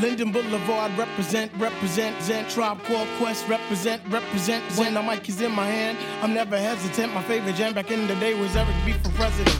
[0.00, 4.62] Linden Boulevard represent, represent, Zen Tribe Called Quest represent, represent.
[4.78, 7.12] When the mic is in my hand, I'm never hesitant.
[7.12, 9.58] My favorite jam back in the day was Eric B for president.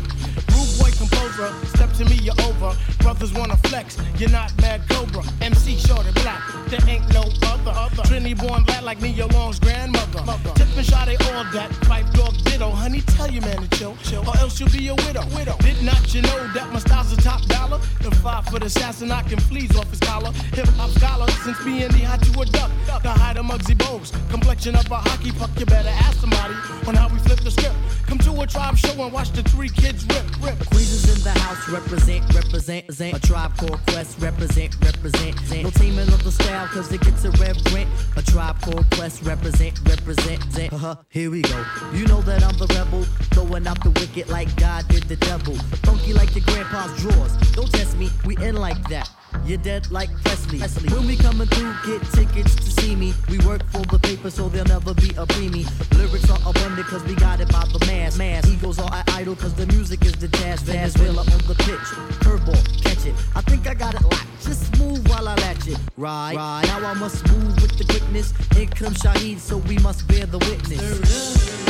[0.54, 2.76] Rude boy composer, step to me, you're over.
[3.00, 5.22] Brothers wanna flex, you're not mad Cobra.
[5.40, 7.70] MC short and black, there ain't no other.
[7.70, 8.02] other.
[8.04, 10.22] Trinity born black like me, your long's grandmother.
[10.54, 11.70] Tip and shot, they all that.
[11.82, 14.28] Pipe dog ditto, honey, tell your man to chill, chill.
[14.28, 15.24] Or else you'll be a widow.
[15.34, 15.56] widow.
[15.60, 17.78] Did not you know that my style's a top dollar?
[18.00, 20.32] The five foot assassin I can fleas off his collar.
[20.54, 22.70] Hip hop scholar, since being the hot to a duck.
[23.02, 25.50] The height of Muggsy Bogues, complexion of a hockey puck.
[25.58, 26.54] You better ask somebody
[26.86, 27.76] on how we flip the script.
[28.06, 30.58] Come to a tribe show and watch the three kids rip, rip.
[30.70, 33.16] Queens is in the house, represent, represent, represent.
[33.16, 35.62] A tribe called Quest, represent, represent.
[35.62, 37.88] No teaming of the style, cause it gets irreverent.
[38.16, 40.72] A tribe called Quest, represent, represent.
[40.72, 41.64] Uh-huh, here we go.
[41.92, 43.04] You know that I'm the rebel,
[43.34, 45.54] throwing out the wicked like God did the devil.
[45.84, 47.36] Funky like your grandpa's drawers.
[47.52, 49.10] Don't test me, we in like that.
[49.44, 50.58] You're dead like Presley.
[50.58, 50.88] Presley.
[50.88, 53.12] When we coming through, get tickets to see me.
[53.28, 55.68] We work for the paper, so there'll never be a preemie.
[55.96, 58.16] Lyrics are abundant, cause we got it by the mass.
[58.16, 58.46] mass.
[58.48, 60.62] Egos are idle, cause the music is the jazz.
[60.62, 61.88] Venezuela on the pitch.
[62.24, 63.14] Curveball, catch it.
[63.34, 64.26] I think I got it locked.
[64.42, 65.78] Just move while I latch it.
[65.96, 66.62] Right, right.
[66.66, 68.32] Now I must move with the quickness.
[68.56, 71.67] In comes Shaheed, so we must bear the witness.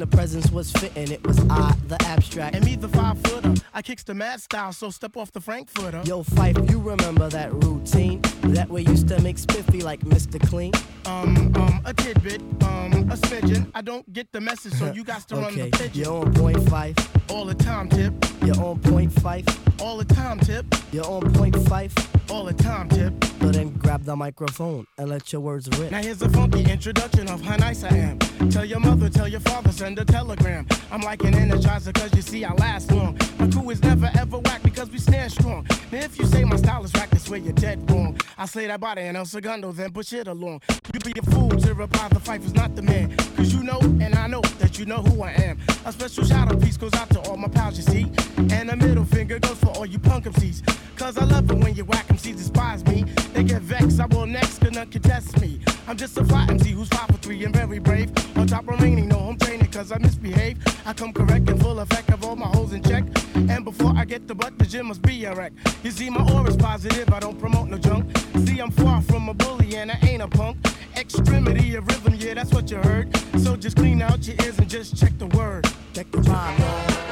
[0.00, 1.10] The presence was fitting.
[1.10, 2.56] It was I, the abstract.
[2.56, 3.54] And me, the five footer.
[3.74, 6.02] I kicks the mad style, so step off the Frankfurter.
[6.04, 8.22] Yo, Fife, you remember that routine?
[8.42, 10.40] That way used to make spiffy like Mr.
[10.48, 10.72] Clean.
[11.04, 13.70] Um, um, a tidbit, um, a smidgen.
[13.74, 15.90] I don't get the message, so you got to run the pigeon.
[15.92, 16.96] you're on point five.
[17.28, 18.14] All the time, tip.
[18.42, 19.44] You're on point five.
[19.80, 20.64] All the time, tip.
[20.92, 21.92] You're on point five.
[22.30, 23.12] All the time, tip.
[23.40, 25.90] So then grab the microphone and let your words rip.
[25.90, 28.19] Now here's a funky introduction of how nice I am.
[28.48, 30.66] Tell your mother, tell your father, send a telegram.
[30.90, 33.18] I'm like an energizer cause you see I last long.
[33.38, 35.66] My crew is never ever whack because we stand strong.
[35.92, 38.18] Now if you say my style is whack, that's where you're dead wrong.
[38.38, 40.62] I say that body and El Segundo, then push it along.
[40.92, 43.14] You be a fool to reply the fight is not the man.
[43.36, 45.58] Cause you know and I know that you know who I am.
[45.84, 48.10] A special shout out piece goes out to all my pals, you see.
[48.54, 50.62] And a middle finger goes for all you punk MCs.
[50.96, 53.04] Cause I love it when you whack MCs despise me.
[53.34, 55.60] They get vexed, I will next, cause none can test me.
[55.90, 58.12] I'm just a fly MC who's five for three and very brave.
[58.38, 60.56] On top remaining, no home training, cause I misbehave.
[60.86, 63.02] I come correct and full effect of all my holes in check.
[63.34, 65.52] And before I get the butt, the gym must be a wreck.
[65.82, 68.16] You see, my aura's positive, I don't promote no junk.
[68.46, 70.58] See, I'm far from a bully and I ain't a punk.
[70.96, 73.08] Extremity of rhythm, yeah, that's what you heard.
[73.40, 75.66] So just clean out your ears and just check the word.
[75.92, 76.56] Check the y'all.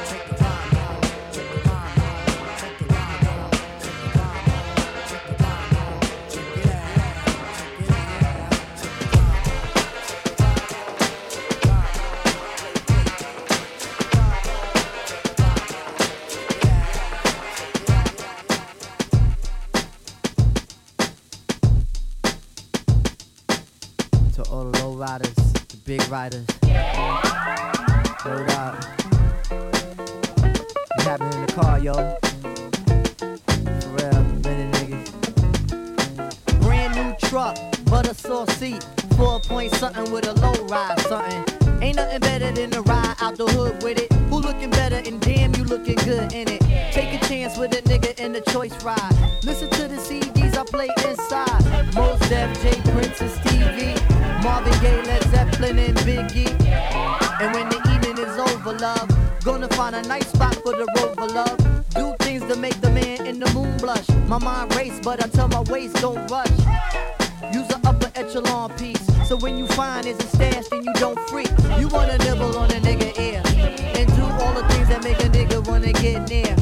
[0.07, 0.78] Check the rhyme,
[25.89, 26.45] big riders.
[28.21, 28.75] Hold up.
[30.93, 31.93] What happened in the car, yo?
[33.95, 34.21] Real.
[36.61, 38.85] Brand new truck, butter sauce seat.
[39.17, 41.43] Four point something with a low ride something.
[41.81, 44.13] Ain't nothing better than to ride out the hood with it.
[44.29, 46.61] Who looking better and damn you looking good in it.
[46.91, 49.18] Take a chance with a nigga in the choice ride.
[59.79, 61.57] Find a nice spot for the rover, love.
[61.95, 64.09] Do things to make the man in the moon blush.
[64.27, 66.51] My mind race, but I tell my waist don't rush.
[67.53, 69.05] Use an upper echelon piece.
[69.25, 71.49] So when you find it's a stash, then you don't freak.
[71.79, 73.41] You wanna nibble on a nigga ear.
[73.97, 76.53] And do all the things that make a nigga wanna get near.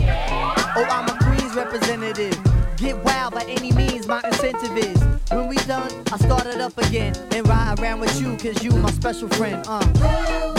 [0.77, 2.37] Oh, I'm a Queens representative.
[2.77, 5.01] Get wild by any means, my incentive is.
[5.31, 7.15] When we done, I start it up again.
[7.31, 9.65] And ride around with you, cause you my special friend.
[9.67, 9.81] Uh.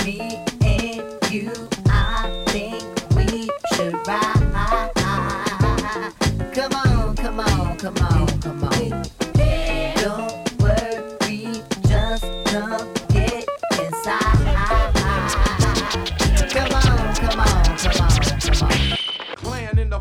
[0.05, 1.53] Me and you,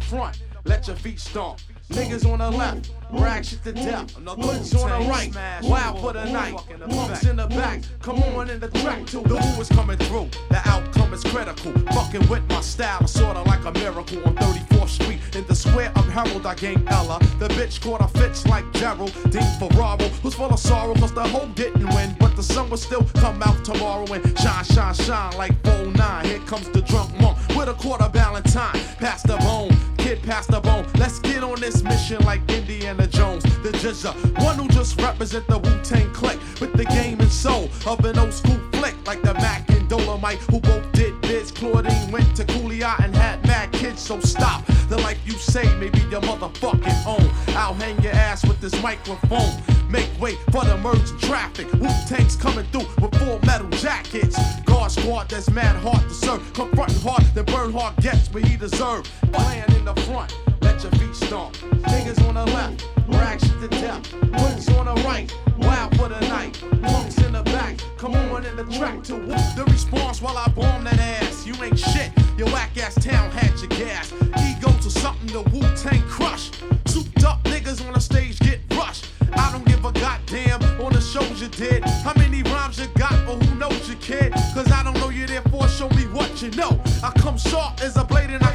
[0.08, 1.60] front, let your feet stomp.
[1.98, 4.16] Niggas on the left, rag shit to death.
[4.16, 6.56] Hoods on the right, wild for the night.
[6.88, 9.24] Punks in the back, come on in the track too.
[9.24, 11.74] The who is coming through, the outcome is critical.
[11.94, 15.20] Fucking with my style, sorta like a miracle on 34th Street.
[15.36, 17.18] In the square of Harold, I gained Ella.
[17.40, 19.12] The bitch caught a fits like Gerald.
[19.32, 22.16] Dean Ferraro, who's full of sorrow, cause the hope didn't win.
[22.20, 26.26] But the sun will still come out tomorrow and shine, shine, shine like 09.
[26.26, 28.80] Here comes the drunk monk with a quarter Valentine.
[29.00, 29.76] Past the bone,
[30.08, 30.86] kid, the bone.
[30.98, 33.44] Let's get on this mission like Indiana Jones.
[33.44, 34.14] The Jizza,
[34.44, 38.18] one who just represent the Wu Tang clique with the game and soul of an
[38.18, 41.47] old school flick like the Mac and Dolomite, who both did biz.
[41.58, 44.64] Claudine went to Cooley and had mad kids, so stop.
[44.90, 47.56] The life you say may be your motherfucking own.
[47.56, 49.52] I'll hang your ass with this microphone.
[49.90, 51.72] Make way for the merging traffic.
[51.74, 54.38] Wu Tang's coming through with full metal jackets.
[54.66, 56.54] Guard squad that's mad hard to serve.
[56.54, 59.10] Confronting hard, then burn hard gets what he deserve.
[59.32, 60.38] Playing in the front,
[60.78, 61.54] let your feet stomp.
[61.88, 64.06] Niggas on the left, rag shit to death.
[64.12, 66.62] Hoods on the right, wild for the night.
[66.84, 70.48] Punks in the back, come on in the track to whoop the response while I
[70.50, 71.48] bomb that ass.
[71.48, 74.14] You ain't shit, your whack ass town had your gas.
[74.46, 76.52] Ego to something the Wu Tang crush.
[76.86, 79.08] Souped up niggas on the stage get rushed.
[79.34, 81.84] I don't give a goddamn on the shows you did.
[81.86, 84.32] How many rhymes you got, or who knows you, kid?
[84.54, 86.80] Cause I don't know you, therefore show me what you know.
[87.04, 88.47] I come sharp as a blade and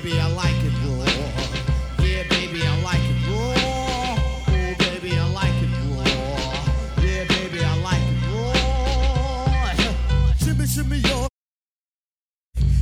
[0.00, 1.04] baby, I like it raw.
[2.04, 3.54] Yeah, baby, I like it raw.
[4.48, 6.04] Ooh, baby, I like it raw.
[7.02, 9.74] Yeah, baby, I like it raw.
[10.38, 11.26] shimmy, shimmy, yo.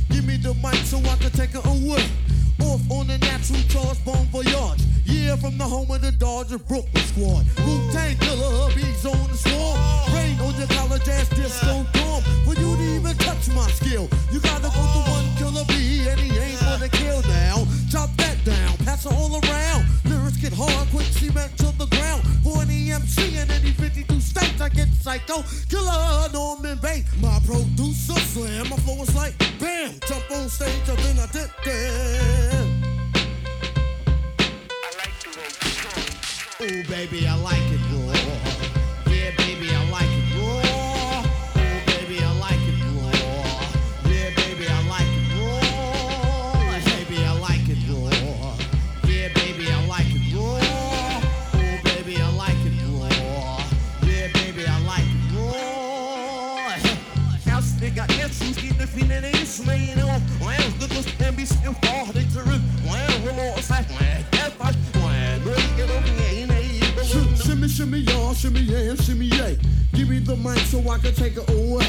[0.09, 2.05] Give me the mic so I can take it away.
[2.61, 4.81] Off on the natural charge, bon voyage.
[5.27, 7.43] Yeah, from the home of the Dodger Brooklyn squad.
[7.67, 9.75] Wu Tang killer, hubby's on the swarm.
[10.15, 12.23] Rain on your college ass disco dorm.
[12.47, 16.17] For you to even touch my skill, you gotta go to one killer B, and
[16.17, 17.67] he ain't gonna kill now.
[17.91, 19.83] Chop that down, pass it all around.
[20.07, 22.23] Lyrics get hard, quick cement to the ground.
[22.41, 25.43] For any MC in any 52 states, I get psycho.
[25.67, 28.69] Killer Norman Bates, my producer slam.
[28.69, 32.56] My flow is like bam, jump on stage, and then I did that.
[37.05, 37.66] Baby, I like
[70.27, 71.87] the mic so I can take it away.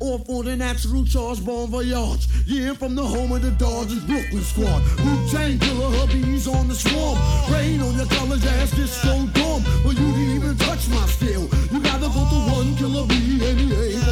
[0.00, 2.26] Off on the natural charge, bon voyage.
[2.46, 4.80] Yeah, from the home of the Dodgers, Brooklyn squad.
[5.04, 7.18] Wu Tang killer hubbies on the swarm.
[7.52, 9.62] Rain on your college ass, this so dumb.
[9.84, 11.44] But you didn't even touch my steel.
[11.72, 13.60] You gotta go to one killer B, he ain't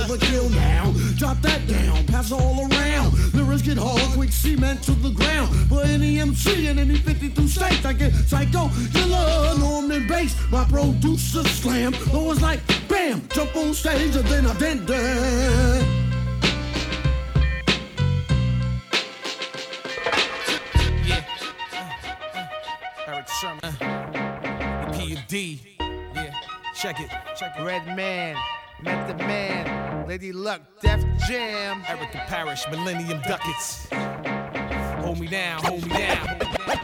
[0.05, 0.93] overkill now.
[1.17, 3.13] Drop that down, pass all around.
[3.53, 5.55] Lyrics get hard, quick cement to the ground.
[5.69, 10.35] For any MC in any 52 states, I get psycho, killer, Norman bass.
[10.51, 11.93] My producer slam.
[12.13, 15.87] Though it's like, bam, jump on stage and then I dent that.
[21.05, 21.25] Yeah.
[23.07, 23.61] Eric Sherman.
[24.89, 25.61] The P and D.
[26.15, 26.33] Yeah.
[26.75, 27.11] Check it.
[27.37, 27.63] Check it.
[27.63, 28.35] Red Man,
[28.83, 31.83] Method Man, Lady Luck, Def Jam.
[31.89, 33.89] Erica Parrish, Millennium Ducats.
[35.03, 36.82] Hold me down, hold me down.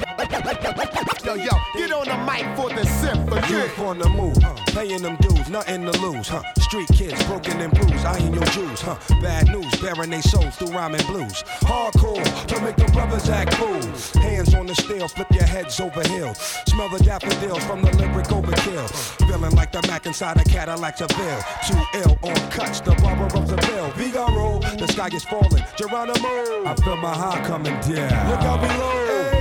[1.25, 3.47] Yo, yo, get on the mic for the symphony.
[3.49, 4.55] Youth on the move, huh?
[4.79, 6.43] paying them dues, nothing to lose, huh?
[6.61, 8.97] Street kids, broken and bruised, I ain't your Jews, huh?
[9.21, 11.43] Bad news, bearing they souls through rhyming blues.
[11.61, 14.13] Hardcore to make the brothers act fools.
[14.15, 16.39] Hands on the steel, flip your heads over hills.
[16.67, 18.89] Smell the daffodils from the lyric overkill.
[19.27, 21.43] Feeling like the Mac inside a Cadillac Seville.
[21.67, 23.91] Too ill on cuts, the barber of the bill.
[23.91, 25.65] Figaro, the sky is falling.
[25.77, 28.31] Geronimo, I feel my heart coming down.
[28.31, 28.99] Look out below.
[29.33, 29.38] That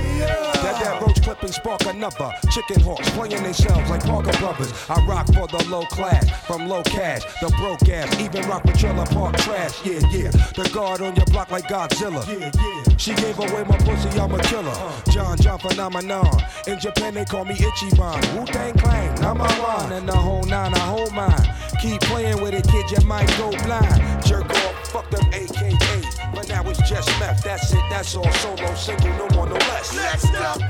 [0.80, 2.32] that roach clip and spark another.
[2.50, 4.72] Chicken hawks playing themselves like Parker Brothers.
[4.88, 8.78] I rock for the low class, from low cash, the broke ass, even rock with
[8.78, 9.84] trailer park trash.
[9.84, 10.30] Yeah, yeah.
[10.30, 12.26] The guard on your block like Godzilla.
[12.26, 12.96] Yeah, yeah.
[12.96, 14.70] She gave away my pussy, I'm a killer.
[14.70, 15.10] Uh.
[15.10, 16.42] John John phenomenon.
[16.66, 18.38] In Japan they call me Ichiban.
[18.38, 21.54] Wu Tang Clan, number one, and the whole nine, I hold mine.
[21.80, 24.24] Keep playing with it, kid, you might go blind.
[24.24, 25.97] Jerk off, fuck them AKA.
[26.58, 27.44] But now it's just meth.
[27.44, 28.32] That's it, that's all.
[28.32, 29.94] Solo, single, no more, no less.
[29.94, 30.60] Next up.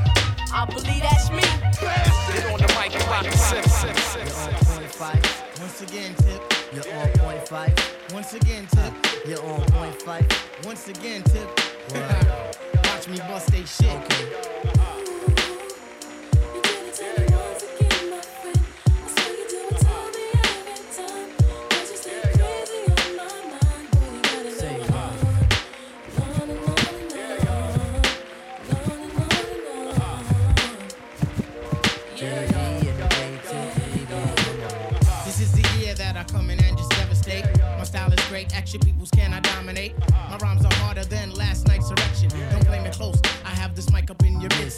[0.53, 1.43] I believe that's me.
[1.81, 3.95] Get on the mic and rock the symphony.
[4.67, 5.23] Point five.
[5.61, 6.43] Once again, tip.
[6.73, 7.75] You're on point five.
[8.13, 8.93] Once again, tip.
[9.27, 10.27] You're on point five.
[10.65, 11.49] Once again, tip.
[12.85, 14.09] Watch me bust they shit.
[14.09, 14.68] This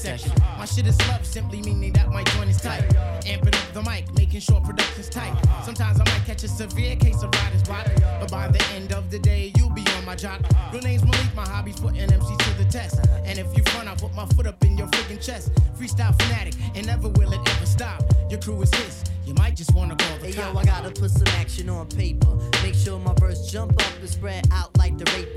[0.01, 0.33] up in your midsection.
[0.59, 2.83] My shit is love, simply meaning that my joint is tight.
[3.25, 5.35] Amping up the mic, making sure production's tight.
[5.65, 7.87] Sometimes I might catch a severe case of writer's block,
[8.21, 10.45] but by the end of the day, you'll be on my job.
[10.73, 13.01] Real name's Malik, my hobby's putting MCs to the test.
[13.25, 15.53] And if you front, I put my foot up in your freaking chest.
[15.79, 18.03] Freestyle fanatic, and never will it ever stop.
[18.31, 20.59] Your crew is his, you might just wanna call the Hey yo.
[20.59, 22.37] I gotta put some action on paper.
[22.63, 25.30] Make sure my verse jump up and spread out like the raper.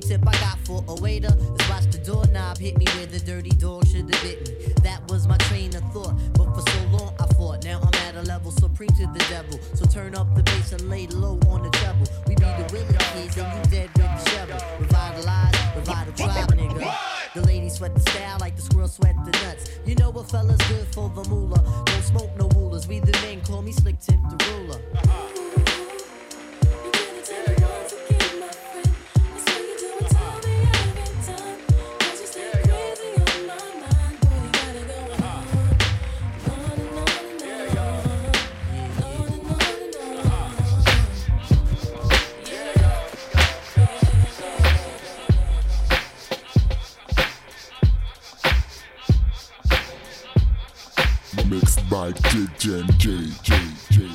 [0.00, 3.50] Tip I got for a waiter is watch the doorknob hit me where the dirty
[3.50, 4.72] dog should have bit me.
[4.82, 7.64] That was my train of thought, but for so long I fought.
[7.64, 9.58] Now I'm at a level supreme to the devil.
[9.74, 12.06] So turn up the bass and lay low on the treble.
[12.26, 14.58] We be the willing kids and you dead with the shovel.
[14.80, 16.96] Revitalize, the tribe, nigga.
[17.34, 19.70] The ladies sweat the style like the squirrel sweat the nuts.
[19.86, 21.62] You know what fella's good for the moolah.
[21.86, 22.88] Don't smoke no rulers.
[22.88, 24.80] We the men call me Slick Tip the ruler.
[24.94, 25.39] Mixed
[52.10, 53.56] by DJ J J
[53.90, 54.08] J.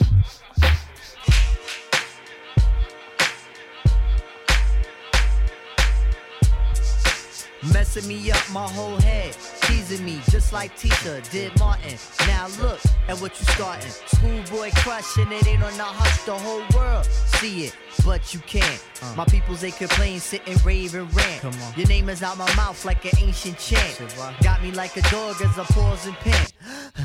[7.73, 11.97] Messing me up my whole head, teasing me just like Tisha did Martin.
[12.27, 13.89] Now look at what you starting.
[13.89, 17.05] Schoolboy crushing it ain't on the hush, the whole world
[17.39, 17.75] see it,
[18.05, 18.83] but you can't.
[19.01, 19.13] Uh.
[19.15, 21.41] My peoples they complain, sit and rave and rant.
[21.41, 21.73] Come on.
[21.75, 24.01] Your name is out my mouth like an ancient chant.
[24.41, 26.53] Got me like a dog as I pause and pant.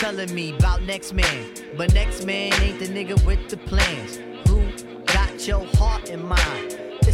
[0.00, 4.16] Telling me about next man, but next man ain't the nigga with the plans.
[4.48, 4.62] Who
[5.04, 6.89] got your heart in mind?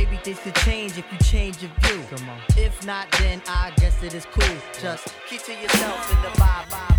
[0.00, 2.02] Maybe things could change if you change your view.
[2.08, 2.40] Come on.
[2.56, 4.56] If not, then I guess it is cool.
[4.80, 6.89] Just keep to yourself in the vibe.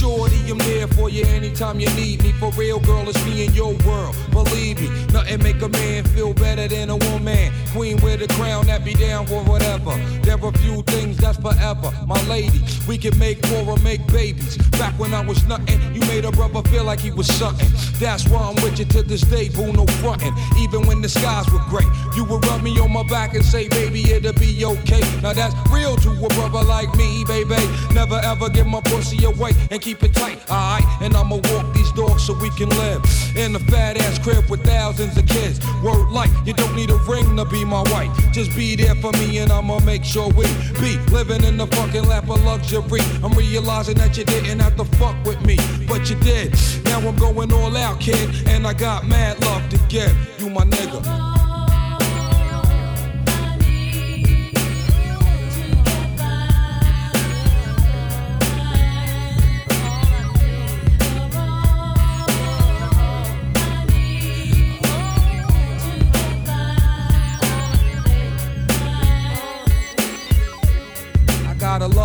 [0.00, 2.32] Shorty, I'm there for you anytime you need me.
[2.32, 4.16] For real, girl, it's me in your world.
[4.30, 7.52] Believe me, nothing make a man feel better than a woman.
[7.72, 9.94] Queen with a crown that be down for whatever.
[10.22, 11.92] There are few things that's forever.
[12.06, 14.56] My lady, we can make more or make babies.
[14.80, 17.68] Back when I was nothing, you made a brother feel like he was something.
[17.98, 20.32] That's why I'm with you to this day, boo, no frontin'.
[20.56, 21.84] Even when the skies were gray,
[22.16, 25.02] you would rub me on my back and say, baby, it'll be okay.
[25.20, 27.56] Now that's real to a brother like me, baby.
[27.92, 30.84] Never ever give my pussy away and keep it tight, alright?
[31.00, 33.02] And I'ma walk these dogs so we can live
[33.36, 35.60] in a fat ass crib with thousands of kids.
[35.82, 38.10] Word like, you don't need a ring to be my wife.
[38.32, 40.44] Just be there for me and I'ma make sure we
[40.80, 43.00] be living in the fucking lap of luxury.
[43.22, 45.56] I'm realizing that you didn't have to fuck with me,
[45.88, 46.54] but you did.
[46.84, 50.14] Now I'm going all out, kid, and I got mad love to give.
[50.38, 51.39] You my nigga.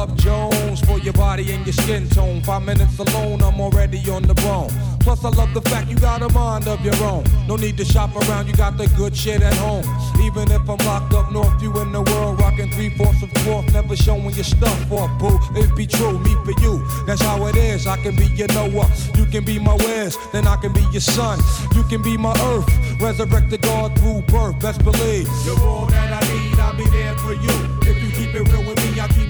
[0.05, 2.41] Love Jones for your body and your skin tone.
[2.43, 4.69] Five minutes alone, I'm already on the bone.
[4.99, 7.23] Plus, I love the fact you got a mind of your own.
[7.47, 9.85] No need to shop around, you got the good shit at home.
[10.21, 13.71] Even if I'm locked up north, you in the world rocking three fourths of fourth,
[13.73, 15.39] never showing your stuff off, boo.
[15.59, 16.83] It be true, me for you.
[17.05, 17.87] That's how it is.
[17.87, 21.01] I can be your Noah, you can be my Wes, then I can be your
[21.01, 21.39] son.
[21.75, 22.67] You can be my earth,
[23.01, 24.59] resurrected God through birth.
[24.59, 26.59] Best believe you're all that I need.
[26.59, 27.55] I'll be there for you.
[27.81, 29.24] If you keep it real with me, I'll keep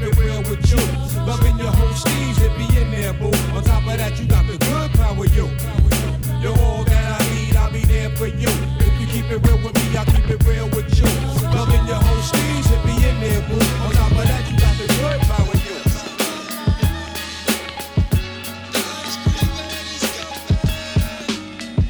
[3.14, 3.56] there.
[3.56, 5.50] On top of that, you got the good power, you.
[6.42, 8.50] You're all that I need, I'll be there for you.
[8.80, 11.06] If you keep it real with me, I'll keep it real with you.
[11.54, 13.62] Loving your whole steez, it be in there, boo.
[13.86, 15.78] On top of that, you got the good power, you.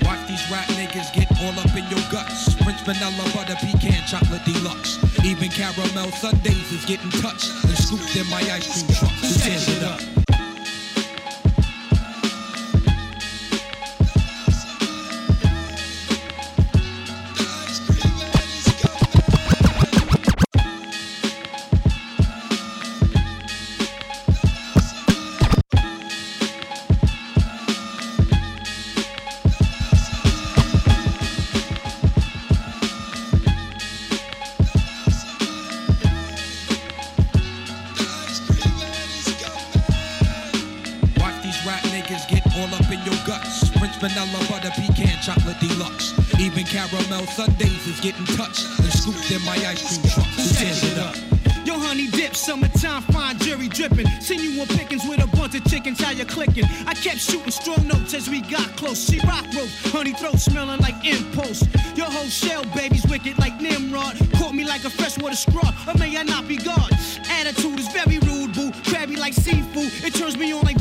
[0.03, 2.53] Watch these rap niggas get all up in your guts.
[2.63, 4.99] French vanilla butter pecan chocolate deluxe.
[5.23, 9.11] Even caramel sundaes is getting touched and scooped in my ice cream truck.
[9.11, 10.24] Who tears it up?
[48.05, 50.27] Is getting touched and scooped in my ice cream truck.
[50.35, 51.15] Tears it up?
[51.65, 54.05] Yo, honey dip, summertime, fine jury dripping.
[54.21, 56.65] Seen you on pickings with a bunch of chickens, how you clicking?
[56.85, 59.03] I kept shooting strong notes as we got close.
[59.09, 61.65] She rock rope, honey throat smelling like impulse.
[61.95, 64.15] Your whole shell, baby's wicked like Nimrod.
[64.35, 66.91] Caught me like a freshwater straw, or may I not be God?
[67.29, 68.71] Attitude is very rude, boo.
[68.85, 69.91] Crabby like seafood.
[70.05, 70.74] It turns me on like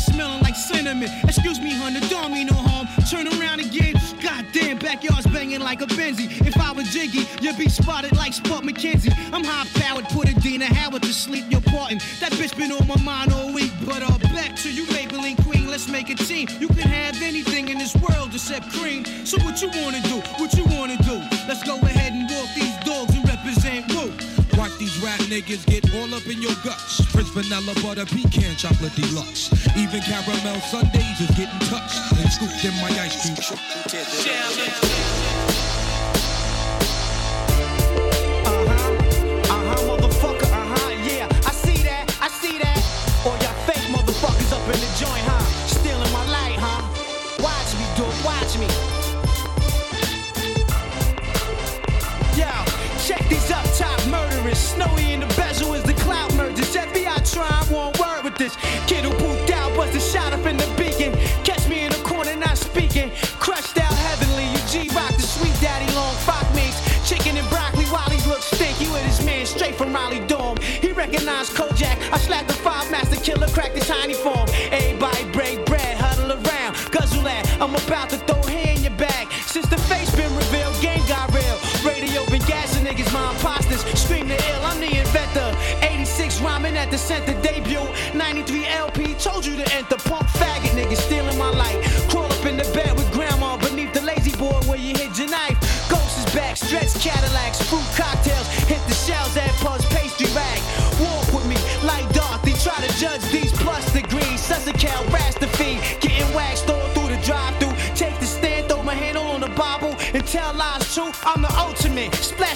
[0.00, 1.10] smelling like cinnamon.
[1.24, 2.86] Excuse me, hun, the don't mean no harm.
[3.10, 3.94] Turn around again.
[4.22, 6.28] Goddamn, backyard's banging like a Benzie.
[6.46, 9.12] If I was Jiggy, you'd be spotted like Spot McKenzie.
[9.32, 11.44] I'm high powered, put a Dina Howard to sleep.
[11.48, 11.98] You're parting.
[12.20, 13.72] That bitch been on my mind all week.
[13.84, 15.66] But uh, back to you, Maybelline Queen.
[15.68, 16.48] Let's make a team.
[16.58, 19.04] You can have anything in this world except cream.
[19.24, 20.20] So what you wanna do?
[20.38, 20.59] What you
[25.30, 27.06] niggas get all up in your guts.
[27.12, 29.52] Prince vanilla butter pecan chocolate deluxe.
[29.76, 33.60] Even caramel sundaes is getting touched and scooped in my ice cream truck.
[71.48, 71.96] Kojak.
[72.12, 74.39] I slapped the five master killer, cracked the tiny form.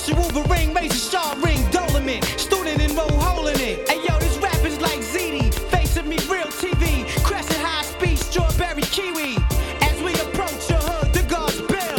[0.08, 0.34] Ultimate.
[0.34, 2.24] Wolverine, razor sharp ring, dolomit.
[2.38, 3.88] Student enroll hole in it.
[3.88, 5.54] Hey yo, this rap is like ZD.
[5.70, 7.06] Face of me, real TV.
[7.22, 9.36] Crescent high speed, strawberry kiwi.
[9.82, 11.96] As we approach your hood, the guards bill.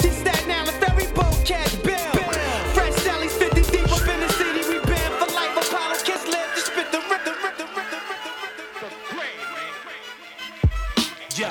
[0.00, 2.12] This that now, the ferry boat catch bill.
[2.74, 4.62] Fresh Sally's 50 deep up in the city.
[4.68, 5.56] We banned for life.
[5.56, 8.22] Apollo kiss live to spit the rip, the rip, the rip, the rip,
[11.34, 11.50] the Yo.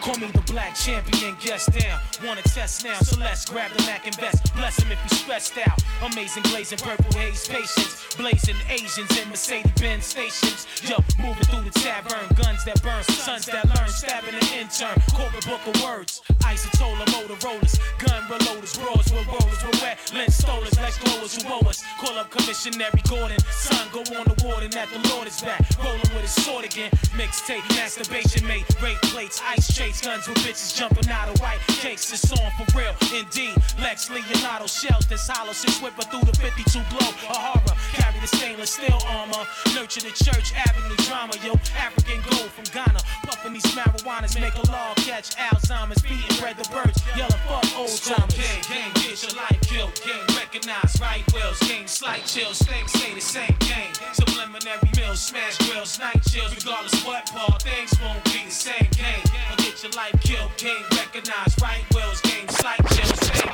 [0.00, 2.07] Call me the black champion, guest down.
[2.28, 4.54] Wanna test now, so let's grab the Mac and vest.
[4.54, 5.82] Bless him if you stressed out.
[6.12, 8.14] Amazing blazing purple haze patience.
[8.16, 10.66] Blazing Asians in Mercedes Benz stations.
[10.84, 12.28] Yo, moving through the tavern.
[12.36, 13.88] Guns that burn, sons that learn.
[13.88, 15.00] Stabbing an intern.
[15.16, 16.20] Corporate book of words.
[16.44, 17.80] Isotola Motorola's.
[17.96, 18.76] Gun reloaders.
[18.76, 19.64] Bros with rollers.
[19.64, 19.96] We're wet.
[20.12, 20.76] Lynch stolers.
[20.76, 21.82] Lex blowers who owe us.
[21.98, 23.40] Call up Commissionary Gordon.
[23.50, 25.64] Son, go on the warden that the Lord is back.
[25.82, 26.90] Rolling with his sword again.
[27.16, 28.66] Mixtape, masturbation mate.
[28.82, 30.02] Rape plates, ice chase.
[30.02, 32.17] Guns with bitches jumping out of white cakes.
[32.18, 33.54] It's on for real, indeed.
[33.78, 35.52] Lex Leonardo shells this hollow.
[35.52, 37.06] Six whipper through the 52 blow.
[37.30, 37.76] A horror.
[37.94, 39.46] Carry the stainless steel armor.
[39.70, 41.34] Nurture the church avenue drama.
[41.46, 42.98] Yo, African gold from Ghana.
[43.22, 44.34] Puffing these marijuanas.
[44.34, 46.02] Make a law catch Alzheimer's.
[46.02, 46.98] Beating bread the birds.
[47.14, 48.34] Yelling fuck old timers.
[48.34, 49.94] Gang, gang, get your life killed.
[50.02, 51.58] Gang, recognize right wills.
[51.70, 52.58] Gang, slight chills.
[52.66, 53.54] Things stay the same.
[53.62, 55.22] Gang, subliminary meals.
[55.22, 55.98] Smash grills.
[56.02, 56.50] Night chills.
[56.50, 57.62] Regardless what part.
[57.62, 58.90] Things won't be the same.
[58.98, 59.22] Gang,
[59.62, 60.50] get your life killed.
[60.58, 62.07] Gang, recognize right wills.
[62.22, 63.30] Gang, slight chills.
[63.30, 63.52] Gang.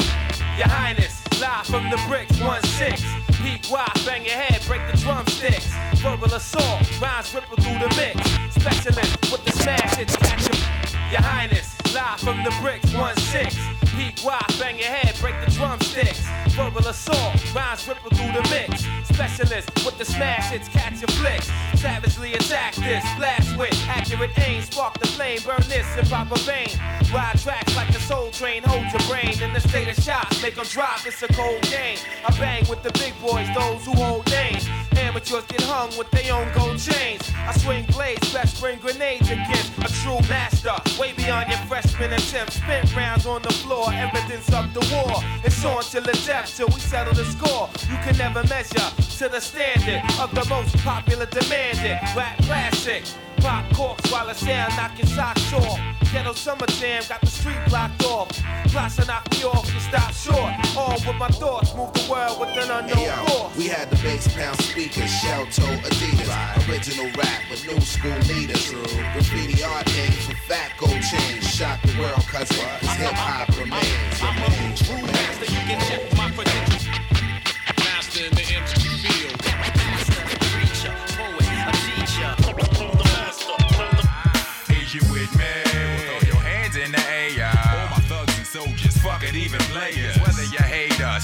[0.57, 3.03] Your Highness, live from the bricks, 1-6.
[3.43, 5.69] Peak wide, bang your head, break the drumsticks.
[6.01, 8.19] Verbal assault, rhymes ripple through the mix.
[8.55, 10.59] Specialist with the smash, it's catch 'em.
[11.11, 13.75] Your Highness, live from the bricks, 1-6.
[13.97, 16.27] Peak wide, bang your head, break the drumsticks.
[16.49, 18.85] Verbal assault, rhymes ripple through the mix.
[19.09, 21.49] Specialist with the smash, it's catch your flicks.
[21.77, 24.63] Savagely attack this, blast with accurate aim.
[24.63, 26.67] Spark the flame, burn this in proper vein.
[27.13, 30.27] Ride tracks like a soul train, hold your brain in the state of shock.
[30.43, 31.99] Make them drop, it's a cold game.
[32.27, 34.67] I bang with the big boys, those who hold names.
[34.97, 37.31] Amateurs get hung with their own gold chains.
[37.37, 40.75] I swing blades, best bring grenades against a true master.
[40.99, 42.57] Way beyond your freshman attempts.
[42.57, 45.23] Spent rounds on the floor, evidence of the war.
[45.45, 47.69] It's on till the death till we settle the score.
[47.91, 53.05] You can never measure to the standard of the most popular demanded rap classic.
[53.45, 55.79] Pop corks while the sound knock your socks off.
[56.11, 58.31] Ghetto summer jam got the street blocked off.
[58.69, 60.53] Plus I knock me off and stop short.
[60.75, 63.57] All with my thoughts, move the world with an unknown Hey, yo, force.
[63.59, 68.73] we had the bass pound speakers, shell toe Adidas, original rap with new school leaders.
[69.13, 74.23] Graffiti art names with fat gold chains, shock the world cause hip hop remains.
[74.23, 76.14] I'm a true master, you can check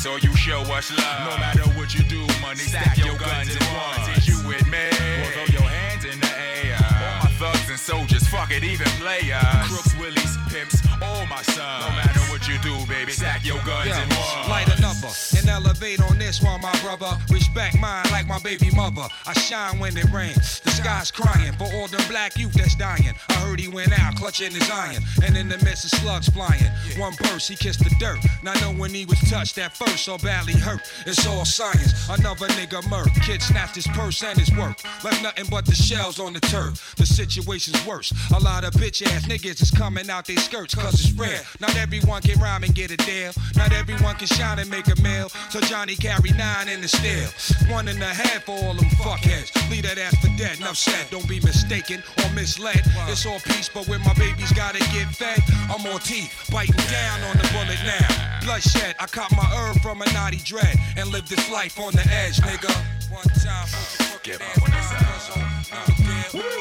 [0.05, 1.31] show us love.
[1.31, 4.27] No matter what you do, money, stack your guns and ones.
[4.27, 4.79] You with me?
[5.21, 6.77] Well, throw your hands in the air.
[6.81, 9.37] All my thugs and soldiers, fuck it, even players.
[9.69, 11.85] Crooks, willies, pimps, all my sons.
[11.85, 14.49] No matter what you do, baby, stack your guns Yeah, and ones.
[14.49, 14.70] light a number and
[15.51, 17.11] elevate on this one, my brother.
[17.31, 19.07] Respect mine like my baby mother.
[19.27, 20.61] I shine when it rains.
[20.61, 23.15] The sky's crying for all them black youth that's dying.
[23.29, 26.71] I heard he went out clutching his iron, and in the midst of slugs flying.
[26.97, 28.19] One burst, he kissed the dirt.
[28.43, 30.81] Not knowing he was touched at first, so badly hurt.
[31.07, 32.09] It's all science.
[32.09, 33.09] Another nigga murk.
[33.27, 34.77] Kid snapped his purse and his work.
[35.05, 36.95] Left nothing but the shells on the turf.
[36.97, 38.13] The situation's worse.
[38.35, 41.43] A lot of bitch ass niggas is coming out their skirts, cause it's rare.
[41.61, 43.33] Not everyone can rhyme and get a deal.
[43.57, 45.29] Not everyone can shine and make a meal.
[45.49, 47.29] So Johnny carry nine in the steel.
[47.73, 49.51] One and a half for all them fuckheads.
[49.71, 50.59] Leave that ass for dead.
[50.59, 51.11] Enough said.
[51.11, 52.83] Don't be mistaken or misled.
[53.09, 57.23] It's all peace, but when my babies gotta get fed, I'm on teeth, biting down
[57.25, 58.41] on the bullet now.
[58.43, 58.97] Bloodshed.
[58.99, 62.37] I caught my herb from a naughty dread and live this life on the edge,
[62.39, 62.75] nigga.
[63.11, 63.67] One time
[64.23, 64.91] Give up on this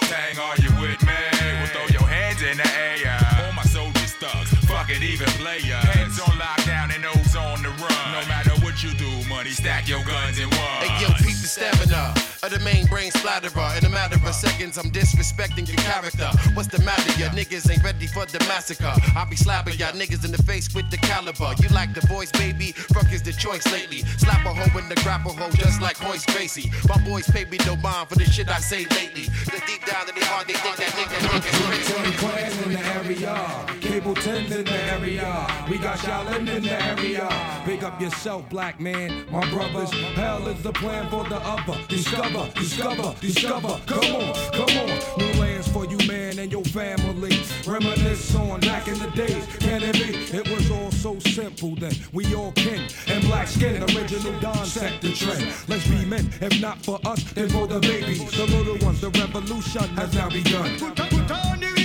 [0.10, 1.14] Tang, are you with me?
[1.60, 3.20] Well, throw your hands in the air.
[3.46, 5.68] All my soldiers thugs, fuck it, even players.
[5.68, 8.12] Hands on lockdown and O's on the run.
[8.16, 8.49] No matter
[8.80, 10.62] what you do, money, stack your guns and one.
[10.62, 13.78] Hey, yo, stamina of the main brain splatterer.
[13.78, 16.30] In a matter of seconds, I'm disrespecting your character.
[16.54, 17.12] What's the matter?
[17.20, 18.94] Ya niggas ain't ready for the massacre.
[19.16, 21.54] I'll be slapping y'all niggas in the face with the caliber.
[21.60, 22.72] You like the voice, baby?
[22.94, 24.04] Fuck is the choice lately.
[24.22, 26.72] Slap a hoe in the grapple hole just like Hoist Gracie.
[26.88, 29.26] My boys pay me no mind for the shit I say lately.
[29.50, 31.18] The deep down in their heart, they think that nigga
[31.90, 32.60] Tony crazy.
[32.60, 35.48] In the area, Cable 10's in the area.
[35.70, 37.28] We got Shaolin in the area.
[37.66, 39.92] Big up yourself, black man, my brothers.
[40.14, 41.78] Hell is the plan for the other.
[41.88, 43.80] Discover, discover, discover.
[43.86, 45.20] Come on, come on.
[45.20, 47.32] New lands for you, man, and your family.
[47.66, 49.46] Reminisce on back in the days.
[49.60, 50.38] Can it be?
[50.38, 51.94] It was all so simple then.
[52.14, 53.84] We all king and black skin.
[53.84, 55.54] Original Don set the trend.
[55.68, 56.30] Let's be men.
[56.42, 58.30] If not for us, then for the babies.
[58.32, 59.02] The little ones.
[59.02, 61.79] The revolution has now begun.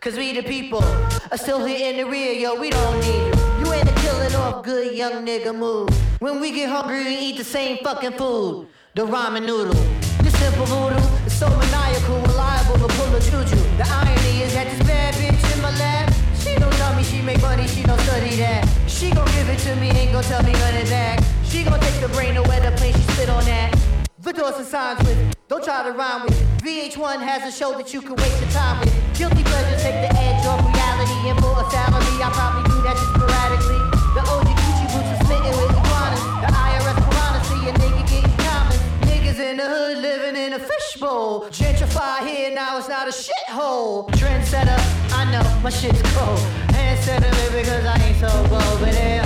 [0.00, 0.82] Cause we the people
[1.30, 3.66] are still here in the rear, yo, we don't need you.
[3.66, 5.88] You ain't a killing off good young nigga move.
[6.20, 8.68] When we get hungry, we eat the same fucking food.
[8.94, 9.74] The ramen noodle.
[10.22, 13.56] This simple voodoo is so maniacal, reliable to pull a juju.
[13.76, 17.20] The irony is that this bad bitch in my lap, she don't tell me she
[17.22, 18.68] make money, she don't study that.
[18.86, 21.24] She gon' give it to me, ain't gon' tell me none of that.
[21.44, 23.76] She gon' take the brain where the plane she spit on that.
[24.20, 26.36] The doors and signs with, don't try to rhyme with.
[26.60, 28.92] VH1 has a show that you can waste your time with.
[29.16, 32.96] Guilty pleasure take the edge off reality, and for a salary, I probably do that
[33.00, 33.80] just sporadically.
[34.12, 36.24] The OG Gucci boots are smitten with iguanas.
[36.44, 38.76] The IRS piranha see a nigga getting common.
[39.08, 41.48] Niggas in the hood living in a fishbowl.
[41.48, 44.04] Gentrify here, now it's not a shithole.
[44.20, 44.76] Trendsetter,
[45.16, 46.38] I know my shit's cold.
[46.76, 49.24] Handsetter, because I ain't so bold, but yeah.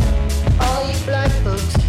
[0.62, 1.81] All you black folks,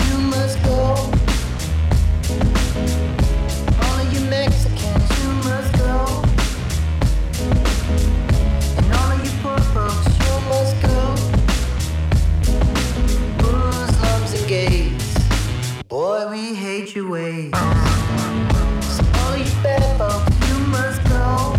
[15.93, 17.51] boy, we hate your ways.
[17.51, 21.55] So all you bad folks, you must go.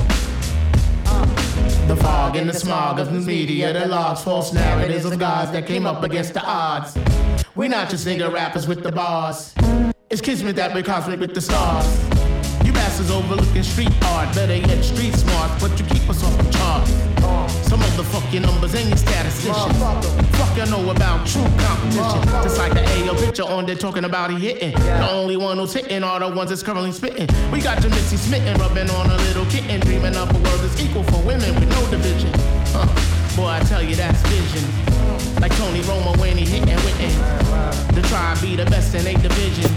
[1.87, 5.69] The fog and the smog of the media that logs false narratives of gods that
[5.69, 6.99] came up against the odds.
[7.55, 9.55] We're not just nigga rappers with the bars.
[10.11, 11.87] It's kismet that we're cosmic with the stars.
[12.67, 16.54] You bastards overlooking street art, better yet street smart, but you keep us off the.
[17.75, 19.77] Some of the fucking numbers ain't your statisticians.
[20.39, 22.23] Fuck you know about true competition.
[22.45, 24.71] Just like the AO picture on there talking about he hitting.
[24.79, 27.27] The only one who's hitting are the ones that's currently spitting.
[27.51, 30.81] We got your Missy smitten, rubbing on a little kitten, dreaming up a world that's
[30.81, 32.31] equal for women with no division.
[32.67, 32.87] Huh.
[33.35, 35.41] Boy, I tell you that's vision.
[35.41, 37.93] Like Tony Romo when he hitting witten.
[37.93, 39.69] The tribe be the best in eight division.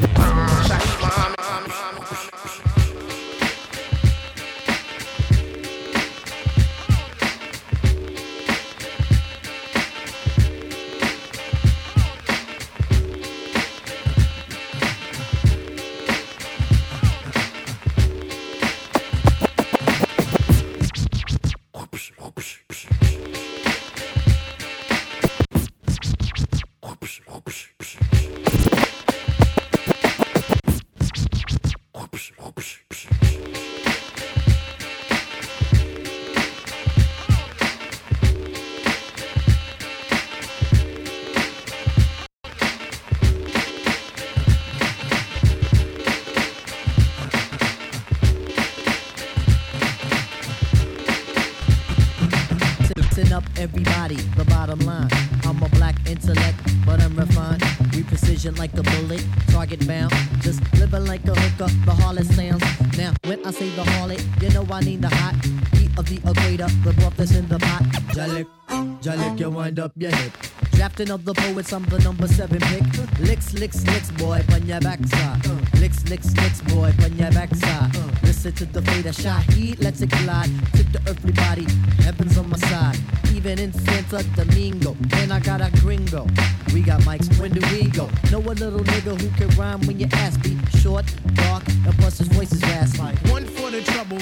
[70.98, 72.82] Drafting of the poets, I'm the number seven pick.
[73.20, 75.46] Licks, licks, licks, boy, on your backside.
[75.80, 77.96] Licks, licks, licks, boy, on your backside.
[78.24, 80.50] Listen to the fader shot, heat, let's it collide.
[80.74, 81.68] Tip the earthly body,
[82.02, 82.98] heaven's on my side.
[83.32, 86.26] Even in Santo Domingo, and I got a gringo.
[86.74, 88.10] We got mics, when do we go?
[88.32, 90.58] Know a little nigga who can rhyme when you ask me.
[90.80, 93.30] Short, dark, and plus his voice is raspy.
[93.30, 94.18] One for the trouble,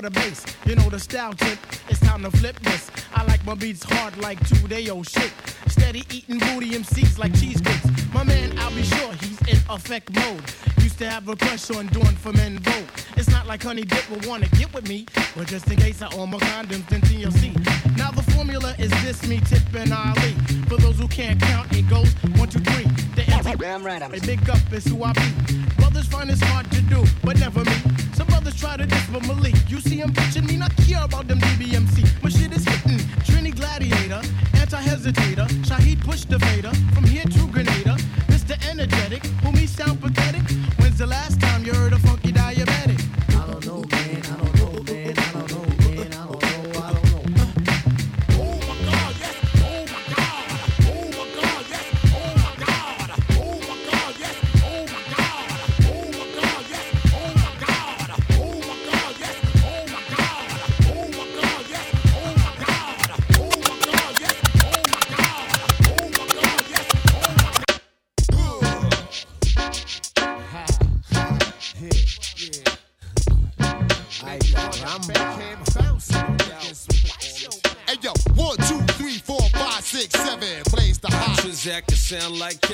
[0.00, 0.44] for the bass.
[0.66, 2.90] You know the style tip, it's time to flip this.
[3.14, 5.32] I like my beats hard like two day old shit.
[5.66, 7.86] Steady eating booty MCs like cheesecakes.
[8.14, 10.79] My man, I'll be sure he's in effect mode.
[11.00, 12.84] To have a crush on doing for men vote.
[13.16, 15.06] It's not like honey dip will wanna get with me.
[15.34, 17.56] But just in case I own my condoms, then TLC.
[17.96, 20.34] Now the formula is this, me, Tip, and Ali.
[20.68, 22.84] For those who can't count, it goes one, two, three.
[23.16, 25.64] The anti- Damn right, I'm a big up is who I be.
[25.78, 27.76] Brothers find it's hard to do, but never me.
[28.12, 29.54] Some brothers try to diss but Malik.
[29.70, 32.22] You see him bitching me, not care about them DBMC.
[32.22, 32.98] My shit is hitting.
[33.24, 34.20] Trini Gladiator,
[34.52, 35.46] anti-hesitator.
[35.64, 36.72] Shaheed push the fader.
[36.92, 37.39] From here to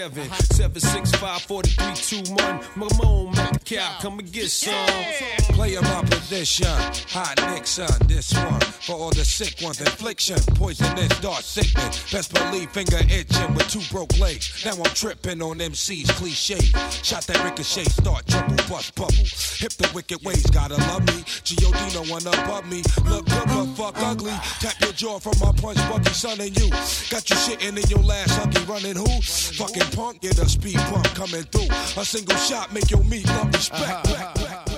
[0.06, 0.28] 7.
[0.28, 2.62] 765-4321.
[2.76, 4.72] Mamon, Mac Cow, come and get some.
[5.54, 6.66] Player my position.
[6.68, 7.35] Hot
[7.66, 8.60] Nixon, this one.
[8.60, 10.38] For all the sick ones, infliction.
[10.54, 12.12] Poisonous, dark sickness.
[12.12, 14.64] Best believe finger itching with two broke legs.
[14.64, 16.60] Now I'm tripping on MC's cliche.
[17.02, 19.26] Shot that ricochet, start trouble, bust bubble.
[19.58, 21.24] Hip the wicked ways, gotta love me.
[21.42, 21.78] G.O.D.
[21.92, 22.84] no one above me.
[23.10, 24.38] Look good, but fuck ugly.
[24.60, 26.70] Tap your jaw from my punch, Bucky, son, and you.
[27.10, 29.20] Got you shitting in your last huggy, running who?
[29.58, 31.66] Fucking punk, get a speed bump coming through.
[32.00, 34.06] A single shot make your meat lump respect.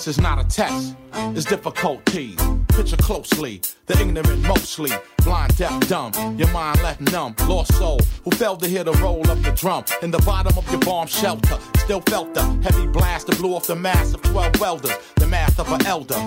[0.00, 0.96] This is not a test,
[1.36, 2.40] it's difficulties.
[2.68, 4.88] Picture closely, the ignorant mostly.
[5.24, 7.34] Blind, deaf, dumb, your mind left numb.
[7.46, 9.84] Lost soul, who failed to hear the roll of the drum.
[10.02, 13.66] In the bottom of your bomb shelter, still felt the heavy blast that blew off
[13.66, 14.96] the mass of 12 welders.
[15.16, 16.18] The math of an elder.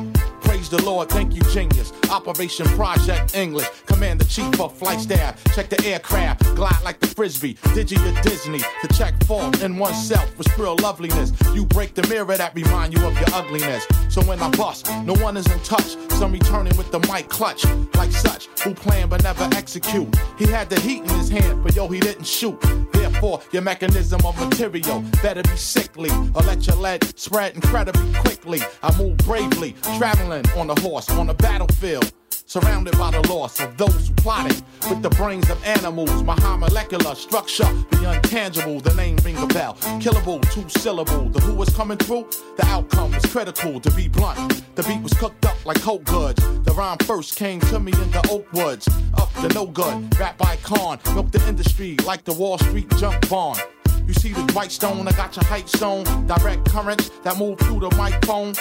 [0.42, 1.92] Praise the Lord, thank you, genius.
[2.12, 3.68] Operation Project English.
[3.86, 5.44] Commander Chief of Flight Staff.
[5.56, 7.56] Check the aircraft, glide like the frisbee.
[7.76, 11.32] Digi to Disney to check fault in oneself with real loveliness.
[11.56, 13.88] You break the mirror that remind you of your ugliness.
[14.10, 15.96] So when I bust, no one is in touch.
[16.12, 17.66] Some returning with the mic clutch,
[17.96, 20.14] like such, who plan but never execute.
[20.38, 22.60] He had the heat in his hand, but yo, he didn't shoot.
[22.92, 28.62] Therefore, your mechanism of material better be sickly, or let your lead spread incredibly quickly.
[28.82, 32.12] I move bravely, traveling on a horse on a battlefield.
[32.46, 36.24] Surrounded by the loss of those who plotted with the brains of animals.
[36.24, 39.76] My high molecular structure, the untangible, the name ring a bell.
[40.00, 41.30] Killable, two syllable.
[41.30, 42.28] The who was coming through,
[42.58, 44.64] the outcome was critical to be blunt.
[44.76, 46.44] The beat was cooked up like coke goods.
[46.64, 48.88] The rhyme first came to me in the oak woods.
[49.16, 51.00] Up to no good, rap by con.
[51.14, 53.62] Milk the industry like the Wall Street junk bond.
[54.06, 56.04] You see the white stone, I got your height stone.
[56.28, 58.54] Direct currents that move through the microphone.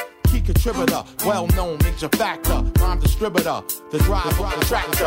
[0.45, 2.63] Contributor, well known major factor.
[2.81, 5.07] Rhyme distributor, the driver, tractor.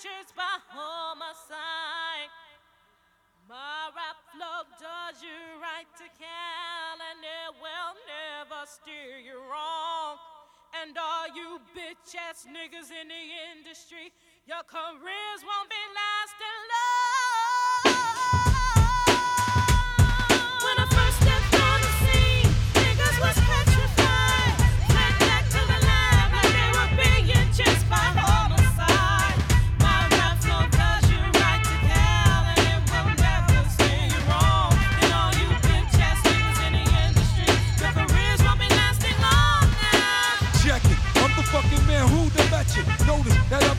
[0.00, 2.32] To the homicide.
[3.46, 10.16] My rap flow does you right and it will never steer you wrong.
[10.80, 14.12] And all you bitch ass niggas in the industry,
[14.50, 18.49] your careers won't be lasting long.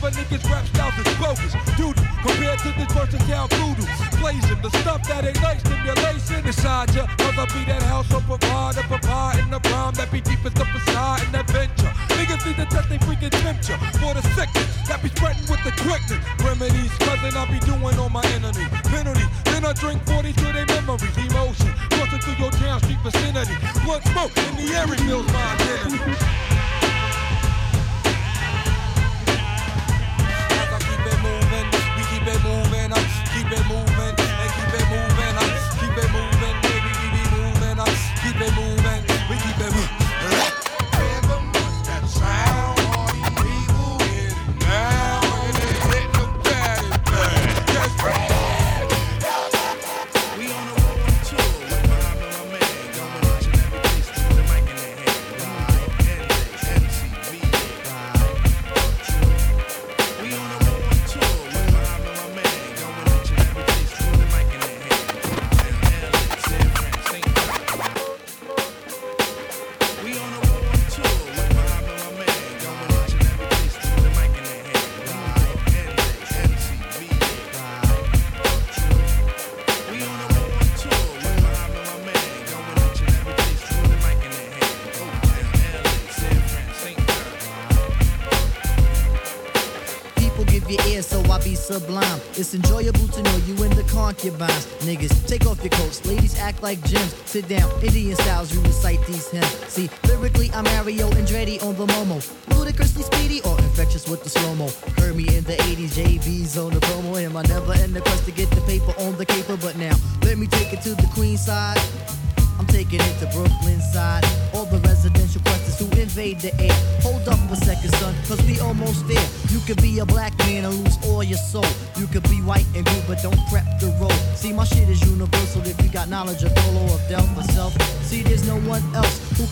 [0.02, 1.54] Other niggas rap styles is bogus.
[1.76, 3.86] Dude, compared to this versatile voodoo.
[4.18, 7.06] Blazing the stuff that ain't like stimulation inside ya.
[7.06, 10.64] I be that house of provider, provide in the rhyme that be deep as the
[10.66, 11.92] facade and adventure.
[12.18, 15.72] Niggas need to test they freaking temperature for the second that be spreading with the
[15.86, 16.18] quickness.
[16.42, 18.66] Remedies, cousin, I be doing on my enemy.
[18.90, 21.14] Penalty, then I drink 40 to their memories.
[21.14, 23.54] Emotion, crossing through your town street vicinity.
[23.86, 26.42] Blood smoke in the air, it feels my identity.
[32.40, 33.91] Moving, uh, keep it moving,
[91.72, 92.20] sublime.
[92.36, 94.66] It's enjoyable to know you in the concubines.
[94.84, 96.04] Niggas, take off your coats.
[96.04, 97.14] Ladies act like gems.
[97.24, 99.46] Sit down, Indian styles, you recite these hymns.
[99.68, 102.18] See, lyrically, I'm Mario Andretti on the Momo.
[102.56, 104.68] Ludicrously speedy or infectious with the slow mo.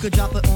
[0.00, 0.49] Could drop it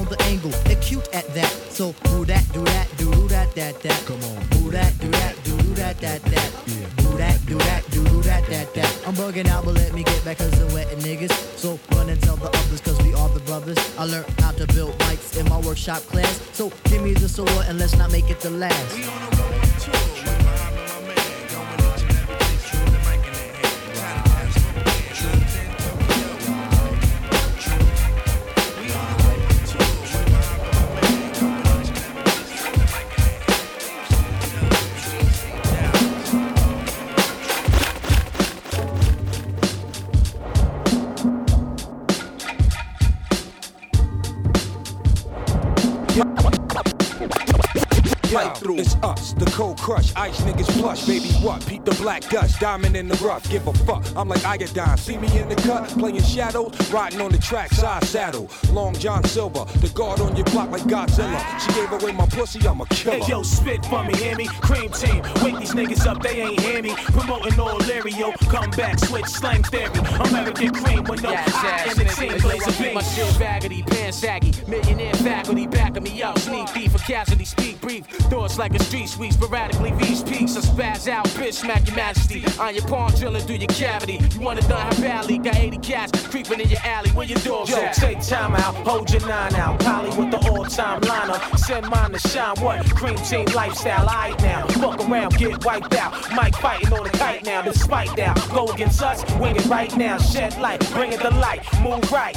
[53.35, 54.05] diamond in the rough, give a fuck.
[54.15, 58.03] I'm like iodine, see me in the cut, playing shadows, riding on the track, side
[58.03, 58.49] saddle.
[58.71, 61.39] Long John Silver, the guard on your block like Godzilla.
[61.59, 63.17] She gave away my pussy, I'm a killer.
[63.17, 64.47] Hey yo, spit for me, hear me?
[64.61, 66.93] Cream team, wake these niggas up, they ain't hear me.
[66.95, 69.99] Promoting all Lario, come back, switch slang theory.
[70.29, 73.09] American cream with no I in the team, blaze a My beat.
[73.11, 74.53] shit raggedy, pants saggy.
[74.67, 75.64] Millionaire faculty
[75.95, 76.37] backing me up.
[76.39, 78.05] Sneak thief for casualty, speak brief.
[78.05, 80.55] Thoughts like a street sweep, sporadically these peaks.
[80.57, 82.43] I spaz out, bitch, smack your majesty.
[82.59, 84.19] On your palm drilling through your cavity.
[84.33, 87.09] You wanna done her valley, got 80 cats creeping in your alley.
[87.11, 87.93] Where your doors Yo, at?
[87.93, 89.79] take time out, hold your nine out.
[89.79, 91.57] Polly with the all-time lineup.
[91.57, 92.55] Send mine to shine.
[92.59, 92.85] What?
[92.95, 94.67] Cream team lifestyle, alright now.
[94.67, 96.13] Fuck around, get wiped out.
[96.33, 97.61] Mike fighting on the kite now.
[97.61, 100.17] Despite now, go against us, wing it right now.
[100.17, 102.35] Shed light, bring it to light, move right.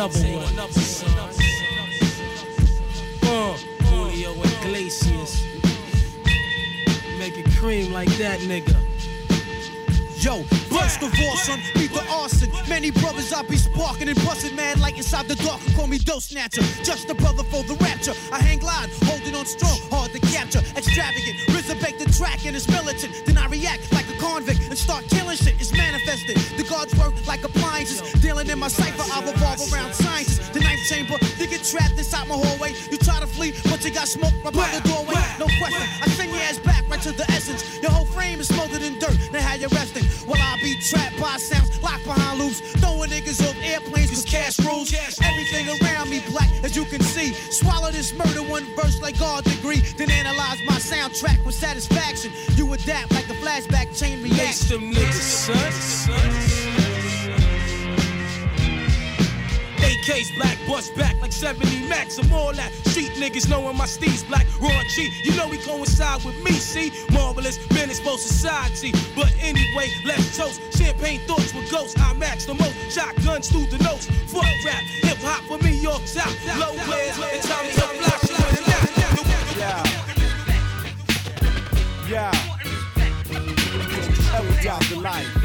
[0.00, 0.58] Another one.
[3.22, 5.44] Uh, Julio Iglesias.
[7.18, 8.74] Make it cream like that, nigga.
[10.20, 12.50] Yo, burst of war, son, beat the arson.
[12.68, 15.60] Many brothers I be sparking and busting mad like inside the dark.
[15.74, 18.12] Call me dope snatcher, just a brother for the rapture.
[18.30, 20.60] I hang glide, holding on strong, hard to capture.
[20.76, 23.22] Extravagant, resurrect the track and it's militant.
[23.24, 25.54] Then I react like a convict and start killing shit.
[25.58, 26.36] It's manifested.
[26.58, 28.02] The guards work like appliances.
[28.20, 29.09] Dealing in my cipher,
[29.68, 30.38] around sciences.
[30.50, 32.74] The ninth chamber, you get trapped inside my hallway.
[32.90, 35.20] You try to flee, but you got smoke right by the doorway.
[35.38, 37.62] No question, I send your ass back right to the essence.
[37.82, 39.16] Your whole frame is smothered in dirt.
[39.32, 40.04] Now how you resting?
[40.26, 42.60] While I be trapped by sounds locked behind loops.
[42.80, 44.92] Throwing niggas off airplanes cause cash rules.
[45.22, 47.32] Everything around me black as you can see.
[47.32, 49.80] Swallow this murder one verse like God degree.
[49.96, 52.32] Then analyze my soundtrack with satisfaction.
[52.56, 54.92] You adapt like a flashback chain reaction.
[60.10, 62.18] AKs black, bust back like 70 max.
[62.18, 62.72] I'm all that.
[62.88, 65.12] Street niggas knowing my steez black, raw cheat.
[65.24, 66.92] You know he coincide with me, see?
[67.12, 68.92] Marvelous, menace for society.
[69.14, 70.60] But anyway, let's toast.
[70.76, 72.00] Champagne thoughts with ghosts.
[72.00, 72.74] I max the most.
[72.90, 74.06] Shotguns through the nose.
[74.26, 76.34] Fuck rap, hip hop for me, York South.
[76.58, 78.90] Low wares, and time with a nap.
[82.08, 82.32] Yeah.
[84.34, 85.39] Every job of life.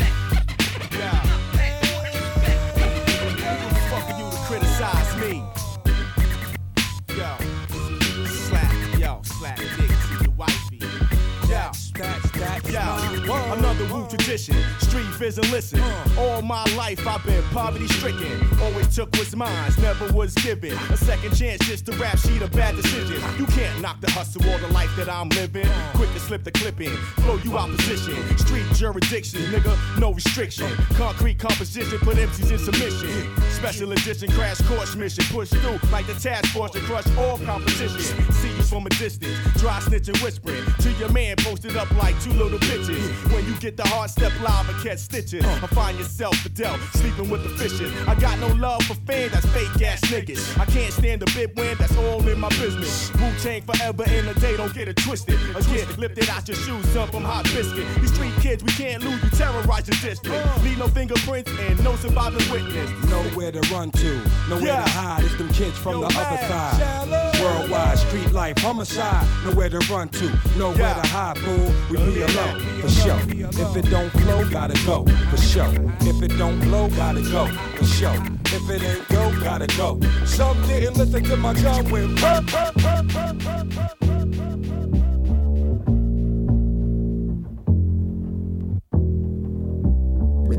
[12.68, 14.56] Another Wu tradition.
[14.80, 15.82] Street vision, listen.
[16.18, 18.32] All my life I've been poverty stricken.
[18.62, 20.74] Always took what's mine, never was given.
[20.74, 23.22] A second chance just to rap sheet a bad decision.
[23.38, 25.68] You can't knock the hustle or the life that I'm living.
[25.94, 28.16] Quick to slip the clip in, blow you out position.
[28.38, 30.70] Street jurisdiction, nigga, no restriction.
[30.96, 33.36] Concrete composition, put MCs in submission.
[33.52, 38.02] Special edition crash course mission, push through like the task force to crush all competition.
[38.34, 42.32] See you from a distance, dry snitching, whispering to your man posted up like two
[42.32, 43.34] little bitches.
[43.34, 47.30] When you get the hard step live and catch stitches, I find yourself Fidel sleeping
[47.30, 47.92] with the fishes.
[48.08, 50.58] I got no love for fame, that's fake ass niggas.
[50.60, 53.12] I can't stand a bit when that's all in my business.
[53.16, 55.36] Wu Tang forever in a day, don't get it twisted.
[55.56, 57.86] Again, lift it out your shoes, dump them hot biscuit.
[58.02, 60.46] These street kids, we can't lose, you terrorize the district.
[60.64, 62.90] Leave no fingerprints and no surviving witness.
[63.10, 64.84] Nowhere to run to, nowhere Yeah.
[64.84, 65.24] to hide.
[65.24, 66.80] It's them kids from Yo, the man, other side.
[66.80, 67.32] shallow.
[67.46, 69.24] Worldwide street life, homicide.
[69.46, 71.02] Nowhere to run to, nowhere Yeah.
[71.02, 71.72] to hide, fool.
[71.92, 73.20] We be alone, for sure.
[73.28, 75.70] If it don't flow, gotta go, for sure.
[76.02, 78.18] If it don't blow, gotta go, for sure.
[78.46, 80.00] If it ain't go, gotta go.
[80.26, 82.16] Some didn't listen to my gun when.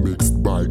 [0.04, 0.64] Mixed by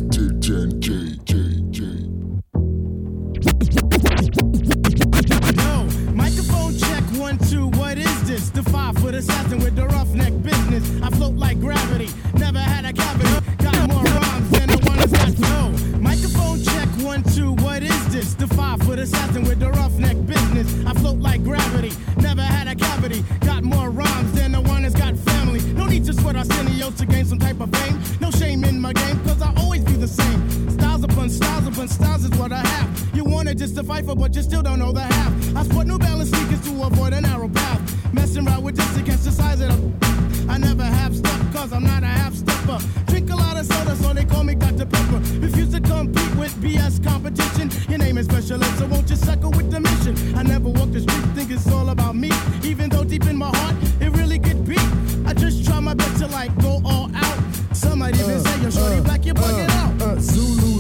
[8.86, 10.84] five foot assassin with the roughneck business.
[11.02, 12.10] I float like gravity.
[12.36, 13.34] Never had a cavity.
[13.64, 16.00] Got more rhymes than the one that's got no.
[16.00, 17.54] Microphone check one two.
[17.66, 18.36] What is this?
[18.36, 20.68] The five foot assassin with the roughneck business.
[20.86, 21.92] I float like gravity.
[22.18, 23.24] Never had a cavity.
[23.42, 25.62] Got more rhymes than the one that's got family.
[25.74, 28.00] No need to sweat Arsenio to gain some type of fame.
[28.22, 30.70] No shame in my game, cause I always be the same.
[30.70, 32.88] Styles upon styles upon styles is what I have.
[33.16, 35.34] You wanna just to fight for, but you still don't know the half.
[35.56, 37.85] I sport New Balance sneakers to avoid a narrow path.
[38.16, 40.46] Messing around with this against the size of the.
[40.48, 42.80] I never have stuff, cause I'm not a half stepper.
[43.08, 44.86] Drink a lot of soda, so they call me Dr.
[44.86, 45.20] Pepper.
[45.40, 47.70] Refuse to compete with BS competition.
[47.90, 50.16] Your name is specialist, so won't you suckle with the mission?
[50.38, 52.32] I never walk the street, think it's all about me.
[52.64, 54.78] Even though deep in my heart, it really could be.
[55.26, 57.38] I just try my best to like go all out.
[57.74, 60.02] Some might even uh, say you're shorty uh, black, you're bugging uh, out.
[60.02, 60.75] Uh, Zulu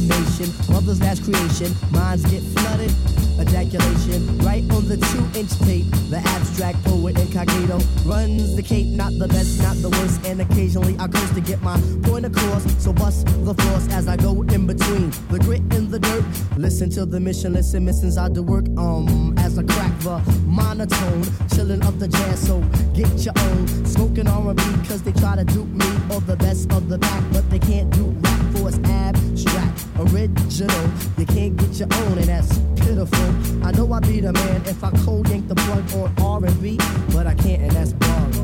[1.00, 2.92] Last creation, minds get flooded.
[3.40, 5.86] Ejaculation, right on the two inch tape.
[6.10, 10.26] The abstract poet incognito runs the cape, not the best, not the worst.
[10.26, 12.64] And occasionally I curse to get my point across.
[12.82, 16.24] So bust the force as I go in between the grit and the dirt.
[16.58, 18.66] Listen to the mission, listen, missions I do work.
[18.78, 21.24] Um, as I crack the monotone,
[21.54, 22.48] chilling up the jazz.
[22.48, 22.62] So
[22.94, 26.88] get your own smoking R&B, cause they try to dupe me or the best of
[26.88, 29.35] the back, but they can't do rap for it's abstract,
[30.00, 30.90] original.
[31.18, 33.66] You can't get your own, and that's pitiful.
[33.66, 36.78] I know I'd be the man if I cold yank the plug on R&B,
[37.14, 38.35] but I can't, and that's bug.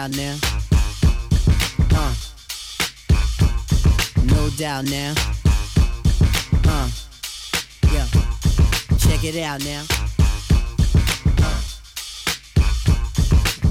[0.00, 0.38] It now.
[1.90, 2.14] Uh.
[4.26, 5.12] No doubt now.
[6.64, 6.88] Uh.
[7.92, 8.06] Yeah.
[8.96, 9.82] Check it out now.
[11.42, 11.60] Uh.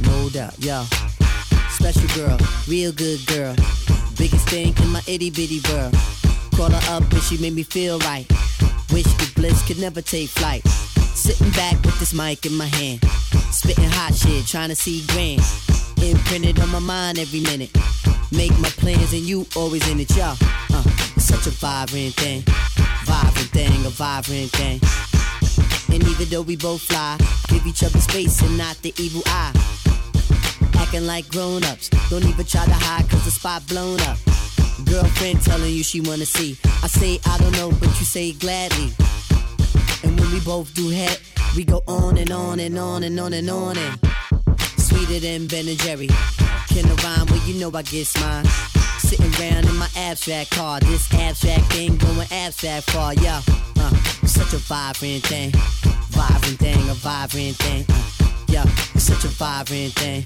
[0.01, 0.83] No doubt, yo.
[1.69, 3.55] Special girl, real good girl.
[4.17, 5.95] Biggest thing in my itty bitty world.
[6.57, 8.27] Call her up and she made me feel right.
[8.91, 10.67] Wish the bliss could never take flight.
[10.67, 13.01] Sitting back with this mic in my hand.
[13.49, 15.66] Spitting hot shit, trying to see grand.
[16.01, 17.71] Imprinted on my mind every minute.
[18.31, 20.37] Make my plans and you always in it, y'all.
[20.71, 20.83] Uh,
[21.17, 22.43] such a vibrant thing.
[23.05, 24.79] Vibrant thing, a vibrant thing.
[25.93, 27.17] And even though we both fly,
[27.47, 29.53] give each other space and not the evil eye.
[30.75, 31.89] Acting like grown ups.
[32.09, 34.17] Don't even try to hide cause the spot blown up.
[34.85, 36.57] Girlfriend telling you she wanna see.
[36.83, 38.93] I say I don't know, but you say gladly.
[40.03, 41.19] And when we both do head,
[41.55, 44.06] we go on and on and on and on and on and
[45.07, 46.07] sweeter than Ben and Jerry.
[46.67, 47.25] Can I rhyme?
[47.27, 48.45] Well, you know I get mine.
[48.99, 50.79] Sitting around in my abstract car.
[50.81, 53.41] This abstract thing going abstract far, yeah.
[53.79, 53.93] Uh,
[54.25, 55.51] such a vibrant thing.
[56.09, 57.85] Vibrant thing, a vibrant thing.
[57.89, 60.23] Uh, yeah, it's such a vibrant thing.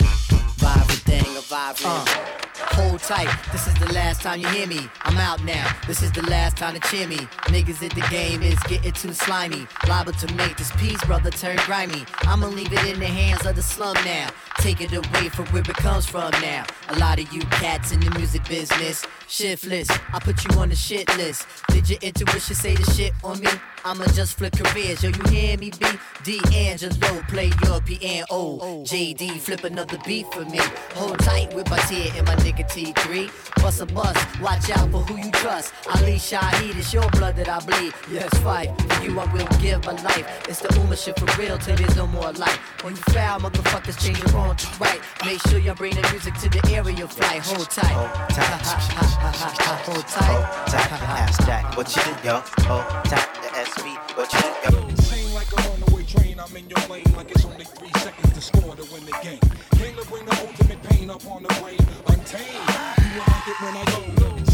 [0.57, 2.50] Vibrant thing, a vibrant uh.
[2.73, 4.87] Hold tight, this is the last time you hear me.
[5.01, 7.17] I'm out now, this is the last time to cheer me.
[7.51, 9.67] Niggas at the game is getting too slimy.
[9.87, 12.05] Liable to make this piece, brother, turn grimy.
[12.21, 14.29] I'ma leave it in the hands of the slum now.
[14.59, 16.65] Take it away from where it comes from now.
[16.89, 19.89] A lot of you cats in the music business, shiftless.
[20.13, 21.47] I put you on the shit list.
[21.69, 23.49] Did your intuition say the shit on me?
[23.83, 25.03] I'ma just flip careers.
[25.03, 25.85] Yo, you hear me, B?
[26.23, 28.83] D'Angelo, play your piano.
[28.85, 30.59] JD, flip another beat for me.
[30.93, 33.29] Hold tight with my tear and my nigga T3.
[33.61, 35.73] Bust a bus, watch out for who you trust.
[35.87, 37.93] Ali Shaheed, it's your blood that I bleed.
[38.11, 38.69] Yes, fight.
[38.81, 40.25] For you, I will give my life.
[40.49, 42.59] It's the Ummah shit for real till there's no more life.
[42.83, 44.99] When you foul, motherfuckers change it wrong to right.
[45.25, 47.41] Make sure you bring the music to the area flight.
[47.43, 47.85] Hold tight.
[47.85, 48.61] Hold tight.
[48.65, 49.81] Hold tight.
[49.85, 51.01] Hold tight.
[51.21, 52.43] Ask Jack what you do, yo.
[52.67, 53.29] Hold tight.
[53.41, 54.95] The SB, what you do, yo.
[54.95, 58.41] Seem like a runaway train, I'm in your lane like it's only three seconds to
[58.41, 59.39] score to win the game.
[59.81, 62.69] Came to bring the ultimate pain up on the brain, untamed.
[63.01, 64.01] You like it when I go.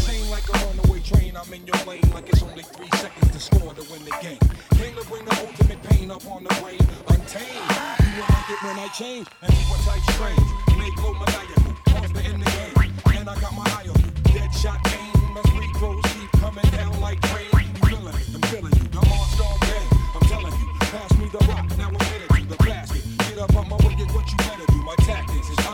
[0.00, 3.38] Seem like a runaway train, I'm in your lane like it's only three seconds to
[3.38, 4.40] score to win the game.
[4.80, 6.80] Came to bring the ultimate pain up on the brain,
[7.12, 7.68] untamed.
[8.16, 10.48] You like it when I change and do what type strange.
[10.80, 13.20] Make low maniacal, monster in the game.
[13.20, 15.36] And I got my eye on you, dead shot aim.
[15.36, 17.52] As free throws keep coming down like rain.
[17.52, 18.88] You feeling it, I'm feeling you.
[18.96, 20.68] The monster game, I'm telling you.
[20.88, 23.04] Pass me the rock, now I'm headed to the basket.
[23.28, 24.77] Get up on my way, get what you better do.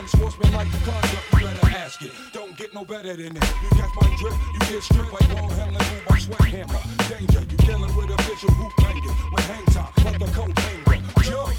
[0.05, 2.13] My is unsportsmanlike conduct, you better ask it.
[2.35, 3.55] Don't get no better than that.
[3.63, 6.81] You catch my drip, you get stripped like Wall Helen move by sweat hammer.
[7.09, 8.17] Danger, you dealing with a
[8.53, 9.17] hoop banging.
[9.33, 11.01] With hang time, like a coat hanger.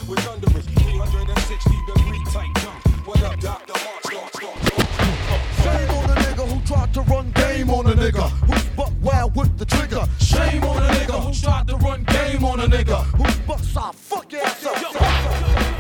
[0.08, 2.58] With thunderous, 360 degree tight.
[3.06, 3.40] What up?
[3.40, 3.74] The
[5.64, 9.36] Shame on the nigga who tried to run game on a nigga who's buck wild
[9.36, 10.06] with the trigger.
[10.20, 13.96] Shame on the nigga who tried to run game on a nigga who's buck side.
[13.96, 15.75] Fuck ass up.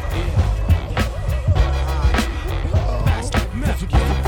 [3.82, 4.25] Yeah.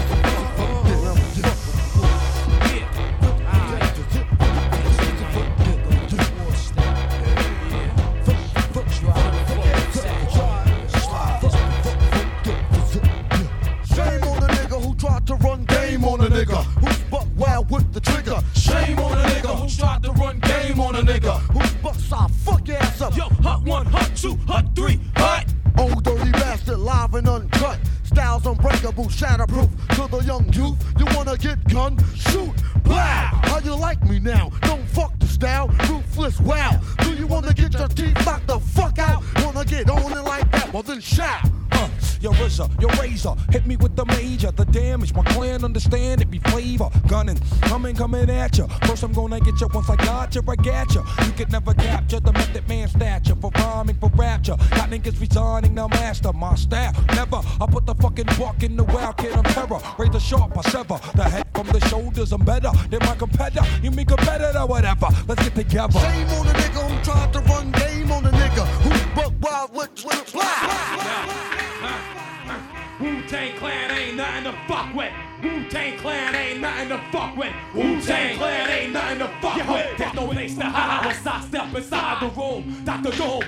[75.78, 77.54] Wu Tang Clan ain't nothing to fuck with.
[77.76, 79.98] Wu Tang Clan ain't nothing to fuck with.
[79.98, 82.82] There's no place to hide once I step inside the room.
[82.84, 83.12] Dr.
[83.12, 83.42] Doom,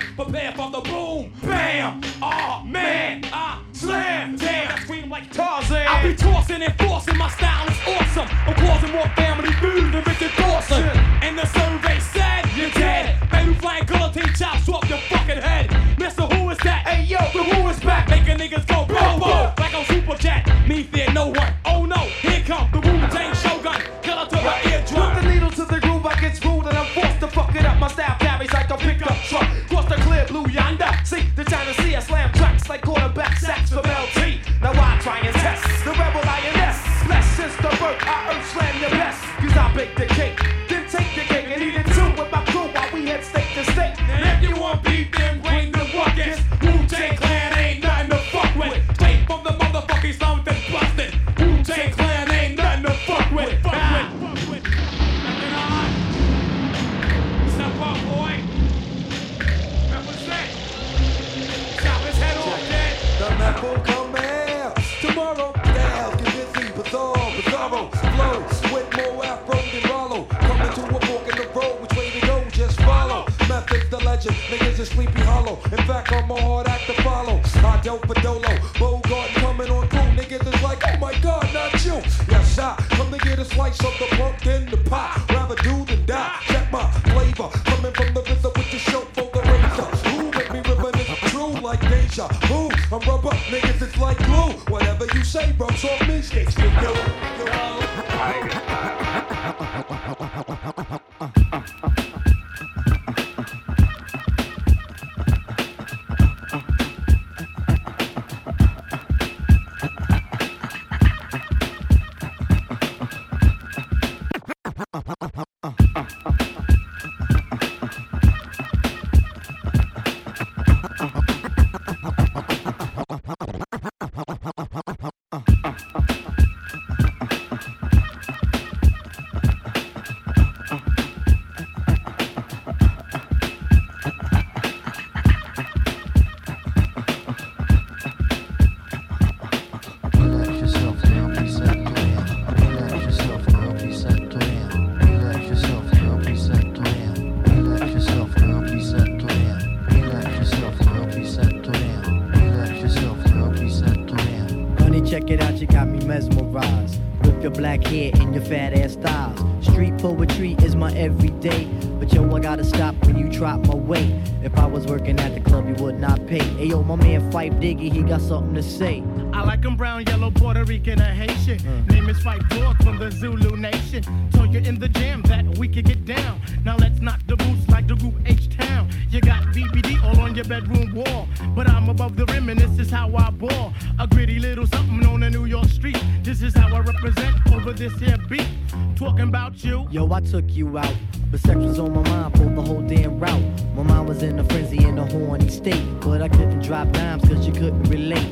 [168.30, 169.02] something to say.
[169.32, 171.58] I like 'em brown, yellow, Puerto Rican, or Haitian.
[171.58, 171.90] Mm.
[171.90, 174.04] Name is Phife Dawg from the Zulu Nation.
[174.30, 176.40] Told you in the jam that we could get down.
[176.64, 178.88] Now let's knock the boots like the group H Town.
[179.10, 181.26] You got BBD all on your bedroom wall.
[181.56, 183.72] But I'm above the rim and this is how I ball.
[183.98, 186.00] A gritty little something on a New York street.
[186.22, 188.46] This is how I represent over this here beat.
[188.94, 189.88] Talking about you.
[189.90, 190.94] Yo, I took you out.
[191.30, 193.42] But sex was on my mind for the whole damn route.
[193.76, 195.84] My mind was in a frenzy in a horny state.
[196.00, 198.26] But I couldn't drop dimes cause you couldn't relate.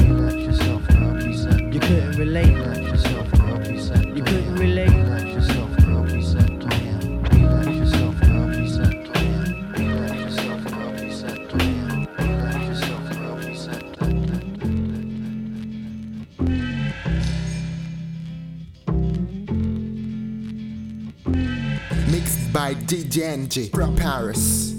[0.00, 2.54] Relax yourself, girl, please You couldn't relate.
[2.54, 4.91] Relax yourself, girl, please You couldn't relate.
[22.92, 24.72] Mixed by from Paris.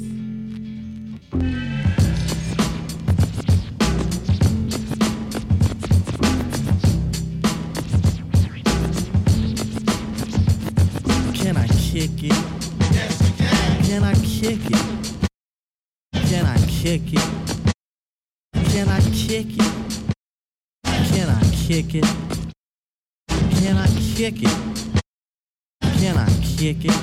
[11.33, 12.37] Can I kick it?
[12.91, 13.83] Yes, you can.
[13.83, 15.29] Can I kick it?
[16.29, 17.65] Can I kick it?
[18.69, 19.65] Can I kick it?
[20.83, 22.05] Can I kick it?
[23.27, 24.57] Can I kick it?
[25.81, 27.02] Can I kick it?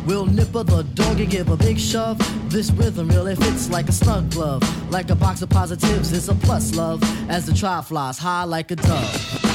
[0.05, 2.17] We'll nipper the dog and give a big shove.
[2.49, 4.63] This rhythm really fits like a snug glove.
[4.91, 7.01] Like a box of positives, it's a plus love.
[7.29, 9.50] As the tribe flies high like a dove.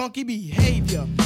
[0.00, 1.19] Funky behavior.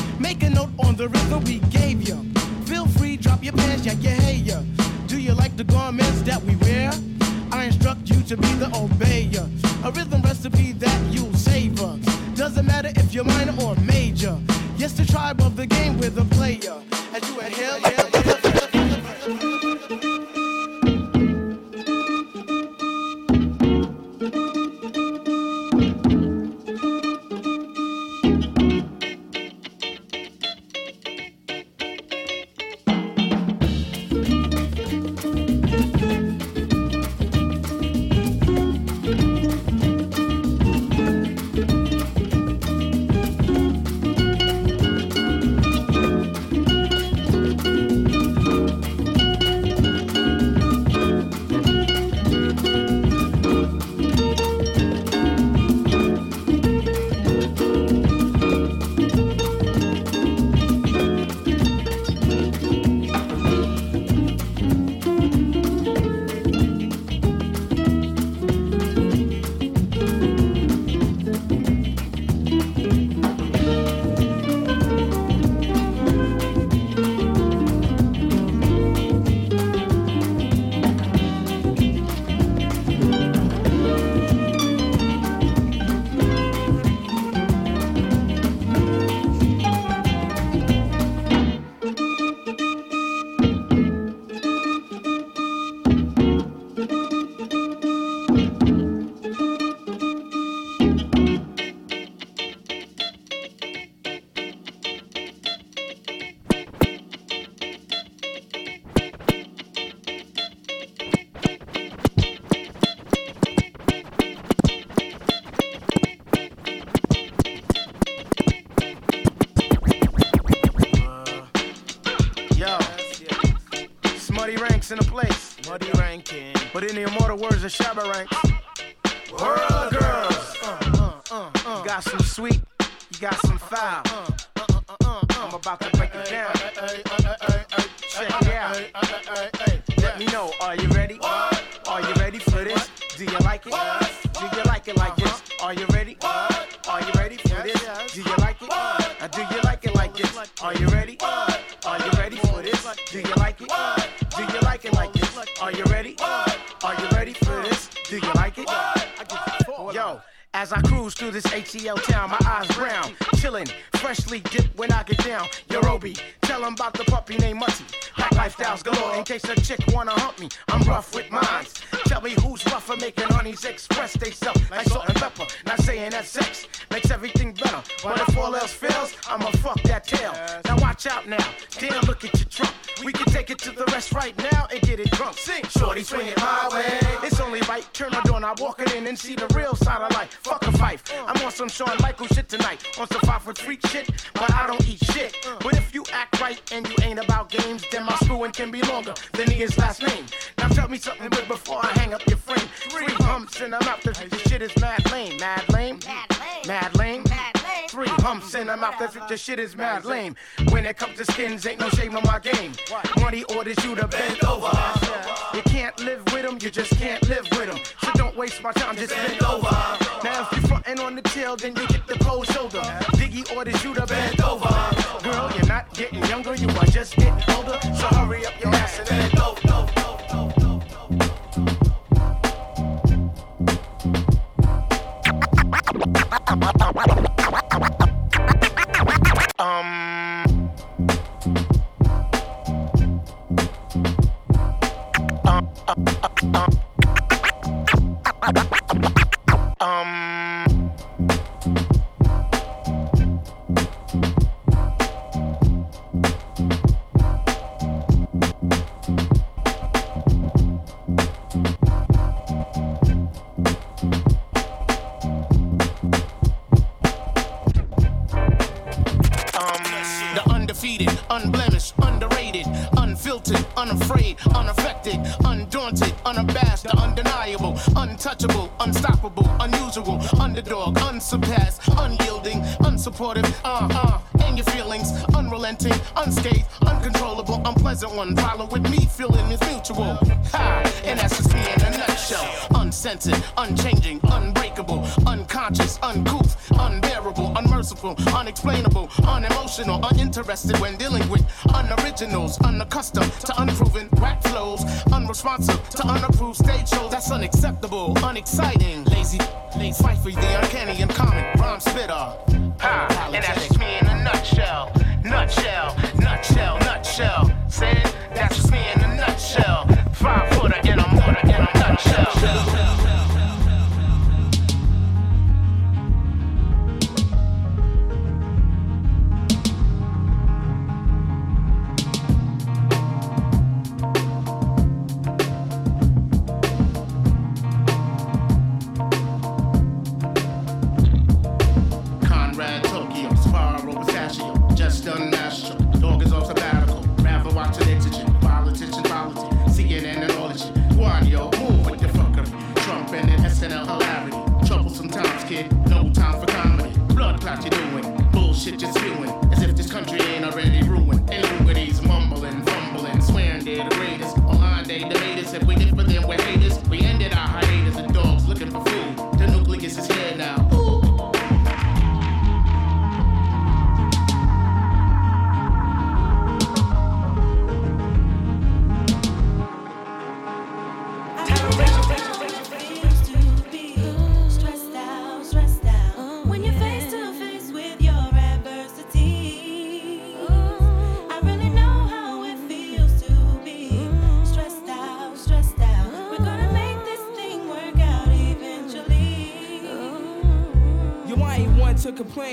[211.34, 211.66] Skins,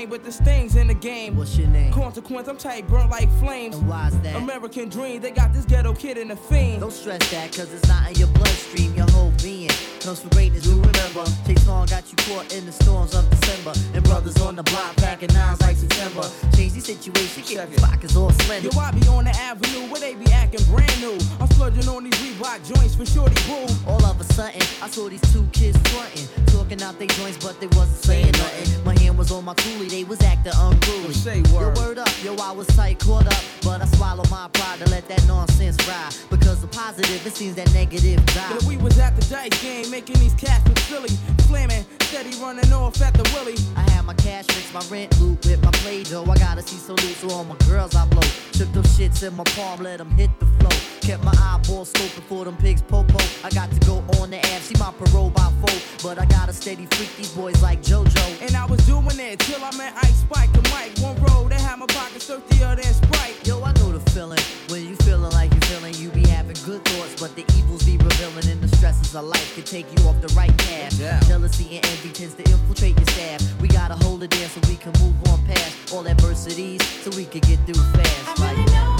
[0.02, 1.36] complain, but there's things in the game.
[1.36, 1.92] What's your name?
[1.92, 3.76] Consequence, I'm tight, burnt like flames.
[3.76, 4.36] And why's that?
[4.36, 6.80] American dream, they got this ghetto kid in the fiend.
[6.80, 8.94] Don't stress that, cause it's not in your bloodstream.
[8.94, 10.66] Your whole being comes for greatness.
[10.66, 13.72] You remember, Chase Long got you caught in the storms of December.
[13.94, 16.28] And brothers on the block packing nines like September.
[16.56, 18.68] Change the situation, get the pockets all slender.
[18.72, 21.18] Yo, I be on the avenue where they be acting brand new.
[21.62, 23.72] On these Reebok joints for shorty boo.
[23.86, 27.60] All of a sudden, I saw these two kids frontin', talking out their joints, but
[27.60, 28.84] they wasn't saying nothing.
[28.84, 31.14] My hand was on my coolie, they was acting unruly.
[31.14, 31.76] Say word.
[31.76, 34.90] Yo, word up, yo, I was tight, caught up, but I swallowed my pride to
[34.90, 36.12] let that nonsense ride.
[36.30, 38.58] Because the positive, it seems that negative die.
[38.60, 41.10] Yeah, we was at the dice game, making these cats look silly.
[41.46, 43.54] Flamming, steady running off at the willy.
[43.76, 46.24] I had my cash fix, my rent loop with my play dough.
[46.28, 48.28] I gotta see so loose, so all my girls I blow.
[48.52, 50.61] Took those shits in my palm, let them hit the.
[51.02, 53.18] Kept my eyeball scoping for them pigs popo.
[53.42, 55.76] I got to go on the app, see my parole by four.
[56.00, 58.40] But I got a steady freak these boys like JoJo.
[58.46, 60.96] And I was doing it till I met Ice Spike and Mike.
[60.98, 63.34] One road, they had my pockets thirstier than Sprite.
[63.44, 64.38] Yo, I know the feeling.
[64.68, 67.96] When you feeling like you feeling, you be having good thoughts, but the evils be
[67.96, 70.96] revealing and the stresses of life can take you off the right path.
[71.00, 71.18] Yeah.
[71.26, 73.42] Jealousy and envy tends to infiltrate your staff.
[73.60, 77.24] We gotta hold it there so we can move on past all adversities, so we
[77.24, 78.40] can get through fast.
[78.40, 78.91] I really know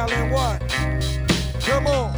[0.00, 0.60] Shaolin what?
[1.60, 2.14] Come on.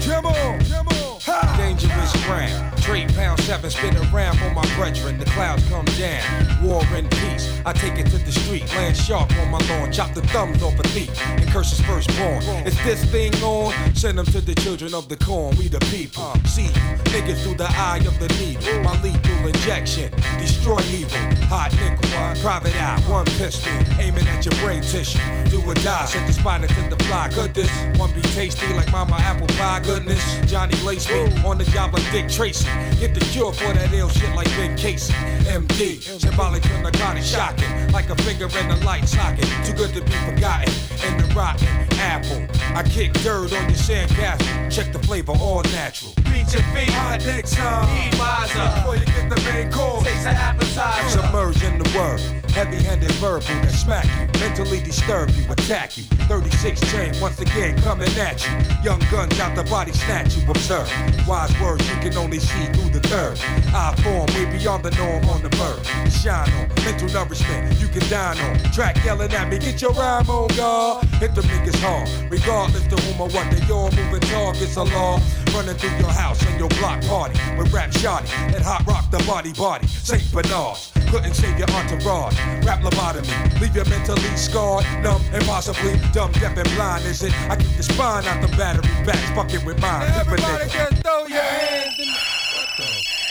[0.00, 0.64] Come on.
[0.64, 1.20] Come on.
[1.20, 1.54] Ha!
[1.58, 2.71] Dangerous round.
[2.82, 5.16] Trade pound seven, spin around for my brethren.
[5.16, 6.24] The clouds come down.
[6.62, 7.48] War and peace.
[7.64, 8.66] I take it to the street.
[8.74, 9.92] Land sharp on my lawn.
[9.92, 11.10] Chop the thumbs off a thief.
[11.26, 12.42] And curse his firstborn.
[12.66, 13.72] Is this thing on?
[13.94, 15.56] Send them to the children of the corn.
[15.56, 16.34] We the people.
[16.44, 16.70] See.
[17.14, 18.82] Niggas through the eye of the needle.
[18.82, 20.10] My lethal injection.
[20.40, 21.18] Destroy evil.
[21.46, 22.42] Hot nickel.
[22.42, 23.00] Private eye.
[23.06, 23.72] One pistol.
[24.00, 25.20] Aiming at your brain tissue.
[25.50, 26.06] Do or die.
[26.06, 27.30] Set the spine into the fly.
[27.32, 27.70] Good this.
[27.96, 29.80] One be tasty like mama apple pie.
[29.84, 30.22] Goodness.
[30.50, 32.71] Johnny lace me on the job like Dick Tracy.
[32.98, 35.12] Get the cure for that ill shit like Ben Casey.
[35.44, 36.02] MD.
[36.20, 37.92] Symbolic to narcotic shocking.
[37.92, 39.46] Like a finger in the light socket.
[39.64, 40.72] Too good to be forgotten.
[41.06, 41.66] In the rotten
[41.98, 42.46] apple.
[42.74, 44.70] I kick dirt on your sandcastle.
[44.70, 46.14] Check the flavor, all natural.
[46.32, 46.90] Beat your feet.
[46.90, 47.86] Hot next time.
[47.96, 48.64] Eat wiser.
[48.76, 50.04] Before you get the main course.
[50.04, 51.20] Taste an appetizer.
[51.20, 52.20] Submerge in the word.
[52.52, 54.40] Heavy-handed verbal that smack you.
[54.40, 56.04] Mentally disturb you, attack you.
[56.28, 58.52] 36 chain once again coming at you.
[58.84, 60.48] Young guns out the body snatch you.
[60.50, 60.90] Observe.
[61.26, 63.40] Wise words you can only see through the third.
[63.72, 65.80] I form way beyond the norm on the bird.
[66.12, 66.68] Shine on.
[66.84, 68.58] Mental nourishment you can dine on.
[68.72, 69.58] Track yelling at me.
[69.58, 71.04] Get your rhyme on, God.
[71.22, 72.08] Hit the niggas hard.
[72.30, 75.18] Regardless to whom or what they all moving targets a law.
[75.54, 77.38] Running through your house and your block party.
[77.58, 79.86] With rap shoddy and hot rock the body body.
[79.86, 80.22] St.
[80.32, 80.78] Bernard.
[81.10, 82.36] Couldn't save your entourage.
[82.64, 87.04] Rap lobotomy, leave you mentally scarred, numb, and possibly dumb, deaf, and blind.
[87.04, 87.32] Is it?
[87.50, 90.10] I keep the spine out the battery backs, fucking with mine.
[90.16, 92.18] Everybody just throw your hands in the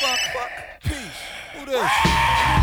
[0.02, 0.52] fuck, fuck?
[0.84, 1.20] Peace.
[1.54, 1.92] Who this?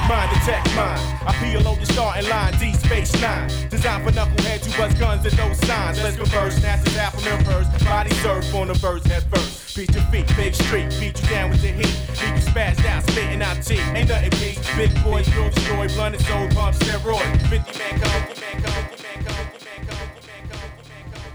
[0.09, 1.01] Mind attack mine.
[1.26, 3.48] I peel PLO the starting line, Deep Space Nine.
[3.68, 6.02] Designed for knuckleheads who bust guns and no signs.
[6.02, 7.85] Let's reverse, NASA's Alpha first.
[7.85, 9.76] Body surf on the verse head first.
[9.76, 11.97] Beat your feet, big street, beat you down with the heat.
[12.20, 13.82] Leave you spazzed out, spitting out teeth.
[13.94, 14.59] Ain't nothing peace.
[14.76, 17.22] Big boys, room destroy, blunt and soul pump, steroid.
[17.48, 20.68] 50 man come, 50 man come, 50 man come, 50 man come, 50 man come,
[20.76, 21.28] 50 man come.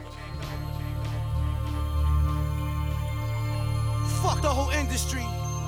[4.22, 5.26] Fuck the whole industry.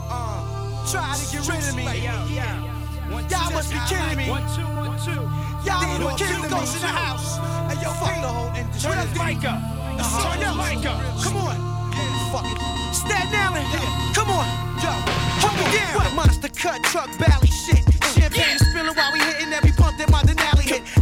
[0.08, 1.84] Uh, try to get rid of me.
[3.30, 4.30] Y'all must be kidding me.
[4.30, 5.18] One, two, one, two.
[5.66, 7.42] Y'all two, kids one, ghosts in the house.
[7.70, 8.94] Hey, yo, fuck the whole industry.
[8.94, 9.60] Turn the mic up.
[9.98, 11.02] Turn the mic up.
[11.26, 11.58] Come on.
[12.30, 12.60] Fuck it.
[12.94, 13.66] Staten Island.
[14.14, 14.46] Come on.
[14.78, 14.94] Yo.
[15.42, 15.96] Hold me down.
[15.98, 17.82] What monster cut truck bally shit.
[18.14, 20.22] Champagne spilling while we hitting every pump that my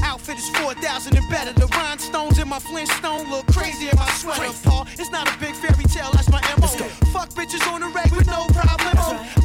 [0.03, 1.53] Outfit is 4,000 and better.
[1.53, 4.87] The rhinestones in my Flintstone look crazy in my sweater, Paul.
[4.99, 6.67] It's not a big fairy tale, that's my MO.
[7.13, 8.93] Fuck bitches on the reg with no problem.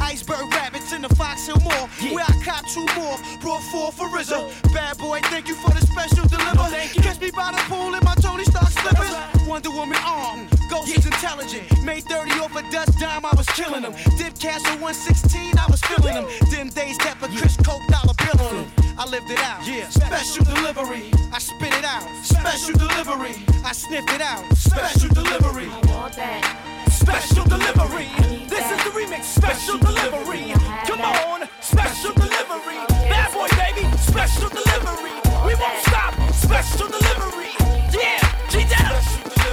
[0.01, 1.87] Iceberg rabbits in the Fox Hill Mall.
[2.13, 3.17] Where I cop two more.
[3.41, 4.73] Brought four for RZA.
[4.73, 6.69] Bad boy, thank you for the special deliver.
[7.01, 9.13] Catch me by the pool in my Tony Stark slippers.
[9.47, 10.47] Wonder Woman arm.
[10.69, 11.63] Ghost is intelligent.
[11.83, 13.93] May 30 off a dust dime, I was killing them.
[14.17, 16.27] Dip Castle 116, I was feeling them.
[16.51, 18.78] Them days kept a Chris Coke dollar bill on them.
[18.99, 19.65] I lived it out.
[19.65, 19.87] Yeah.
[19.87, 21.09] Special delivery.
[21.31, 22.03] I spit it out.
[22.21, 23.31] Special delivery.
[23.63, 24.43] I sniffed it out.
[24.57, 25.69] Special delivery.
[25.71, 26.43] I want that.
[26.91, 28.09] Special delivery.
[28.49, 29.23] This is the remix.
[29.23, 30.51] Special delivery.
[30.83, 31.47] Come on.
[31.61, 32.75] Special delivery.
[33.07, 33.87] Bad boy, baby.
[33.95, 35.15] Special delivery.
[35.47, 36.11] We won't stop.
[36.35, 37.55] Special delivery.
[37.95, 38.19] Yeah.
[38.51, 38.99] G down.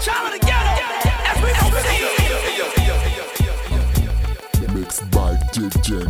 [0.03, 0.75] Child of the ghetto.
[1.23, 2.03] As we proceed.
[4.75, 6.03] Mixed by DJ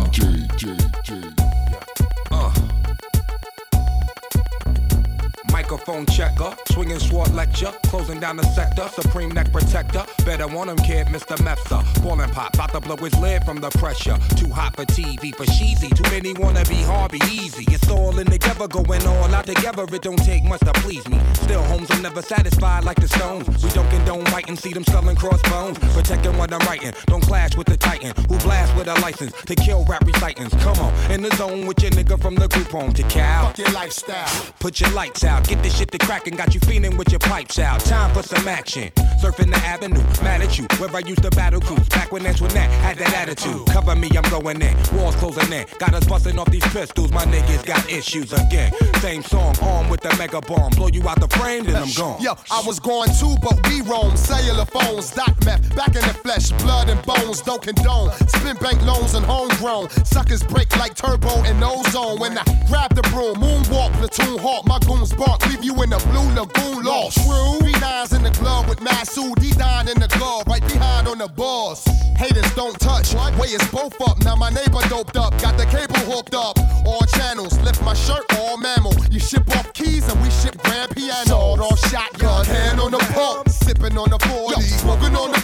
[5.77, 10.07] Microphone checker, swinging sword lecture, closing down the sector, supreme neck protector.
[10.25, 11.37] Better want him, kid, Mr.
[11.45, 11.85] Mepsa.
[12.03, 14.17] Ballin' pop, about to blow his lid from the pressure.
[14.37, 15.91] Too hot for TV, for cheesy.
[15.91, 17.65] Too many wanna be Harvey Easy.
[17.69, 19.85] It's all in together, going all out together.
[19.93, 21.21] It don't take much to please me.
[21.35, 23.47] Still, homes are never satisfied like the Stones.
[23.63, 25.79] We don't condone writing, see them selling crossbones.
[25.93, 29.55] Protecting what I'm writing, don't clash with the Titan who blast with a license to
[29.55, 30.55] kill rap recitants.
[30.65, 33.49] Come on, in the zone with your nigga from the group home to Cal.
[33.49, 34.55] Fuck your lifestyle.
[34.59, 37.59] Put your lights out, get this shit to crackin', got you feeling with your pipes
[37.59, 37.81] out.
[37.81, 38.91] Time for some action.
[39.21, 41.89] Surfing the avenue, mad at you, where I used to battle cruise.
[41.89, 43.67] Back when Antoinette had that attitude.
[43.67, 44.77] Cover me, I'm going in.
[44.95, 45.67] Walls closing in.
[45.79, 48.73] Got us busting off these pistols, my niggas got issues again.
[49.01, 50.71] Same song, armed with the mega bomb.
[50.73, 52.23] Blow you out the frame, then I'm gone.
[52.23, 54.17] Yo, I was going too, but we roam.
[54.17, 58.13] Cellular phones, dot map, back in the flesh, blood and bones, don't condone.
[58.29, 59.91] Spin bank loans and homegrown.
[60.05, 62.21] Suckers break like turbo and ozone.
[62.21, 65.99] When I grab the broom, moonwalk, platoon hawk, my goons bark, leave you in the
[66.11, 67.19] blue lagoon lost.
[67.25, 67.59] True.
[67.67, 71.85] B9's in the glove with Masu, D9 in the glove, right behind on the balls.
[72.17, 74.19] Haters don't touch, way is both up.
[74.25, 76.59] Now my neighbor doped up, got the cable hooked up.
[76.87, 78.95] All channels, lift my shirt, all mammal.
[79.11, 81.25] You ship off keys and we ship grand piano.
[81.27, 85.36] Sawed off shotgun, hand on the pump, sipping on the 40, smoking on the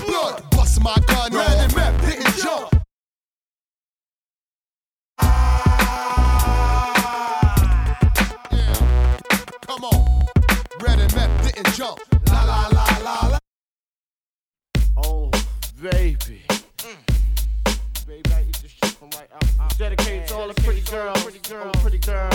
[15.82, 16.42] baby.
[16.78, 18.06] Mm.
[18.06, 19.44] Baby, I eat this shit from right out.
[19.60, 19.76] out.
[19.78, 21.20] Dedicated to all the pretty girls.
[21.24, 21.76] Pretty girls.
[21.82, 22.30] Pretty girls.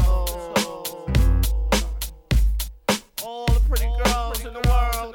[0.00, 1.06] Oh.
[3.22, 5.14] All the pretty girls in the world.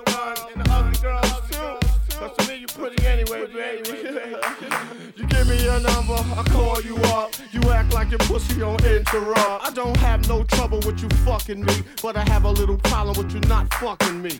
[0.54, 2.18] And the ugly girls too.
[2.18, 4.38] Cause to me you pretty anyway, baby.
[5.18, 7.34] you give me your number, I call you up.
[7.52, 9.66] You act like your pussy on interrupt.
[9.66, 13.18] I don't have no trouble with you fucking me, but I have a little problem
[13.18, 14.40] with you not fucking me.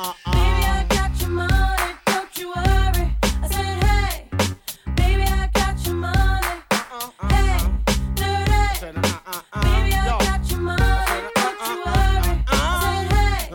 [0.00, 0.30] Uh-uh.
[0.30, 3.16] Baby, I got your money, don't you worry.
[3.42, 4.28] I said, hey,
[4.94, 6.46] baby, I got your money.
[6.70, 7.10] Uh-uh.
[7.26, 7.58] Hey,
[8.14, 8.96] dirty.
[8.96, 12.44] Uh-uh, baby, I got your money, don't you worry.
[12.46, 13.50] I said, hey,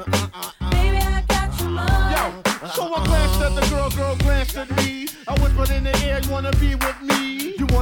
[0.70, 2.44] baby, I got your money.
[2.76, 5.08] So I glanced at the girl, girl glanced at me.
[5.26, 7.63] I whispered in the air, you wanna be with me?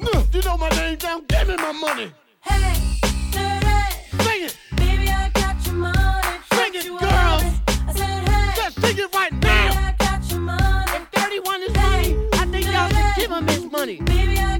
[0.00, 2.12] No, you know my name down, give me my money.
[2.40, 3.00] Hey,
[3.32, 4.22] dirty.
[4.24, 4.56] Sing it.
[4.76, 6.38] Baby, I got your money.
[6.52, 7.02] Sing it, girls.
[7.02, 8.52] I said, hey.
[8.56, 9.88] Just sing it right Baby, now.
[9.88, 10.92] I got your money.
[10.94, 13.96] If 31 is money, I think y'all should give him his money.
[14.02, 14.58] Baby, I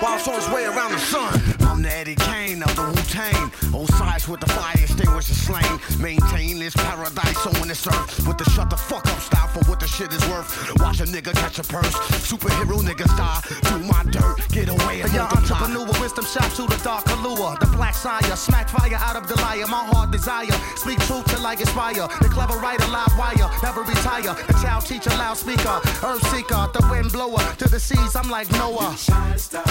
[0.00, 1.40] while it's on its way around the sun.
[1.60, 3.50] I'm the Eddie Kane of the Wu Tang.
[3.72, 5.80] Old sides with the fire extinguisher slain.
[6.00, 9.80] Maintain this paradise on this earth with the shut the fuck up style for what
[9.80, 10.48] the shit is worth.
[10.80, 11.94] Watch a nigga catch a purse.
[12.28, 13.40] Superhero niggas die.
[13.70, 15.85] Do my dirt, get away and Yo, multiply.
[16.06, 17.56] Wisdom shop to the dark allure.
[17.58, 19.66] The black sire, smack fire out of the liar.
[19.66, 22.06] My heart desire, speak truth till I inspire.
[22.22, 24.34] The clever writer, live wire, never retire.
[24.46, 27.44] The child teacher, loudspeaker, earth seeker, the wind blower.
[27.58, 28.94] To the seas, I'm like Noah.
[28.96, 29.64] Shining star,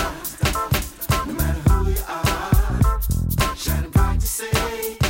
[1.26, 3.00] no matter who you are,
[3.56, 5.05] shining bright to see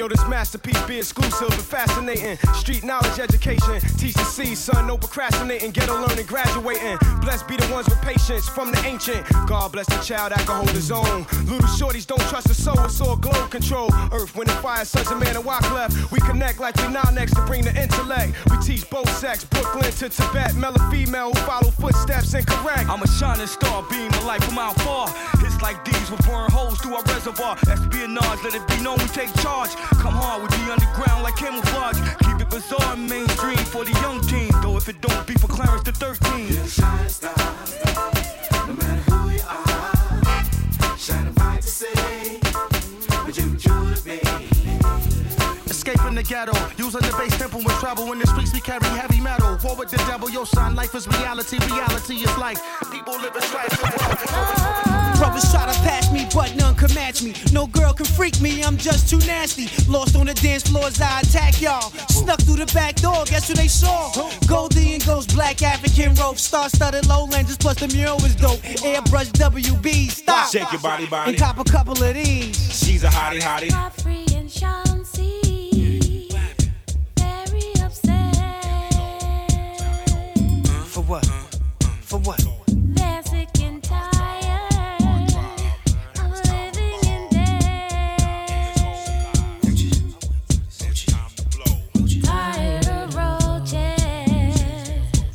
[0.00, 2.38] yo, this masterpiece, be exclusive and fascinating.
[2.54, 6.96] Street knowledge education, teach the C, son, no procrastinating, Get a learning, graduating.
[7.20, 9.26] Blessed be the ones with patience from the ancient.
[9.46, 11.26] God bless the child that can hold his own.
[11.44, 13.90] Little shorties don't trust the soul, it's all glow control.
[14.10, 16.10] Earth, wind, and fire, sons of man and walk left.
[16.10, 18.32] We connect like we now next to bring the intellect.
[18.50, 22.88] We teach both sex, Brooklyn to Tibet, male or female who follow footsteps and correct.
[22.88, 25.08] I'm a shining star, beam of light from out far.
[25.40, 27.58] Hits like these will burn holes through our reservoir.
[27.68, 29.70] Espionage, let it be known we take charge.
[29.98, 31.98] Come hard with the underground like camouflage.
[32.24, 34.50] Keep it bizarre and mainstream for the young team.
[34.62, 36.48] Though if it don't be for Clarence the 13.
[36.48, 37.34] You're a star,
[38.66, 40.96] no matter who you are.
[40.96, 42.40] Shining bright to say,
[45.90, 48.12] Escaping the ghetto, using the bass temple with trouble.
[48.12, 49.58] In the streets, we carry heavy metal.
[49.64, 51.58] War with the devil, yo, son, life is reality.
[51.66, 52.62] Reality is life.
[52.92, 53.74] People live in strife.
[55.18, 57.34] Brothers try to pass me, but none can match me.
[57.52, 59.66] No girl can freak me, I'm just too nasty.
[59.90, 61.90] Lost on the dance floors, I attack y'all.
[62.08, 64.12] Snuck through the back door, guess who they saw?
[64.46, 68.60] Goldie and Ghost, black African rope, star studded lowlanders, plus the mural was dope.
[68.86, 70.52] Airbrush WB, stop.
[70.52, 71.32] Shake your body, body.
[71.32, 72.54] And cop a couple of these.
[72.78, 73.70] She's a hottie, hottie.
[81.10, 81.26] What?
[82.02, 82.40] For what?
[82.68, 85.34] They're sick and tired
[86.20, 88.76] of living in debt.
[92.22, 93.72] Tired of roaches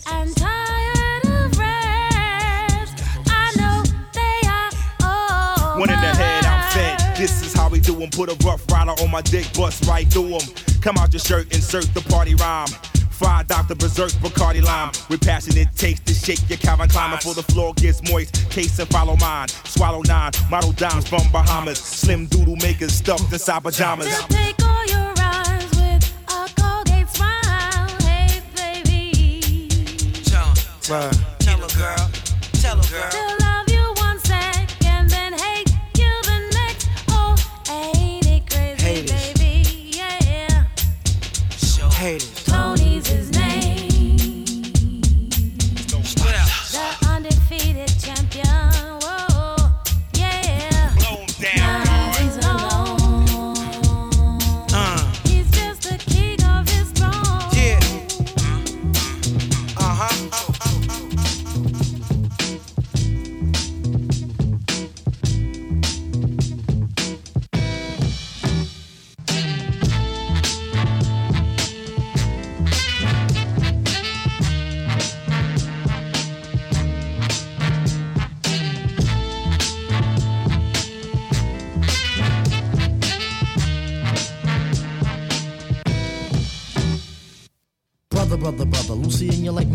[0.07, 2.93] and tired of rats.
[3.27, 3.83] I know
[4.13, 4.71] they are
[5.03, 7.17] all One in the head, I'm fed.
[7.17, 8.11] This is how we do 'em.
[8.11, 10.47] Put a rough rider on my dick, bust right through 'em.
[10.79, 12.69] Come out your shirt, insert the party rhyme.
[13.15, 13.75] Fried Dr.
[13.75, 14.91] Berserk Bacardi Lime.
[15.09, 18.49] With passionate taste to shake your Calvin Klein before the floor gets moist.
[18.49, 19.47] Case and follow mine.
[19.65, 20.31] Swallow nine.
[20.49, 21.79] Model dimes from Bahamas.
[21.79, 24.07] Slim doodle makers stuffed inside pajamas.
[30.87, 31.34] They'll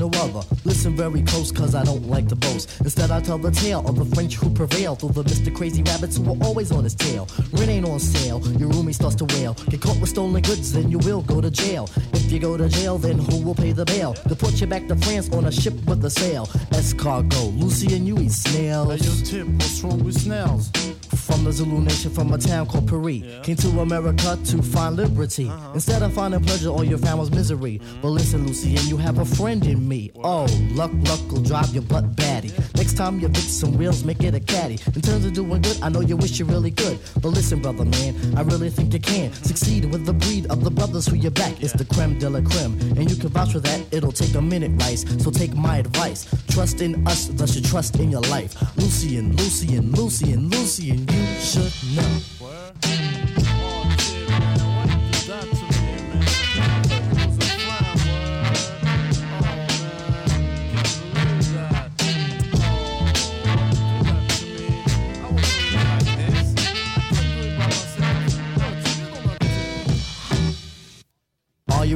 [0.01, 0.41] no other.
[0.65, 2.81] Listen very close, cause I don't like to boast.
[2.81, 5.55] Instead, I tell the tale of the French who prevailed over Mr.
[5.55, 7.29] Crazy Rabbits who were always on his tail.
[7.53, 9.53] Rent ain't on sale, your roomie starts to wail.
[9.69, 11.89] Get caught with stolen goods, then you will go to jail.
[12.15, 14.15] If you go to jail, then who will pay the bail?
[14.15, 16.47] To put you back to France on a ship with a sail.
[16.73, 18.89] Escargot, Lucy and you eat snails.
[18.89, 20.71] Hey, yo, Tip, what's wrong with snails?
[21.31, 23.23] From the Zulu nation, from a town called Paris.
[23.45, 25.49] Came to America to find liberty.
[25.49, 25.75] Uh-huh.
[25.75, 27.79] Instead of finding pleasure, all you found was misery.
[27.79, 28.01] Mm-hmm.
[28.01, 30.11] But listen, Lucy, and you have a friend in me.
[30.25, 32.51] Oh, luck, luck will drive your butt batty.
[32.75, 34.79] Next time you fix some wheels, make it a caddy.
[34.93, 36.99] In terms of doing good, I know you wish you really could.
[37.23, 39.45] But listen, brother, man, I really think you can mm-hmm.
[39.45, 41.63] succeed with the breed of the brothers who you back.
[41.63, 42.73] It's the creme de la creme.
[42.99, 45.05] And you can vouch for that, it'll take a minute, Rice.
[45.23, 46.27] So take my advice.
[46.49, 48.57] Trust in us, thus you trust in your life.
[48.77, 51.20] Lucien, Lucien, Lucien, Lucien, you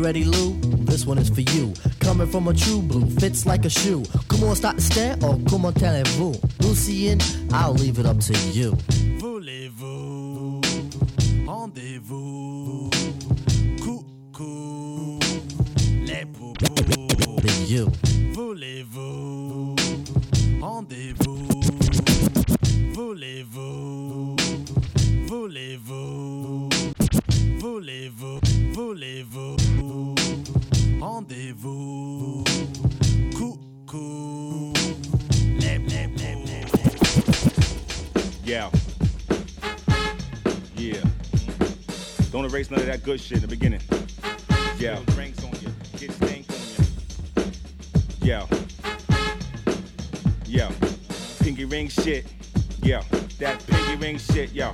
[0.05, 0.53] ready, Lou?
[0.85, 1.73] This one is for you.
[1.99, 4.05] Coming from a true blue, fits like a shoe.
[4.29, 6.35] Come on, start to stare or come comment allez-vous?
[6.61, 7.19] Lucien,
[7.53, 8.77] I'll leave it up to you.
[38.45, 38.71] Yeah.
[40.77, 41.01] Yeah.
[41.01, 42.31] Mm-hmm.
[42.31, 43.81] Don't erase none of that good shit in the beginning.
[44.79, 45.01] Yeah.
[45.07, 45.73] Drinks on you.
[45.99, 46.57] Get stank on
[47.41, 47.53] you.
[48.21, 48.47] Yeah.
[50.45, 50.71] Yeah.
[51.41, 52.27] Pinky ring shit.
[52.83, 53.03] Yeah.
[53.39, 54.53] That pinky ring shit.
[54.53, 54.73] Yeah.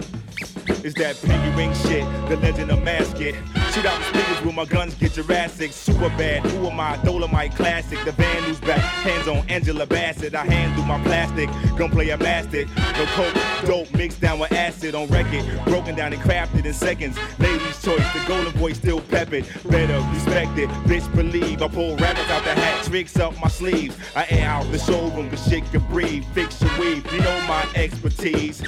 [0.83, 3.37] It's that pinky ring shit, the legend of Masket.
[3.73, 5.73] Shoot out the speakers with my guns, get Jurassic.
[5.73, 6.97] Super bad, who am I?
[7.05, 8.03] Dolomite classic.
[8.05, 10.35] The band who's back, hands on Angela Bassett.
[10.35, 12.69] I hand handle my plastic, gunplay a mastic.
[12.77, 13.35] No coke,
[13.65, 15.45] dope mixed down with acid on record.
[15.65, 17.17] Broken down and crafted in seconds.
[17.39, 19.47] Ladies' choice, the golden boy still peppered.
[19.69, 21.63] Better respect it, bitch believe.
[21.63, 23.97] I pull rabbits out the hat, tricks up my sleeves.
[24.15, 26.25] I air out the showroom, the shit can breathe.
[26.35, 28.63] Fix your weave, you know my expertise.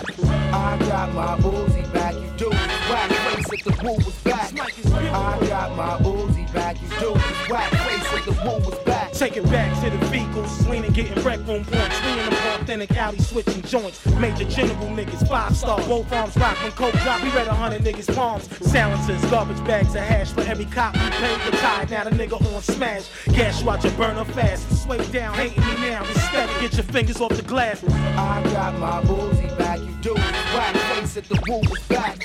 [0.52, 3.10] I got my Uzi back, you do whack
[3.42, 4.52] face if the Wu was back.
[4.58, 7.12] I got my Uzi back, you do
[7.50, 9.12] whack face if the Wu was back.
[9.12, 12.04] Take it back to the vehicles, leaning, getting wrecked on points.
[12.04, 14.04] We in the authentic alley switching joints.
[14.16, 15.78] Major general niggas, five star.
[15.86, 17.22] Both arms rock when coke drop.
[17.22, 18.48] We read a hundred niggas' palms.
[18.70, 21.90] Silencers, garbage bags of hash for every cop we paid the tide.
[21.90, 23.08] Now the nigga on smash.
[23.26, 24.82] Gas you out your burner fast.
[24.82, 26.04] Sway down, hating me now.
[26.06, 27.82] Respect, get your fingers off the glass.
[27.84, 32.18] I got my Uzi back, you do whack face the Wu was back.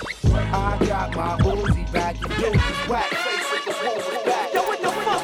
[0.54, 2.52] I got my Uzi back, you do
[2.90, 4.54] whack face if the Wu was back.
[4.54, 5.24] Yo, what the fuck?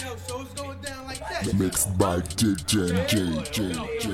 [0.00, 1.54] Yo, so it's going down like that.
[1.54, 3.58] Mixed by DJ J J
[3.98, 4.04] J.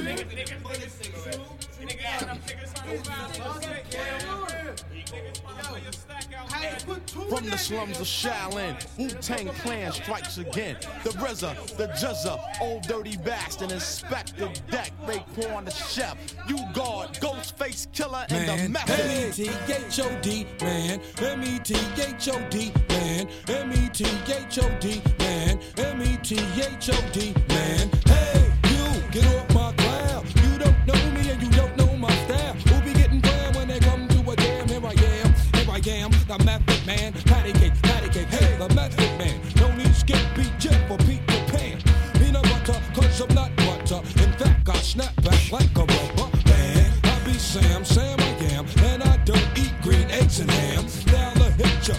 [7.30, 10.76] From the slums of Shaolin, Wu Tang Clan strikes again.
[11.04, 16.16] The RZA, the GZA, Ol' Dirty Bastard, Inspectah Deck, Raekwon the Chef,
[16.48, 19.46] You Guard, Ghostface Killah, and the Man, Method.
[19.46, 21.00] M-E-T-H-O-D, man.
[21.20, 23.28] M-E-T-H-O-D, man.
[23.46, 25.60] M-E-T-H-O-D, man.
[25.78, 27.90] M-E-T-H-O-D, man.
[28.06, 30.26] Hey, you, get off my cloud.
[30.34, 32.54] You don't know me and you don't know my style.
[32.54, 34.66] Who be getting down when they come to a jam?
[34.66, 37.12] Here I am, here I am, the method man.
[37.24, 39.36] Patty cake, patty cake, hey, the method man.
[39.56, 40.18] No need skip,
[40.58, 41.76] jet for Peter Pan.
[42.18, 44.00] Peanut butter, cause I'm not butter.
[44.24, 46.92] In fact, I snap back like a rubber band.
[47.04, 50.84] I be Sam, Sam I am, and I don't eat green eggs and ham.
[51.06, 51.94] Now I hit ya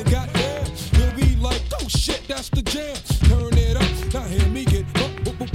[0.00, 0.64] it got there.
[0.96, 2.96] You'll be like, oh shit, that's the jam.
[3.28, 4.86] Turn it up, now hear me get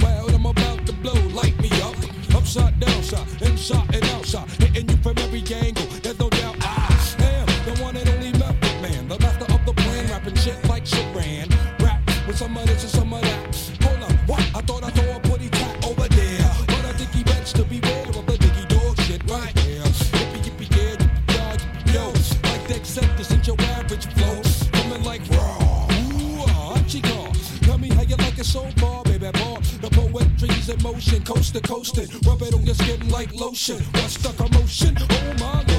[0.02, 0.34] wild.
[0.34, 1.96] I'm about to blow, light me up.
[2.34, 5.81] Upside, down, downside, inside and outside, hitting you from every angle.
[30.92, 33.78] Motion, coast to coast, and rub it on your skin like lotion.
[33.94, 34.96] What's the commotion?
[34.98, 35.71] Oh my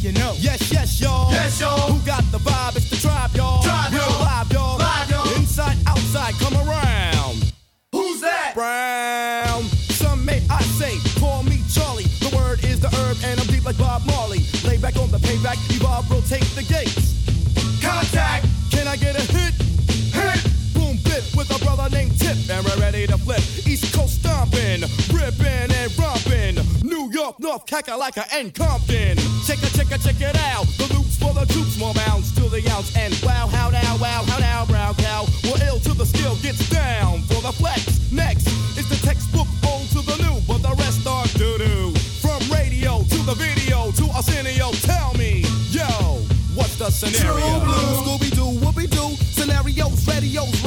[0.00, 0.34] you know.
[0.38, 1.30] Yes, yes, y'all.
[1.30, 1.92] Yes, y'all.
[1.92, 2.76] Who got the vibe?
[2.76, 3.62] It's the tribe, y'all.
[3.62, 4.20] Tribe, Real y'all.
[4.20, 4.78] live, y'all.
[4.78, 5.34] Live, y'all.
[5.36, 7.52] Inside, outside, come around.
[7.92, 8.52] Who's that?
[8.54, 9.62] Brown.
[9.90, 12.04] Some may I say, call me Charlie.
[12.20, 14.40] The word is the herb, and I'm deep like Bob Marley.
[14.64, 17.14] Lay back on the payback, evolve, rotate the gates.
[17.82, 18.46] Contact.
[18.70, 19.54] Can I get a hit?
[20.14, 20.40] Hit.
[20.74, 23.40] Boom, bit with a brother named Tip, and we're ready to flip.
[23.66, 26.56] East Coast stomping, ripping and romping.
[26.82, 29.16] New York, North Kakalaka, and Compton.
[29.46, 30.66] Check it, check it, check it out.
[30.76, 32.94] The loops for the troops, more bounds to the ounce.
[32.96, 35.26] And wow, how now, wow, how now, brown cow.
[35.44, 38.10] We're ill till the skill gets down for the flex.
[38.12, 38.46] Next
[38.76, 41.94] is the textbook old to the new, but the rest are doo doo.
[42.20, 45.86] From radio to the video to Arsenio, tell me, yo,
[46.54, 47.60] what's the scenario?
[48.02, 50.64] Scooby Doo, Whoopi Doo, scenarios, radios,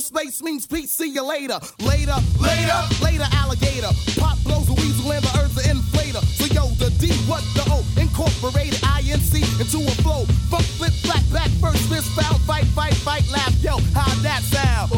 [0.00, 0.90] the space means peace.
[0.90, 3.92] See you later, later, later, later, alligator.
[4.16, 6.24] Pop blows a weasel and the earth's an inflator.
[6.24, 10.24] So yo, the D, what the O, incorporated INC into a flow.
[10.48, 13.52] Funk flip, flat back, first fist foul, fight, fight, fight, laugh.
[13.60, 14.90] Yo, how that sound?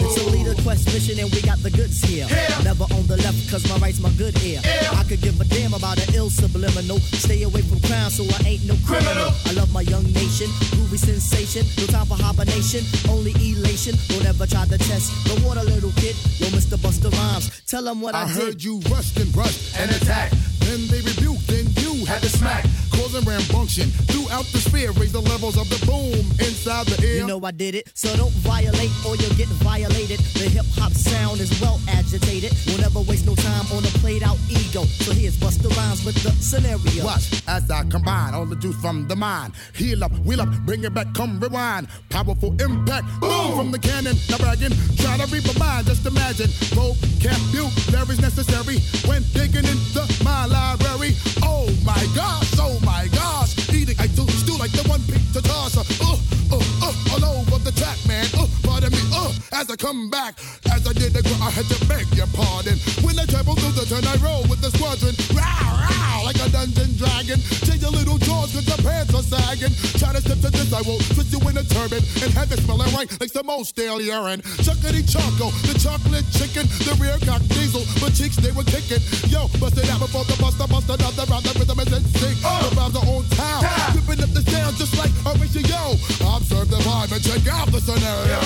[0.00, 2.26] It's a leader quest mission and we got the goods here.
[2.64, 2.87] Never on the
[3.28, 4.60] left cause my right's my good ear.
[4.92, 6.98] I could give a damn about an ill subliminal.
[6.98, 9.30] Stay away from crime so I ain't no criminal.
[9.46, 11.62] I love my young nation, groovy sensation.
[11.78, 13.94] No time for hibernation, only elation.
[14.08, 16.16] Don't ever try to test the water, little kid.
[16.40, 16.76] Yo, Mr.
[16.78, 18.36] Busta Rhymes, tell them what I, I did.
[18.36, 20.34] heard you rushed and rushed and attacked.
[20.60, 22.64] Then they rebuked, then you had to smack.
[22.98, 24.90] Causing rambunction throughout the sphere.
[24.90, 27.20] Raise the levels of the boom inside the ear.
[27.20, 30.18] You know I did it, so don't violate or you'll get violated.
[30.34, 32.52] The hip hop sound is well agitated.
[32.66, 34.82] We'll never waste no time on a played out ego.
[35.06, 37.04] So here's Busta Rhymes with the scenario.
[37.04, 39.52] Watch as I combine all the juice from the mind.
[39.74, 41.86] Heal up, wheel up, bring it back, come rewind.
[42.10, 44.16] Powerful impact, boom from the cannon.
[44.28, 45.86] Now bragging, try to read my mind.
[45.86, 51.14] Just imagine, vocabulary's necessary when digging into my library.
[51.44, 55.84] Oh my gosh, oh my gosh, eating I do stew like the one pizza tosser.
[56.00, 56.16] Uh,
[56.52, 58.24] uh, uh, all over the track, man.
[58.36, 60.38] Uh, pardon me, uh, as I come back.
[60.72, 62.78] As I did the I had to beg your pardon.
[63.04, 65.14] When I travel through the turn, I roll with the squadron.
[65.36, 67.38] Row, row, a dungeon dragon.
[67.64, 69.72] Change your little jaws cause your pants are sagging.
[70.00, 72.60] Try to step to this, I will twist you in a turban and have it
[72.64, 74.40] smelling right like some old stale urine.
[74.64, 79.02] Chuckity choco, the chocolate chicken, the rear cock diesel, but cheeks they were kicking.
[79.28, 81.44] Yo, bust it out before the buster, bust another round.
[81.44, 82.38] The rhythm is in sync.
[82.44, 82.68] Uh.
[82.68, 83.60] The vibes are on town,
[83.94, 85.96] ripping up the sound just like a ratio.
[86.24, 88.40] Observe the vibe and check out the scenario.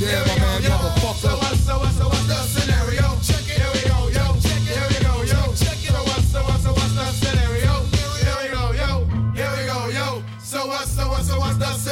[0.00, 1.16] Yeah, my man, motherfucker.
[1.16, 3.16] So what, so what, so what's the scenario?
[3.24, 3.56] Check it.
[3.56, 4.05] Here we go,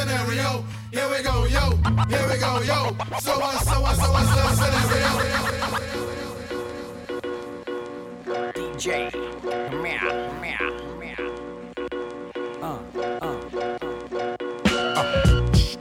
[0.05, 0.63] scenario?
[0.91, 1.71] Here we go, yo.
[2.09, 2.95] Here we go, yo.
[3.19, 5.11] So what, so what, so what's the scenario?
[8.53, 9.11] DJ,
[9.81, 10.65] meow, meow,
[10.99, 11.25] meow.
[12.61, 12.79] Uh,
[13.21, 13.37] uh,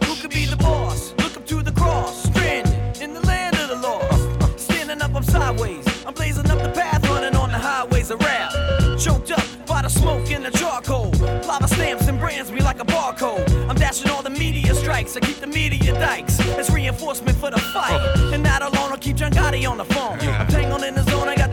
[0.04, 1.14] Who could be the boss?
[1.18, 4.60] Look up to the cross, stranded in the land of the lost.
[4.60, 5.84] Standing up, I'm sideways.
[6.06, 8.52] I'm blazing up the path, running on the highways of rap.
[8.98, 11.10] Choked up by the smoke and the charcoal.
[11.46, 13.53] Lava stamps and brands me like a barcode.
[14.02, 15.16] I'm all the media strikes.
[15.16, 16.40] I keep the media dikes.
[16.40, 17.92] It's reinforcement for the fight.
[18.16, 18.32] Oh.
[18.34, 20.18] And that alone will keep John Gotti on the phone.
[20.18, 21.43] I'm tangled in the zone, I got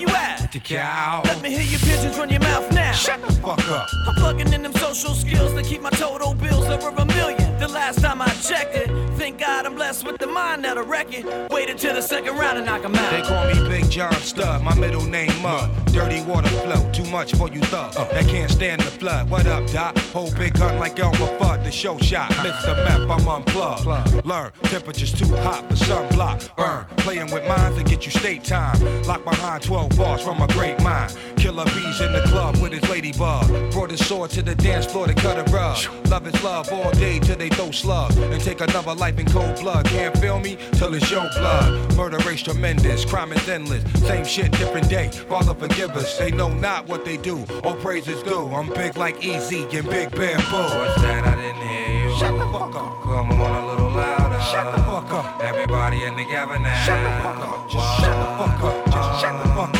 [0.00, 0.50] you at?
[0.52, 1.22] The cow.
[1.24, 2.92] Let me hear your pigeons run your mouth now.
[2.92, 3.88] Shut the fuck up.
[4.08, 7.58] I'm plugging in them social skills to keep my total bills over a million.
[7.58, 11.12] The last time I checked it, thank God I'm blessed with the mind that'll wreck
[11.12, 11.24] it.
[11.50, 13.10] Waited till the second round and knock 'em out.
[13.12, 15.70] They call me Big John Stud, my middle name Mud.
[15.92, 17.94] Dirty water flow, too much for you thug.
[17.96, 18.04] Uh.
[18.12, 19.28] That can't stand the flood.
[19.30, 19.98] What up, Doc?
[20.12, 22.30] Whole big gun like Elmer Fudd, the show shot.
[22.32, 22.74] Mr.
[22.84, 24.24] Map, I'm unplugged.
[24.26, 26.56] Learn, temperature's too hot for sunblock.
[26.56, 28.78] Burn, playing with minds to get you state time.
[29.04, 31.16] Lock behind 12 bars from a great mind.
[31.36, 33.46] Killer bees in the club with his ladybug.
[33.72, 35.78] Brought his sword to the dance floor to cut a rug.
[36.08, 38.16] Love is love all day till they throw slugs.
[38.16, 39.86] And take another life in cold blood.
[39.86, 41.94] Can't feel me till it's your blood.
[41.96, 43.84] Murder race tremendous, crime is endless.
[44.00, 45.08] Same shit, different day.
[45.28, 46.18] Father forgive us.
[46.18, 47.44] They know not what they do.
[47.64, 48.46] All praises due.
[48.54, 50.56] I'm big like Easy and Big Bamboo.
[50.56, 51.26] What's that?
[51.26, 52.16] I didn't hear you.
[52.16, 53.02] Shut the fuck up.
[53.02, 54.40] Come on a little louder.
[54.40, 55.42] Shut the fuck up.
[55.42, 56.84] Everybody in the together now.
[56.84, 57.70] Shut the fuck up.
[57.70, 58.86] Just shut the fuck up.
[58.86, 59.79] Just shut the fuck up.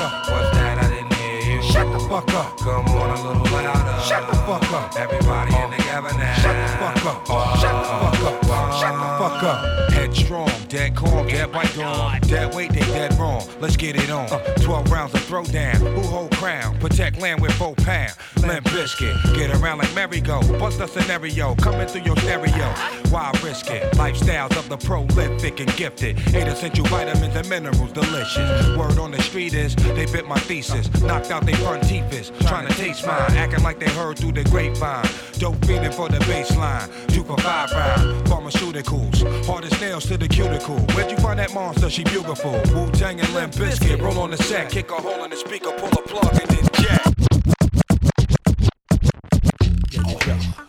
[2.10, 2.58] Fuck up.
[2.58, 4.02] Come on a little louder.
[4.02, 4.96] Shut the fuck up.
[4.96, 6.34] Everybody in together now.
[6.34, 7.58] Shut the fuck up.
[7.60, 8.80] Shut the fuck up.
[8.80, 9.92] Shut the fuck up.
[9.92, 12.20] Headstrong, dead calm, dead oh white on.
[12.22, 13.46] Dead weight, they dead wrong.
[13.60, 14.26] Let's get it on.
[14.28, 14.38] Uh.
[14.54, 15.76] 12 rounds of throwdown.
[15.76, 16.76] Who hold crown?
[16.80, 18.12] Protect land with four pound.
[18.42, 19.36] Limp Bizkit.
[19.36, 20.40] Get around like merry-go.
[20.58, 21.54] Bust a scenario.
[21.56, 22.74] Coming through your stereo.
[23.10, 23.92] Why risk it?
[23.92, 26.18] Lifestyles of the prolific and gifted.
[26.34, 27.92] Eight essential vitamins and minerals.
[27.92, 28.76] Delicious.
[28.76, 30.90] Word on the street is they bit my thesis.
[31.02, 32.30] Knocked out they front teeth is.
[32.46, 33.36] Trying to taste mine.
[33.36, 35.06] Acting like they heard through the grapevine.
[35.38, 36.88] Dope feeding for the baseline.
[37.08, 38.26] Two for five round.
[38.26, 39.46] Pharmaceuticals.
[39.46, 40.78] Hardest nails to the cuticle.
[40.94, 41.90] Where'd you find that monster?
[41.90, 42.52] She beautiful.
[42.74, 44.00] Wu Tang and Limp Bizkit.
[44.00, 44.70] Roll on the set.
[44.70, 45.72] Kick a hole in the speaker.
[45.72, 47.29] Pull a plug and then jack.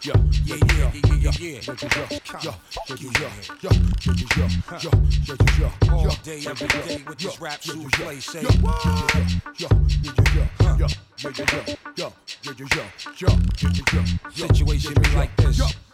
[0.03, 0.14] Yeah,
[0.45, 1.78] yeah, yeah, yeah, yeah, yeah,
[2.41, 2.56] yeah,
[3.61, 3.72] yeah,
[4.82, 4.90] yeah,
[5.60, 8.19] yeah, All day, every day with this rap shoes play.
[8.19, 8.41] Say,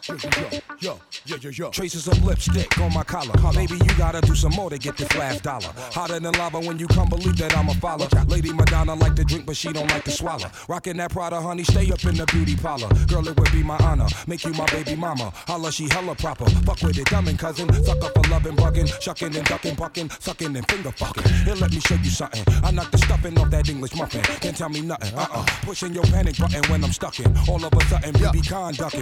[0.08, 1.70] Situation be like this.
[1.72, 3.34] Traces of lipstick on my collar.
[3.54, 5.68] Maybe you gotta do some more to get this last dollar.
[5.92, 8.08] Hotter than lava when you come, believe that I'm a follower.
[8.28, 10.50] Lady Madonna like to drink, but she don't like to swallow.
[10.70, 12.88] Rockin' that Prada, honey, stay up in the beauty parlor.
[13.08, 14.08] Girl, it would be my honor.
[14.28, 15.32] Make you my baby mama.
[15.46, 16.46] Holla, she hella proper.
[16.62, 17.68] Fuck with it, dumb and cousin.
[17.84, 21.24] Suck up for lovin', buggin', shucking and duckin', bucking, suckin' and finger fucking.
[21.44, 22.44] Here, let me show you something.
[22.64, 24.22] I knock the stuffing off that English muffin.
[24.40, 25.18] Can't tell me nothing.
[25.18, 25.46] Uh uh.
[25.64, 27.36] Pushing your panic button when I'm stuck in.
[27.50, 29.02] All of a sudden, BB Con ducking.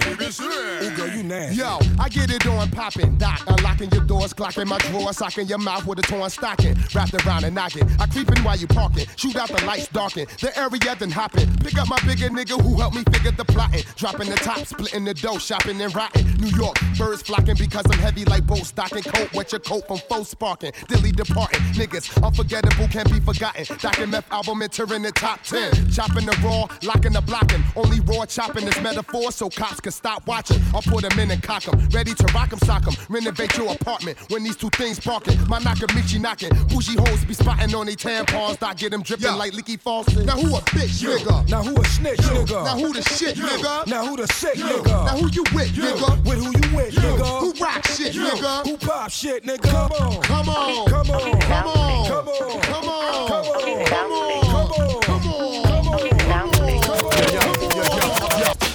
[0.96, 1.56] Girl, you nasty.
[1.56, 3.42] Yo, I get it on poppin', doc.
[3.46, 6.74] Unlocking your doors, clocking my drawer, socking your mouth with a torn stocking.
[6.94, 7.86] Wrapped around and knocking.
[8.00, 9.06] I creepin' while you parking.
[9.16, 10.26] Shoot out the lights, darken.
[10.40, 11.54] The area then hopping.
[11.58, 13.84] Pick up my bigger nigga who helped me figure the plotting.
[13.96, 16.26] Dropping the top, splitting the dough, shopping and rotting.
[16.38, 19.02] New York, birds flocking because I'm heavy like boat stocking.
[19.02, 20.72] Coat, wet your coat from foe sparking.
[20.88, 21.60] Dilly departing.
[21.74, 23.66] Niggas, unforgettable, can't be forgotten.
[23.78, 25.90] Doc and Meth album entering the top 10.
[25.90, 27.62] Chopping the raw, locking the blocking.
[27.76, 30.60] Only raw chopping is metaphor so cops can stop watching.
[30.86, 31.78] Put them in and cock 'em.
[31.90, 32.94] Ready to rock 'em, sock 'em.
[33.08, 35.38] Renovate your apartment when these two things barking.
[35.48, 36.50] My Nakamichi knocking.
[36.68, 38.58] Bougie hoes be spotting on they tampons.
[38.58, 40.24] Doc get them dripping like leaky faucet.
[40.24, 41.48] Now who a bitch, nigga?
[41.48, 42.64] Now who a snitch, nigga?
[42.64, 43.86] Now who the shit, nigga?
[43.86, 45.04] Now who the sick, nigga?
[45.06, 46.24] Now who you with, nigga?
[46.24, 47.40] With who you with, nigga?
[47.40, 48.66] Who rock shit, nigga?
[48.66, 49.62] Who pop shit, nigga?
[49.62, 50.22] Come on.
[50.22, 50.88] Come on.
[50.88, 51.40] Come on.
[51.40, 52.06] Come on.
[52.06, 52.66] Come on.
[52.66, 53.86] Come on.
[53.86, 54.45] Come on.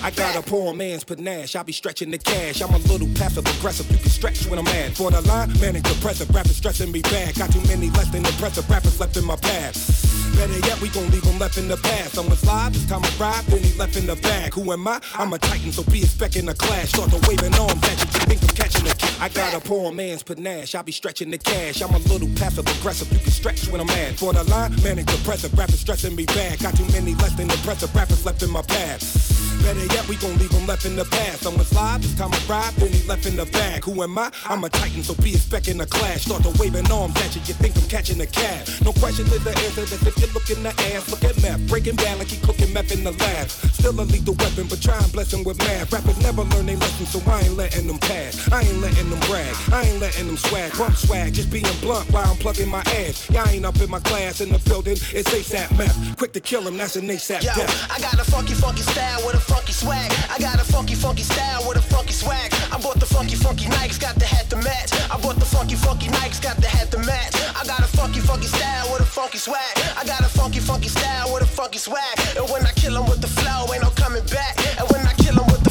[0.04, 1.56] I got a poor man's panache.
[1.56, 2.62] I be stretching the cash.
[2.62, 3.90] I'm a little passive aggressive.
[3.92, 4.98] You can stretch when I'm mad.
[4.98, 6.34] For the line, manic depressive.
[6.34, 7.36] Rappers stressing me bad.
[7.36, 10.12] Got too many less than impressive rappers left in my past.
[10.36, 12.14] Better yet, we gon' leave him left in the past.
[12.16, 14.54] Someone slide, this time I ride, then he left in the bag.
[14.56, 15.00] Who am I?
[15.16, 16.90] I'm a titan, so be expecting a clash.
[16.90, 19.18] Start to waving arms at you, think I'm catching a cat.
[19.20, 21.82] I got a poor man's panache, I be stretching the cash.
[21.82, 24.18] I'm a little passive aggressive, you can stretch when I'm mad.
[24.18, 26.60] For the line, manic depressive, rappers stressing me bad.
[26.60, 29.51] Got too many less than impressive rappers left in my path.
[29.64, 31.44] Better yet, we gon' leave him left in the past.
[31.44, 33.84] Someone slide, this time I ride, then he left in the bag.
[33.84, 34.32] Who am I?
[34.46, 36.26] I'm a titan, so be expecting a clash.
[36.26, 38.68] Start to waving arms at you, you think I'm catching a cab.
[38.84, 41.10] No question to the answer, that's if you look in the ass.
[41.10, 43.50] Look at meth, breaking down like he cooking meth in the lab.
[43.50, 45.92] Still a lethal weapon, but try and bless him with math.
[45.94, 48.52] Rappers never learn their lesson, so I ain't letting them pass.
[48.52, 50.78] I ain't letting them brag, I ain't letting them swag.
[50.78, 53.30] Bump swag, just being blunt while I'm plugging my ass.
[53.30, 56.18] Y'all ain't up in my class in the building, it's ASAP meth.
[56.18, 57.92] Quick to kill him, that's an ASAP Yo, death.
[57.92, 60.10] I got a funky, funky style with a funky swag.
[60.32, 62.54] I got a funky, funky style with a funky swag.
[62.72, 64.92] I bought the funky, funky Nikes, got the hat to match.
[65.12, 67.36] I bought the funky, funky Nikes, got the hat to match.
[67.60, 69.74] I got a funky, funky style with a funky swag.
[70.00, 72.16] I got a funky, funky style with a funky swag.
[72.38, 74.54] And when I kill 'em with the flow, ain't no coming back.
[74.80, 75.71] And when I kill 'em with the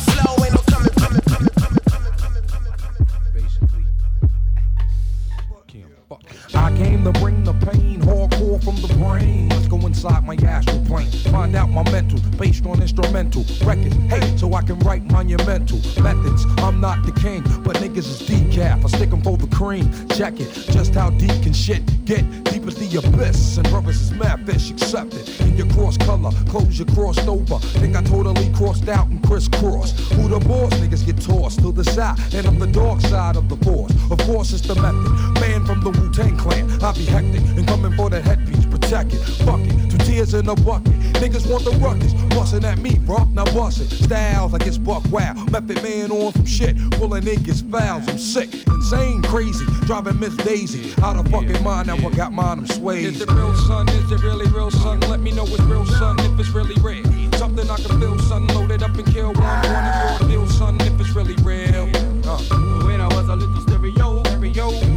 [6.60, 9.48] I came to bring the pain, hardcore from the brain.
[9.48, 13.96] Let's go inside my astral plane, find out my mental, based on instrumental records.
[14.12, 16.44] Hey, so I can write monumental methods.
[16.58, 18.84] I'm not the king, but niggas is decaf.
[18.84, 19.90] I stick 'em for the cream.
[20.10, 22.24] Check it, just how deep can shit get?
[22.44, 25.28] Deep as the abyss, and brothers is mad fish accepted.
[25.40, 27.58] In your cross color, clothes you crossed over.
[27.80, 29.92] Think I totally crossed out and crisscross.
[30.12, 30.74] Who the boss?
[30.74, 33.92] Niggas get tossed to the side, and I'm the dark side of the force.
[34.10, 35.39] Of course, it's the method.
[35.60, 38.64] Man from the Wu Tang Clan, I be hectic and coming for the headpiece.
[38.66, 40.92] Protect it, fuck it, two tears in a bucket.
[41.20, 43.24] Niggas want the ruckus, bustin' at me, bro.
[43.32, 43.90] Now bust it.
[43.90, 45.34] Styles like it's buck wow.
[45.50, 48.08] Method man on some shit, pulling niggas fouls.
[48.08, 51.88] I'm sick, insane, crazy, driving Miss Daisy out of fucking mind.
[51.88, 53.04] Now I got mine, I'm swayed.
[53.04, 53.88] Is it real, son?
[53.88, 55.00] Is it really real, son?
[55.00, 57.04] Let me know it's real, son, if it's really real.
[57.32, 58.46] Something I can feel, son.
[58.48, 61.90] Load it up and kill one, one and your deal, son, if it's really real.
[62.24, 62.38] Uh.
[62.84, 64.09] When I was a little stereo, stereo,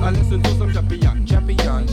[0.03, 1.87] I listened to some champion, champion.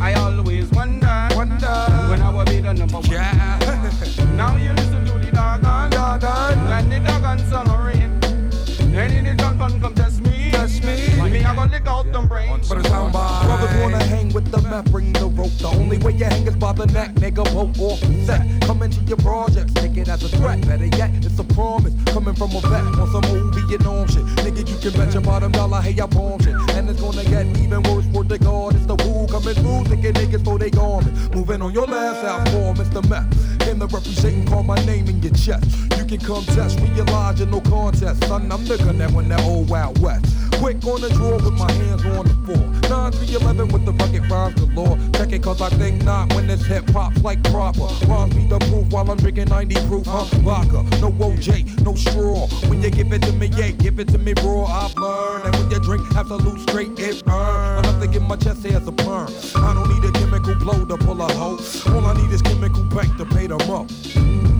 [0.00, 1.76] I always wonder, wonder
[2.08, 3.04] when I will be the number one.
[3.04, 3.58] Yeah.
[4.34, 8.94] now you listen to the doggone, doggone, and the doggone song rain.
[8.94, 11.20] Any the doggone come test me, test me.
[11.30, 12.66] Me I gonna lick out them brains.
[12.66, 15.52] But it's how my brothers wanna hang with the map, bring the rope.
[15.58, 17.46] The only way you hang is by the neck, nigga.
[17.48, 18.42] Vote off the set.
[18.62, 20.60] Come into your projects, take it as a threat.
[20.66, 21.94] Better yet, it's a promise.
[22.12, 24.24] Coming from a vet on some movie and on shit.
[24.44, 26.54] Nigga, you can bet your bottom dollar, hey, I palm shit.
[26.76, 28.74] And it's gonna get even worse for the God.
[28.74, 31.34] It's the Wu coming through, thinking niggas for they garment.
[31.34, 33.06] Moving on your last out for Mr.
[33.08, 33.28] Meth.
[33.60, 35.64] Came to represent and call my name in your chest.
[35.98, 38.24] You can come test, realize you're no contest.
[38.24, 40.26] Son, I'm the gun that went that old Wild West.
[40.60, 42.64] Quick on the draw with my hands on the floor.
[42.88, 44.96] 9 3 11 with the rugged rhymes galore.
[45.14, 47.88] Check it cause I think not when this hip hop's like proper.
[48.06, 50.24] Rhymes be the proof while I'm drinking 90 proof, huh?
[50.46, 52.46] Vodka, no OJ, no straw.
[52.68, 54.64] When you give it to me, yeah, give it to me raw.
[54.64, 57.84] I've learned that when you drink Absolut straight, it burn.
[57.84, 59.28] Enough to get my chest as a perm.
[59.56, 61.58] I don't need a chemical blow to pull a hoe.
[61.92, 64.53] All I need is chemical bank to pay them up.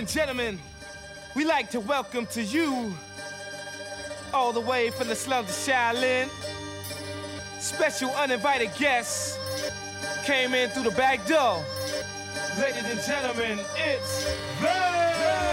[0.00, 0.58] And gentlemen,
[1.36, 2.90] we like to welcome to you,
[4.32, 6.26] all the way from the slums of Shaolin,
[7.58, 9.36] special uninvited guests
[10.24, 11.62] came in through the back door.
[12.58, 14.24] Ladies and gentlemen, it's
[14.62, 15.49] the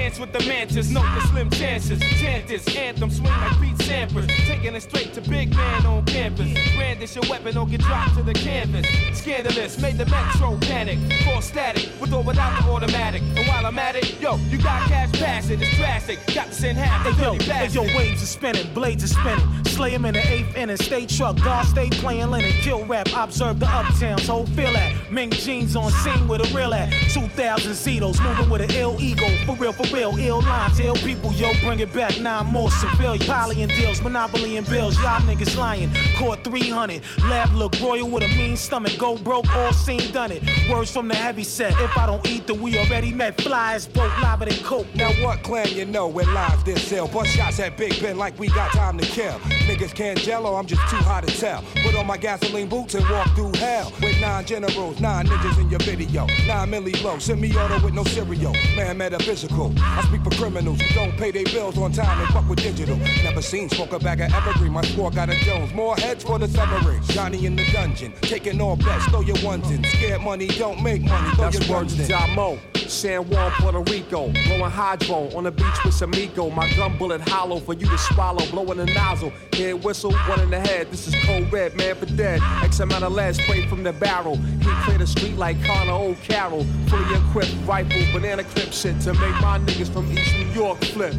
[0.00, 2.00] Dance with the mantis, note the slim chances.
[2.00, 4.28] Chant this anthem, swing like Pete Sampras.
[4.46, 6.48] Taking it straight to big man on campus.
[6.74, 8.86] Brandish your weapon or get dropped to the canvas.
[9.12, 10.98] Scandalous, made the metro panic.
[11.24, 13.20] Full static, with or without the automatic.
[13.36, 16.18] And while I'm at it, yo, you got cash passing, it's drastic.
[16.34, 19.64] Got to send half the Hey yo, hey yo, waves are spinning, blades are spinning.
[19.66, 23.60] Slay him in the eighth inning, stay truck, God stay playing linen, kill rap, observe
[23.60, 25.12] the uptowns, whole feel at.
[25.12, 26.90] Ming jeans on scene with a real at.
[27.12, 31.32] 2000 Zetos, moving with an ill ego, for real, for real, ill lines, ill people,
[31.32, 33.26] yo, bring it back, nine more civilian.
[33.26, 35.90] Poly and deals, monopoly and bills, y'all niggas lying.
[36.16, 40.42] Court 300, lab look royal with a mean stomach, go broke, all seen done it.
[40.70, 43.40] Words from the heavy set, if I don't eat, then we already met.
[43.40, 44.86] Flies, broke, lava than coke.
[44.94, 47.08] Now what clan you know when lives this ill?
[47.08, 49.38] Bust shots at Big Ben like we got time to kill.
[49.68, 51.62] Niggas can't jello, I'm just too hot to tell.
[51.82, 53.92] Put on my gasoline boots and walk through hell.
[54.00, 56.26] With nine generals, nine ninjas in your video.
[56.46, 58.52] Nine milli low, send me order with no cereal.
[58.76, 59.72] Man, metaphysical.
[59.82, 62.96] I speak for criminals who don't pay their bills on time and fuck with digital.
[63.24, 64.72] Never seen smoke a bag of evergreen.
[64.72, 65.72] My score got a Jones.
[65.72, 67.06] More heads for the severance.
[67.08, 69.04] Johnny in the dungeon, taking all bets.
[69.06, 69.82] Throw your ones in.
[69.84, 71.30] Scared money don't make money.
[71.36, 72.08] Throw That's your words to in.
[72.08, 72.58] Damo.
[72.90, 74.32] San Juan, Puerto Rico.
[74.32, 76.52] Blowing hydro on the beach with Samico.
[76.52, 78.44] My gun bullet hollow for you to swallow.
[78.50, 79.32] Blowing the nozzle.
[79.52, 80.90] Head whistle, one in the head.
[80.90, 82.40] This is cold red, man for dead.
[82.62, 84.36] X amount of lead sprayed from the barrel.
[84.36, 86.64] He cleared the street like Connor O'Carroll.
[86.88, 91.14] Fully equipped rifle, banana clip shit to make my niggas from East New York flip.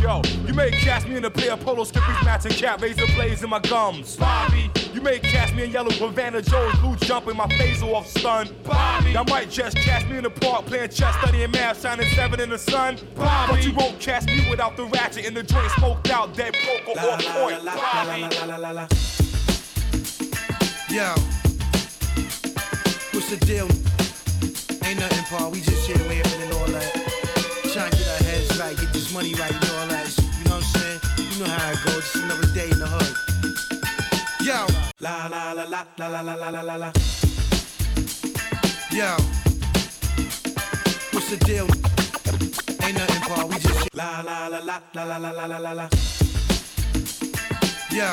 [0.00, 3.42] Yo, you may catch me in a pair of polo skippies, matching cap, razor blades
[3.42, 4.16] in my gums.
[4.16, 8.48] Bobby, you may catch me in yellow Havana Joe's blue jumping my face off stun.
[8.64, 12.40] Bobby, y'all might just catch me in the park playing chess, studying math, shining seven
[12.40, 12.98] in the sun.
[13.14, 16.54] Bobby, but you won't catch me without the ratchet in the joint, smoked out, dead
[16.64, 17.64] broke or off point.
[17.64, 18.20] Bobby.
[20.94, 21.14] Yo,
[23.12, 23.68] what's the deal?
[24.88, 25.50] Ain't nothing, Paul.
[25.50, 26.99] We just here laughing and all that.
[28.70, 30.06] Right, get this money right and all that.
[30.18, 31.00] You know what I'm saying?
[31.18, 32.12] You know how it goes.
[32.12, 33.14] Just another day in the hood.
[34.46, 34.66] Yo,
[35.00, 36.92] la la la la la la la la la la.
[38.92, 39.16] Yo,
[41.12, 41.66] what's the deal?
[42.82, 43.48] Ain't nothing, Paul.
[43.48, 45.88] We just la la la la la la la la la la.
[47.90, 48.08] Yo,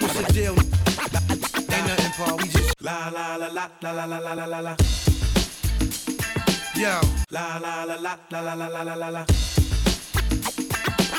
[0.00, 0.54] what's the deal?
[1.74, 2.36] Ain't nothing, Paul.
[2.38, 4.76] We just la la la la la la la la la.
[6.76, 7.00] Yo,
[7.30, 9.24] la la la la la la la la la la la.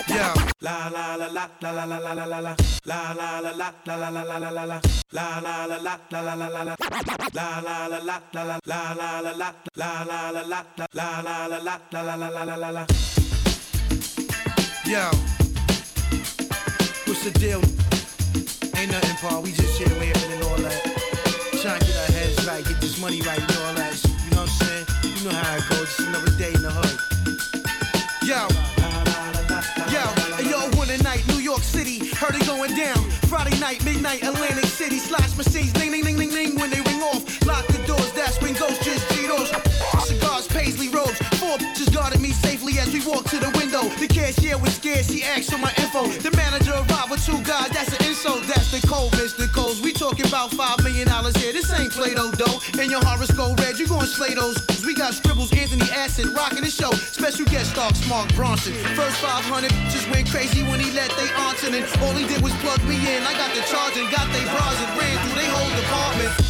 [0.08, 2.56] Yo, la la la la la la la la la la la.
[2.86, 4.82] La la la la la la la la la la la.
[5.12, 6.76] La la la la la la la la la.
[7.34, 9.54] La la la la la la la la la la.
[9.76, 12.70] La la la la la la la la la la la la la la la
[12.70, 12.86] la.
[14.86, 15.10] Yo,
[17.08, 17.62] what's the deal?
[18.78, 19.42] Ain't nothing, Paul.
[19.42, 20.82] We just here laughing and all that.
[21.64, 24.07] Trying to get our heads right, get this money right and all that.
[25.28, 25.88] Know how it goes.
[25.92, 26.96] Just another day in the hood.
[28.24, 28.48] Yo.
[29.92, 30.04] Yo,
[30.48, 32.96] yo, one night, New York City, heard it going down.
[33.28, 37.02] Friday night, midnight, Atlantic City, slash machines, ding, ding, ding, ding, ding, when they ring
[37.02, 37.28] off.
[37.46, 39.52] Lock the doors, that's when ghosts just Cheetos.
[40.08, 42.17] Cigars, paisley robes, four just guarded
[42.80, 43.84] as we walked to the window.
[43.98, 46.08] The cashier was scared, she asked for my info.
[46.08, 49.52] The manager arrived with two guys, that's an insult, that's the cold, Mr.
[49.52, 49.82] Coles.
[49.82, 52.60] We talking about five million dollars here, this ain't Play-Doh dough.
[52.80, 54.58] And your horoscope red, you gon' slay those.
[54.86, 56.92] We got scribbles, Anthony Acid, rocking the show.
[56.92, 58.74] Special guest star, Mark Ronson.
[58.96, 61.28] First 500 just went crazy when he let they
[61.68, 63.24] in, and all he did was plug me in.
[63.24, 66.47] I got the charge and got they bras and ran through they whole department.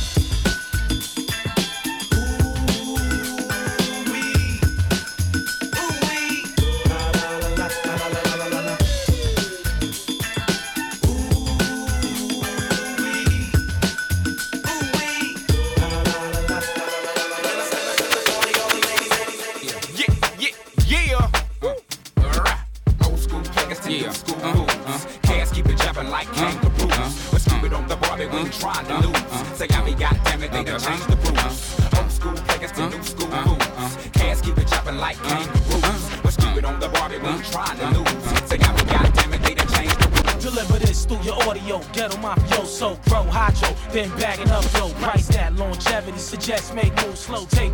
[30.87, 31.99] Goddamn it, they done changed the rules.
[31.99, 33.61] Old school players to new school uh, rules.
[33.61, 34.09] Uh, uh.
[34.13, 36.33] Cats keep it jumping like kangaroos.
[36.33, 38.23] Stupid on the Barbie, we trying to lose.
[38.49, 40.43] Say I be goddamn it, they done changed the rules.
[40.43, 44.89] Deliver this through your audio, ghetto mafioso, grow hydro, then bagging up yo.
[45.01, 47.45] Price that longevity suggests make moves slow.
[47.45, 47.66] Take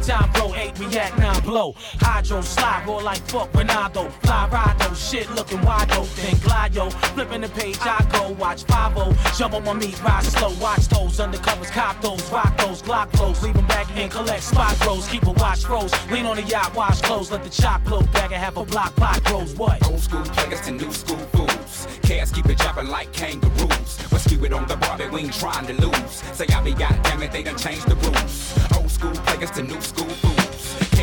[0.93, 1.73] react, nine blow.
[1.99, 4.11] Hydro slide, roll like fuck Ronaldo.
[4.23, 5.89] Fly ride though, shit looking wide.
[5.89, 8.31] Then glide yo, flipping the page I go.
[8.33, 10.53] Watch 5 jump on my meat, ride slow.
[10.61, 13.41] Watch those undercovers, cop those, rock those, Glock flows.
[13.43, 15.07] Leave 'em back and collect spot grows.
[15.07, 17.31] Keep a watch froze, lean on the yacht, wash clothes.
[17.31, 19.53] Let the chop blow back and have a block, block grows.
[19.55, 19.85] What?
[19.89, 21.87] Old school players to new school fools.
[22.03, 23.97] Cats keep it jumping like kangaroos.
[24.11, 26.23] But skew it on the Barbie, we ain't trying to lose.
[26.33, 28.53] Say I be goddamn it, they done changed the rules.
[28.75, 30.32] Old school players to new school fools.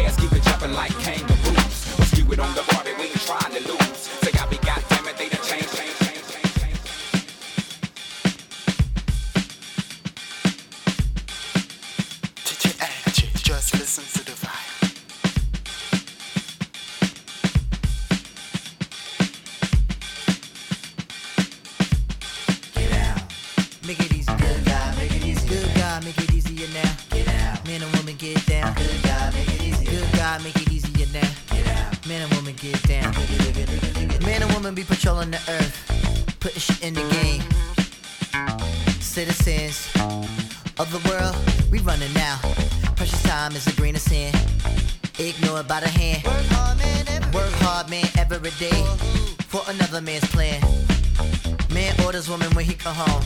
[0.02, 1.94] Cats keep it jumping like kangaroos.
[1.96, 3.89] But skew it on the Barbie, we ain't trying to lose.
[35.30, 37.42] The earth, putting shit in the game.
[39.00, 39.88] Citizens
[40.78, 41.36] of the world,
[41.70, 42.38] we running now.
[42.96, 44.36] Precious time is a grain of sand.
[45.18, 46.24] Ignore it by the hand.
[46.24, 48.84] Work hard, man, Work hard, man, every day
[49.46, 50.60] for another man's plan.
[51.72, 53.22] Man orders woman when he come home.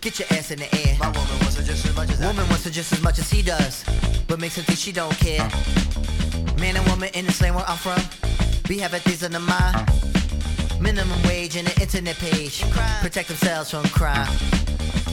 [0.00, 0.96] Get your ass in the air.
[1.00, 3.30] My woman wants it just as much as Woman wants it just as much as
[3.30, 3.84] he does.
[4.28, 5.48] But makes him think she don't care.
[6.60, 8.00] Man and woman in the same where I'm from.
[8.68, 10.04] We having things on the mind.
[10.84, 12.62] Minimum wage and an internet page.
[13.00, 14.28] Protect themselves from crime.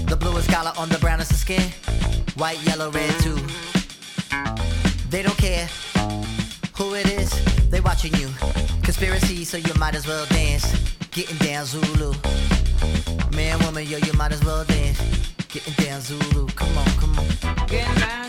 [0.05, 1.71] The bluest collar on the brownest of skin.
[2.35, 3.39] White, yellow, red too.
[5.09, 5.69] They don't care
[6.75, 7.31] who it is.
[7.69, 8.27] They watching you.
[8.83, 10.65] Conspiracy, so you might as well dance.
[11.11, 12.15] Getting down Zulu.
[13.33, 14.99] Man, woman, yo, you might as well dance.
[15.47, 16.47] Getting down Zulu.
[16.47, 17.67] Come on, come on.
[17.67, 18.20] Getting down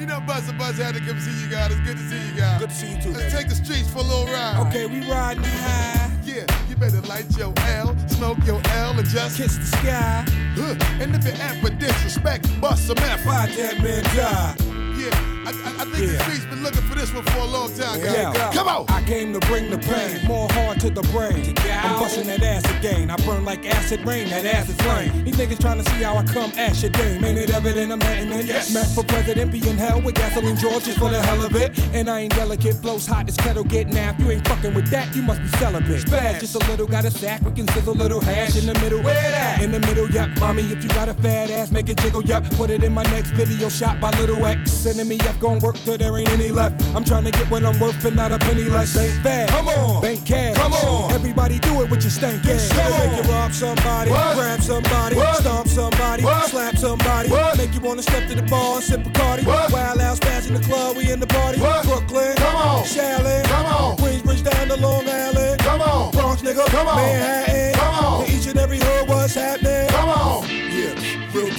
[0.00, 1.70] You know Buzzer Buzz had to come see you guys.
[1.70, 2.58] It's good to see you guys.
[2.58, 3.10] Good to see you too.
[3.10, 4.66] Let's take the streets for a little ride.
[4.68, 6.10] Okay, we riding high.
[6.24, 10.24] Yeah, you better light your L, smoke your L, and just kiss the sky.
[10.56, 10.74] Huh.
[11.00, 13.26] And if it ain't for disrespect, bust some F.
[13.26, 14.56] Watch that man die.
[14.96, 17.68] Yeah, I, I, I think the streets been looking for this one for a long
[17.74, 18.14] time, guys.
[18.14, 18.52] Yeah.
[18.52, 18.84] Come on.
[18.88, 21.54] I came to bring the pain, more hard to the brain.
[21.70, 23.10] I'm busting that ass again.
[23.10, 25.24] I burn like acid rain, that acid flame.
[25.24, 27.24] These niggas trying to see how I come ash your game.
[27.24, 28.46] Ain't it evident I'm hitting it?
[28.46, 28.72] Yes.
[28.72, 31.76] Meth for president, be in hell with gasoline George just for the hell of it.
[31.92, 34.20] And I ain't delicate, blows hot, this kettle get napped.
[34.20, 36.04] You ain't fucking with that, you must be celibate.
[36.04, 38.74] Spaz, just a little, got a sack, we can sizzle a little hash in the
[38.80, 39.02] middle.
[39.02, 39.62] Where that?
[39.62, 40.30] In the middle, yup.
[40.38, 42.44] Mommy, if you got a fat ass, make it jiggle, yup.
[42.52, 44.70] Put it in my next video shot by Little X.
[44.70, 46.84] Sending me up, gon' work till there ain't any left.
[46.94, 48.96] I'm trying to get what I'm worth and not a penny less.
[48.96, 49.48] Ain't bad.
[49.48, 50.02] Come on.
[50.02, 50.56] Bank cash.
[50.56, 51.12] Come on.
[51.12, 52.70] Everybody do it with your stank ass.
[52.76, 54.36] Make you rob somebody, What?
[54.36, 55.36] grab somebody, What?
[55.36, 56.50] stomp somebody, What?
[56.50, 57.30] slap somebody.
[57.30, 57.56] What?
[57.56, 59.44] Make you wanna step to the bar and sip a Cardi.
[59.44, 59.72] What?
[59.72, 61.58] Wild out, spaz in the club, we in the party.
[61.60, 61.84] What?
[61.84, 62.36] Brooklyn.
[62.36, 62.84] Come on.
[62.84, 63.44] Shaolin.
[63.44, 63.96] Come on.
[63.96, 65.58] Queensbridge down to Long Island.
[65.60, 66.10] Come on.
[66.12, 66.66] Bronx, nigga.
[66.66, 66.96] Come on.
[66.96, 67.74] Manhattan.
[67.74, 68.26] Come on.
[68.26, 69.88] To each and every hood, what's happening?
[69.88, 70.46] Come on.
[70.48, 70.94] Yeah,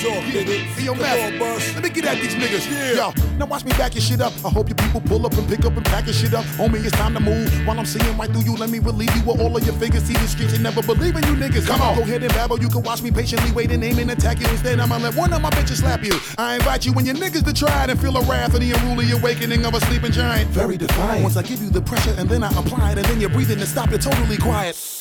[0.01, 0.57] talk, nigga.
[0.73, 1.73] Hey, yo, Come Master, on, boss.
[1.75, 2.65] let me get at these niggas.
[2.71, 3.13] Yeah.
[3.13, 4.33] Yo, now watch me back your shit up.
[4.43, 6.43] I hope you people pull up and pick up and pack your shit up.
[6.57, 7.49] Homie, it's time to move.
[7.67, 10.03] While I'm seeing right through you, let me relieve you with all of your figures.
[10.03, 11.67] See the streets, you never believe in you niggas.
[11.67, 12.59] Come on, go ahead and babble.
[12.59, 14.47] You can watch me patiently wait and aim and attack you.
[14.49, 16.13] Instead, I'ma let one of my bitches slap you.
[16.37, 18.71] I invite you and your niggas to try it and feel the wrath of the
[18.71, 20.49] unruly awakening of a sleeping giant.
[20.49, 21.23] Very defiant.
[21.23, 23.59] Once I give you the pressure and then I apply it, and then you're breathing
[23.59, 25.00] and stop, you're totally quiet.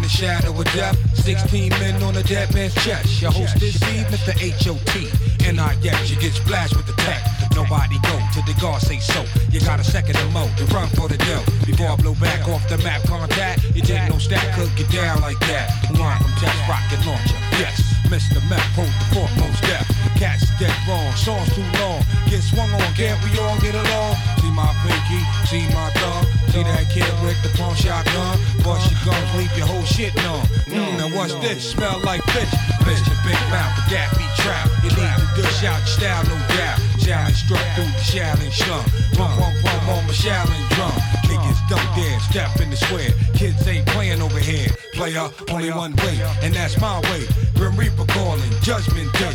[0.01, 3.21] the shadow of death, 16 men on a dead man's chest.
[3.21, 5.09] Your host this evening, the H.O.T.
[5.47, 7.21] And I yes, you get splashed with the tech.
[7.55, 9.25] Nobody go till the guard say so.
[9.51, 11.43] You got a second to mo to run for the dough.
[11.65, 15.21] Before I blow back off the map contact, you take no stack, could get down
[15.21, 15.69] like that.
[15.97, 17.37] Line from test rocket launcher.
[17.59, 18.43] Yes, Mr.
[18.49, 19.87] Meth, hold the foremost death.
[20.19, 22.03] Cats dead wrong, songs too long.
[22.27, 24.19] Get swung on, can't we all get along?
[24.43, 26.27] See my pinky, see my thumb.
[26.51, 28.35] See that kid with the pump shotgun?
[28.67, 30.43] Bust your guns, leave your whole shit numb.
[30.67, 31.71] Mm, now what's this?
[31.71, 32.51] Smell like fish.
[32.83, 34.67] Fish your big mouth, but that be trap.
[34.83, 36.83] You need to dish out your style, no doubt.
[36.99, 38.83] Shaolin struck through the Shaolin slum.
[39.15, 40.91] Pump, pump, pump on my Shaolin drum.
[41.31, 43.15] Niggas don't dare step in the square.
[43.39, 44.67] Kids ain't playing over here.
[45.01, 47.25] Player, only one way, and that's my way.
[47.57, 49.33] Grim Reaper calling, judgment day.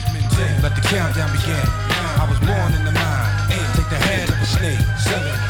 [0.63, 1.59] Let the countdown begin.
[2.23, 3.51] I was born in the mind.
[3.75, 4.79] Take the head of a snake.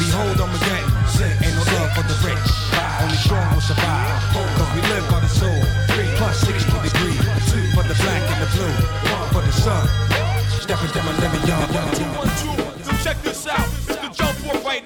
[0.01, 0.88] Behold, I'm again.
[1.20, 2.48] Ain't no love for the rich.
[3.05, 4.16] Only strong will survive.
[4.56, 5.60] Cause we live by the soul.
[6.16, 7.20] Plus 60 degrees.
[7.76, 8.72] For the black and the blue.
[9.12, 9.84] One, For the sun.
[10.64, 11.68] Step into my living yard.
[12.88, 13.68] So check this out.
[13.84, 14.86] It's the jump off right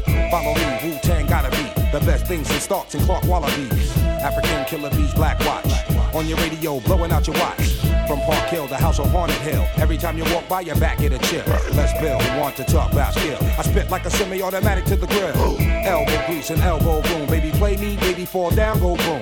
[0.31, 0.45] pit.
[0.47, 3.97] All gotta be The best things in stocks and Clark Wallabees.
[4.21, 5.71] African killer bees, black watch.
[6.13, 7.75] On your radio, blowing out your watch.
[8.07, 9.65] From Park Hill the House on Haunted Hill.
[9.77, 11.45] Every time you walk by, your back get a chill.
[11.73, 13.37] Let's build, want to talk about skill.
[13.57, 15.57] I spit like a semi-automatic to the grill.
[15.85, 17.27] Elbow grease and elbow room.
[17.27, 19.21] Baby, play me, baby, fall down, go boom.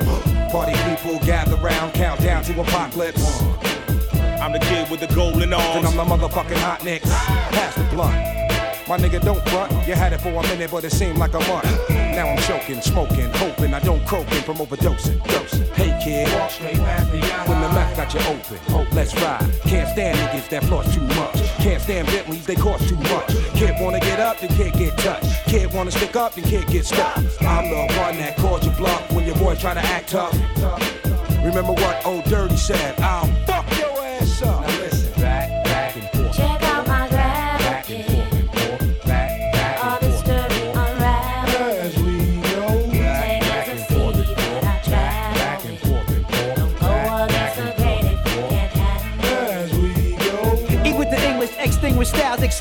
[0.49, 3.41] Party people gather round, count down to apocalypse.
[4.41, 5.76] I'm the kid with the golden arms.
[5.76, 7.10] And I'm the motherfucking hot nicks.
[7.10, 8.39] Pass the blunt.
[8.90, 9.72] My nigga, don't front.
[9.88, 11.90] You had it for a minute, but it seemed like a month.
[11.90, 15.24] Now I'm choking, smoking, hoping I don't croaking from overdosing.
[15.26, 15.68] Dosing.
[15.76, 16.28] Hey kid,
[17.48, 19.48] when the mouth got you open, oh let's ride.
[19.66, 21.36] Can't stand niggas that floss too much.
[21.57, 23.28] Can't stand Bentleys, they cost too much.
[23.53, 25.45] Kid wanna get up, then can't get touched.
[25.45, 27.16] Kid wanna stick up, then can't get stuck.
[27.41, 30.34] I'm the one that called you bluff when your boy try to act tough.
[31.45, 32.99] Remember what Ol' Dirty said?
[32.99, 33.28] I'll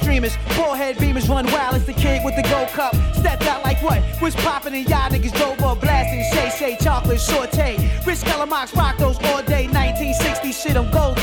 [0.09, 0.57] extremists.
[0.57, 2.95] Forehead beamers run wild as the kid with the gold cup.
[3.15, 4.03] Stepped out like what?
[4.21, 6.25] Was popping and y'all niggas drove up blasting.
[6.33, 7.77] Shay Shay, chocolate, saute.
[8.07, 9.67] Rich Calamox, rock those all day.
[9.67, 11.21] 1960 shit, I'm Goldie.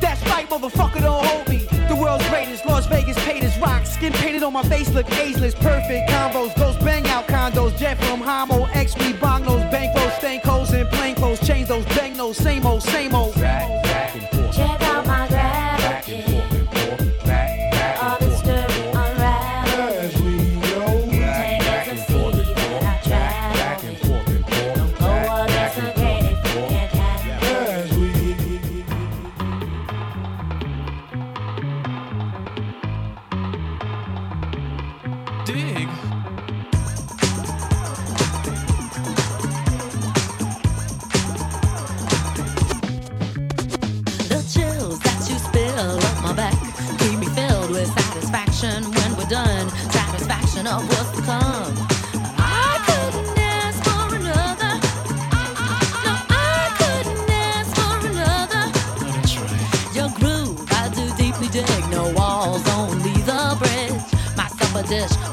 [0.00, 1.58] That's right, motherfucker, don't hold me.
[1.88, 3.84] The world's greatest, Las Vegas paid rock.
[3.86, 5.54] Skin painted on my face, look ageless.
[5.54, 7.76] Perfect combos, those bang out condos.
[7.78, 9.12] Jet from Homo, X, we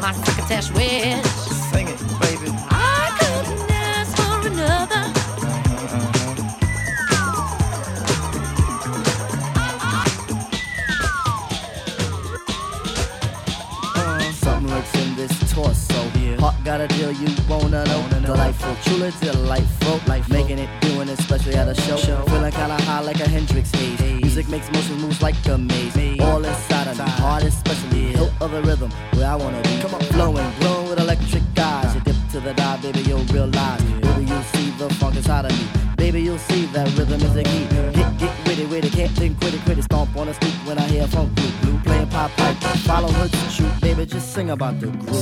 [0.08, 1.27] my crocketesh wish.
[44.58, 45.17] About the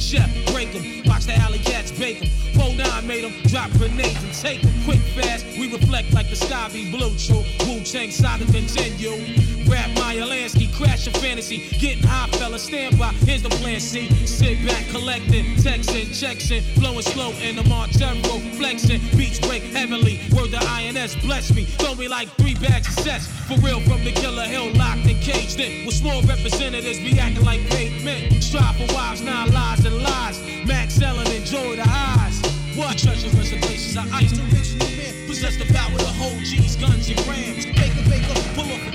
[0.00, 4.22] chef, break 'em, Box the alley cats bake 'em, Pole nine made 'em drop grenades
[4.22, 7.80] and take take 'em, quick fast, we reflect like the sky be blue, true, Wu
[7.80, 9.16] Tang saga continue,
[9.66, 14.08] rap Meyer Lansky, crash of fantasy, getting high, fella, stand by, here's the plan, see,
[14.26, 20.20] sit back, collecting, texting, checks in, flowing slow in the Montero, flexing, beats break heavenly,
[20.32, 24.04] word the INS, bless me, throw me like three bags of sets, for real from
[24.04, 28.40] the killer hill, locked and caged in, with small representatives be acting like paid men,
[28.40, 32.40] strive for wives, nine lies and lies, Max selling, enjoy the highs.
[32.76, 32.98] What?
[32.98, 35.26] Treasure reservations, I ice the original man.
[35.26, 37.66] Possess the power to hold G's, guns, and grams.
[37.66, 38.93] Baker, baker, pull off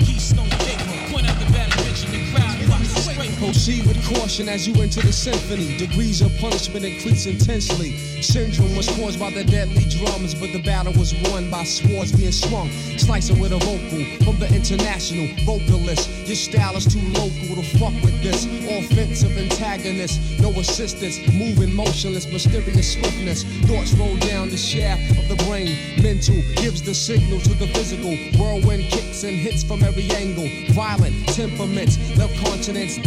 [3.40, 5.78] Proceed with caution as you enter the symphony.
[5.78, 7.96] Degrees of punishment increase intensely.
[8.20, 12.32] Syndrome was caused by the deadly drums, but the battle was won by swords being
[12.32, 12.70] swung.
[12.98, 16.10] Slicing with a vocal from the international vocalist.
[16.26, 18.44] Your style is too local to fuck with this.
[18.44, 21.18] Offensive antagonist, no assistance.
[21.32, 23.44] Moving motionless, mysterious swiftness.
[23.64, 26.02] Thoughts roll down the shaft of the brain.
[26.02, 28.14] Mental gives the signal to the physical.
[28.38, 30.46] Whirlwind kicks and hits from every angle.
[30.74, 32.98] Violent temperaments, left continents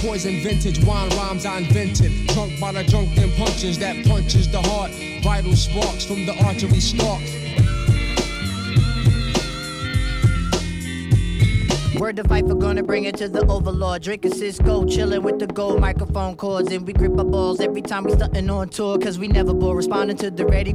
[0.00, 2.12] Poison vintage, wine rhymes I invented.
[2.28, 4.90] Drunk by the drunken punches that punches the heart.
[5.22, 7.20] Vital sparks from the artery stalk.
[12.00, 14.06] Word to fight for gonna bring it to the overlord.
[14.08, 16.72] And Cisco chillin' with the gold microphone cords.
[16.72, 18.98] And we grip our balls every time we stuntin' on tour.
[18.98, 20.72] Cause we never bore responding to the ready.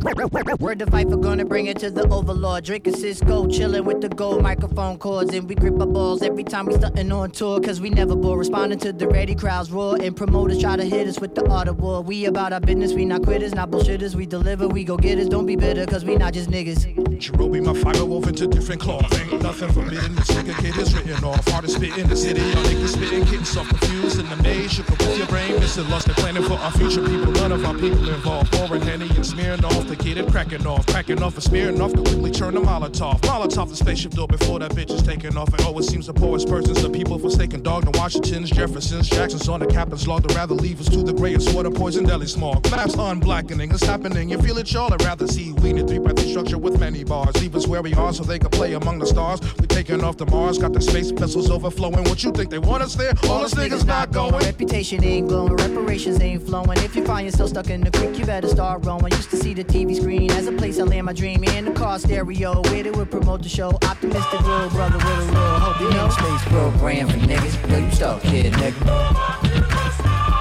[0.59, 2.69] Word to fight for gonna bring it to the overlord.
[2.69, 5.33] And Cisco chillin' with the gold microphone cords.
[5.33, 7.59] And we grip our balls every time we stuntin' on tour.
[7.59, 9.33] Cause we never bore responding to the ready.
[9.33, 12.03] Crowds roar and promoters try to hit us with the of war.
[12.03, 14.13] We about our business, we not quitters, not bullshitters.
[14.13, 15.27] We deliver, we go get us.
[15.27, 16.85] Don't be bitter, cause we not just niggas.
[17.17, 19.09] Jarobi, my fiber wove into different cloth.
[19.41, 20.15] Nothing forbidden.
[20.61, 21.47] Kid is written off.
[21.49, 22.41] Hardest spit in the city.
[22.41, 24.71] Y'all niggas spitting, getting so confused in the maze.
[24.71, 26.07] Shook up with your brain, missing lost.
[26.07, 27.31] They're planning for our future people.
[27.33, 28.51] None of our people involved.
[28.53, 29.87] Pouring Henny and smearing off.
[29.87, 30.85] The kid and cracking off.
[30.87, 31.93] Cracking off and smearing off.
[31.93, 33.21] Can quickly turn the Molotov.
[33.21, 35.53] Molotov the spaceship door before that bitch is taking off.
[35.53, 37.85] And always seems the poorest persons, the people forsaken dog.
[37.85, 40.27] The Washingtons, Jeffersons, Jacksons on the captain's log.
[40.27, 42.69] They'd rather leave us to the grayest water, poison deli smog.
[42.71, 44.29] Mass unblackening is happening.
[44.29, 44.93] You feel it, y'all?
[44.93, 47.35] I'd rather see we in a three-breathy structure with many bars.
[47.41, 49.39] Leave us where we are so they can play among the stars.
[49.59, 52.03] We taking off to Mars, got the space vessels overflowing.
[52.05, 53.13] What you think they want us there?
[53.23, 54.33] All us niggas not going.
[54.33, 56.77] Reputation ain't glowing, reparations ain't flowing.
[56.79, 59.11] If you find yourself stuck in the creek, you better start rowing.
[59.11, 61.71] Used to see the TV screen as a place I land my dream in the
[61.71, 62.61] car stereo.
[62.63, 63.71] Where they would promote the show.
[63.83, 65.81] Optimistic little brother with a real hope.
[65.81, 67.71] You know, space program for niggas.
[67.71, 69.85] Yo, you stuck, kid, nigga.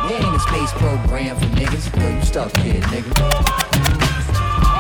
[0.09, 2.01] There ain't a space program for niggas.
[2.01, 3.15] Yo, you stuck, kid, nigga.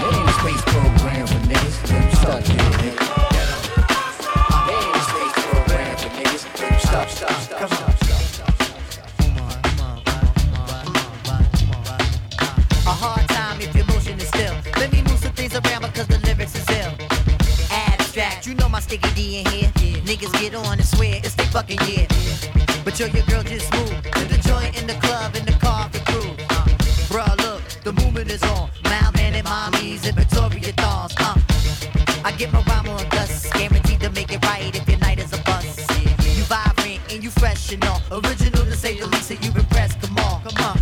[0.01, 1.91] There ain't a space program for niggas.
[1.91, 3.24] Yo, you stuck, kid, nigga.
[6.95, 6.97] A
[12.87, 14.55] hard time if your motion is still.
[14.77, 16.93] Let me move some things around because the lyrics is ill.
[17.73, 19.69] Abstract, you know my sticky D in here.
[20.03, 22.07] Niggas get on and swear it's they fucking year.
[22.85, 25.89] But yo, your girl just moved to the joint in the club in the car
[25.91, 26.31] for crew.
[26.49, 26.65] Uh,
[27.11, 28.71] bruh, look, the movement is on.
[28.85, 31.13] Malman and mommies Victoria dolls.
[31.19, 31.35] Uh,
[32.25, 34.84] I get my rhyme on dust, guaranteed to make it right
[37.73, 38.01] all.
[38.13, 40.01] Original to say the least, and you've impressed.
[40.01, 40.77] Come on, come on.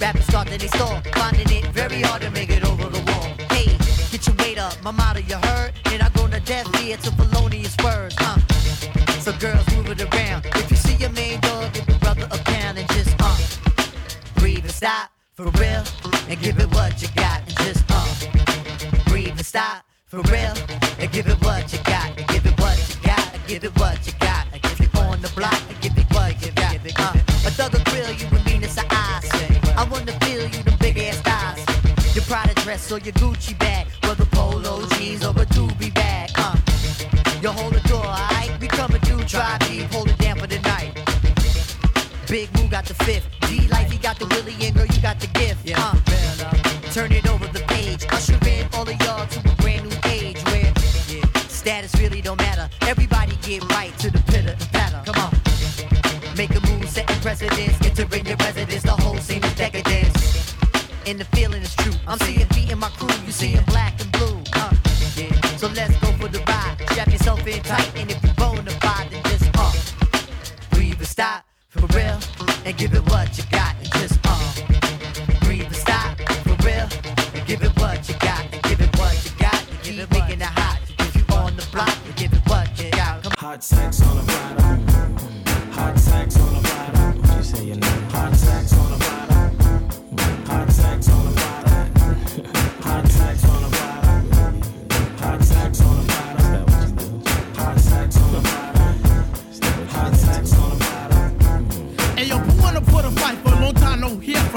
[0.00, 3.28] Rappers start in they store, finding it very hard to make it over the wall.
[3.54, 3.66] Hey,
[4.10, 7.10] get your weight up, my motto you heard, and I go to death here to
[7.12, 8.16] felonious words.
[8.18, 8.38] Uh.
[9.20, 10.46] So girls move it around.
[10.56, 13.36] If you see your main dog, give your brother a pound and just uh,
[14.40, 15.84] breathe and stop for real,
[16.28, 20.54] and give it what you got and just uh, breathe and stop for real,
[20.98, 23.78] and give it what you got, and give it what you got, and give it
[23.78, 24.46] what you got,
[25.36, 26.74] block, and give it what you got.
[26.98, 27.12] Uh,
[27.46, 29.28] a thug will grill you with meanness of eyes.
[29.76, 31.60] I wanna feel you, the big ass thighs.
[32.16, 36.30] Your Prada dress or your Gucci bag, whether polo jeans or a doobie bag.
[36.36, 36.56] Uh,
[37.42, 38.50] you hold the door, alright?
[38.60, 40.94] We coming through, try deep, hold it down for the night.
[42.28, 45.20] Big Moo got the fifth, D Life he got the Willie, and girl you got
[45.20, 45.70] the gift.
[45.76, 45.94] Uh,
[46.90, 50.42] turn it over the page, usher in all of y'all to a brand new age
[50.50, 50.72] where
[51.48, 52.68] status really don't matter.
[52.82, 53.95] Everybody get right
[56.36, 60.54] Make a move, setting precedence, entering your residence, the whole scene is decadence.
[61.06, 61.94] And the feeling is true.
[62.06, 64.42] I'm seeing feet in my crew, you seeing black and blue.
[64.52, 64.74] Uh.
[65.56, 66.76] So let's go for the ride.
[66.90, 69.72] Strap yourself in tight, and if you bona then just uh,
[70.72, 72.18] breathe and stop for real,
[72.66, 76.86] and give it what you got, and just uh, breathe and stop for real,
[77.32, 80.42] and give it what you got, and give it what you got, and keep making
[80.42, 80.80] it hot.
[80.98, 83.22] If you on the block, and give it what you got.
[83.22, 84.15] Come Hot sex on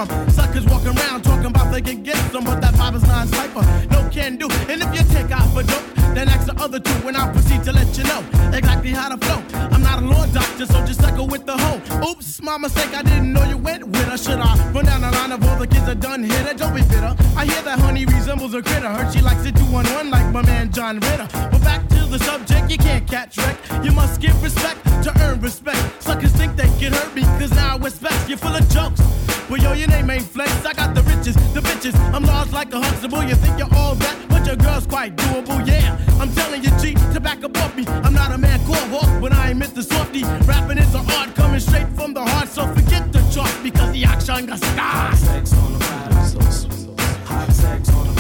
[0.05, 0.29] from?
[0.29, 3.63] Suckers walking around talking about they can get some, but that vibe is non cipher.
[3.91, 4.47] No can do.
[4.69, 5.83] And if you take out for dope,
[6.15, 8.23] then ask the other two, and I'll proceed to let you know
[8.53, 9.41] exactly how to flow.
[9.71, 11.81] I'm not a law doctor, so just suckle with the hoe.
[12.09, 14.17] Oops, my mistake, I didn't know you went with her.
[14.17, 16.53] Should I run down the line of all the kids that done hit her?
[16.53, 17.15] Don't be bitter.
[17.35, 18.89] I hear that honey resembles a critter.
[18.89, 21.27] Heard she likes it 211 like my man John Ritter.
[21.51, 23.57] But back to the subject, you can't catch wreck.
[23.83, 25.81] You must give respect to earn respect.
[26.01, 29.28] Suckers think they can hurt me, cause now I respect you're full of jokes.
[29.49, 30.63] Well, yo, your name ain't Flex.
[30.63, 31.95] I got the riches, the bitches.
[32.13, 33.23] I'm large like a Huxtable.
[33.23, 35.65] You think you're all that, but your girl's quite doable.
[35.65, 37.83] Yeah, I'm telling you, G, to back up off me.
[37.87, 39.83] I'm not a man called Hawk, but I ain't Mr.
[39.83, 40.23] Softy.
[40.45, 44.03] Rapping is an art coming straight from the heart, so forget the chalk because the
[44.05, 45.19] action got scars.
[45.19, 46.99] Sex on the platter, so sweet.
[47.25, 48.18] Hot sex on the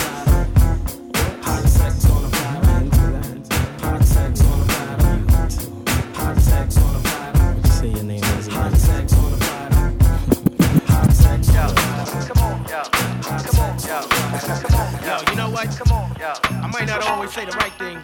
[17.29, 18.03] not say the right thing,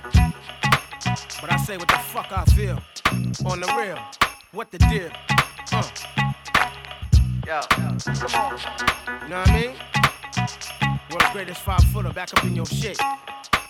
[1.41, 2.79] but I say what the fuck I feel.
[3.45, 3.97] On the real.
[4.51, 5.09] What the deal?
[5.69, 5.83] Huh.
[7.47, 8.59] Yo, come on.
[9.23, 9.75] You know what I mean?
[11.09, 12.99] World's greatest five footer back up in your shit.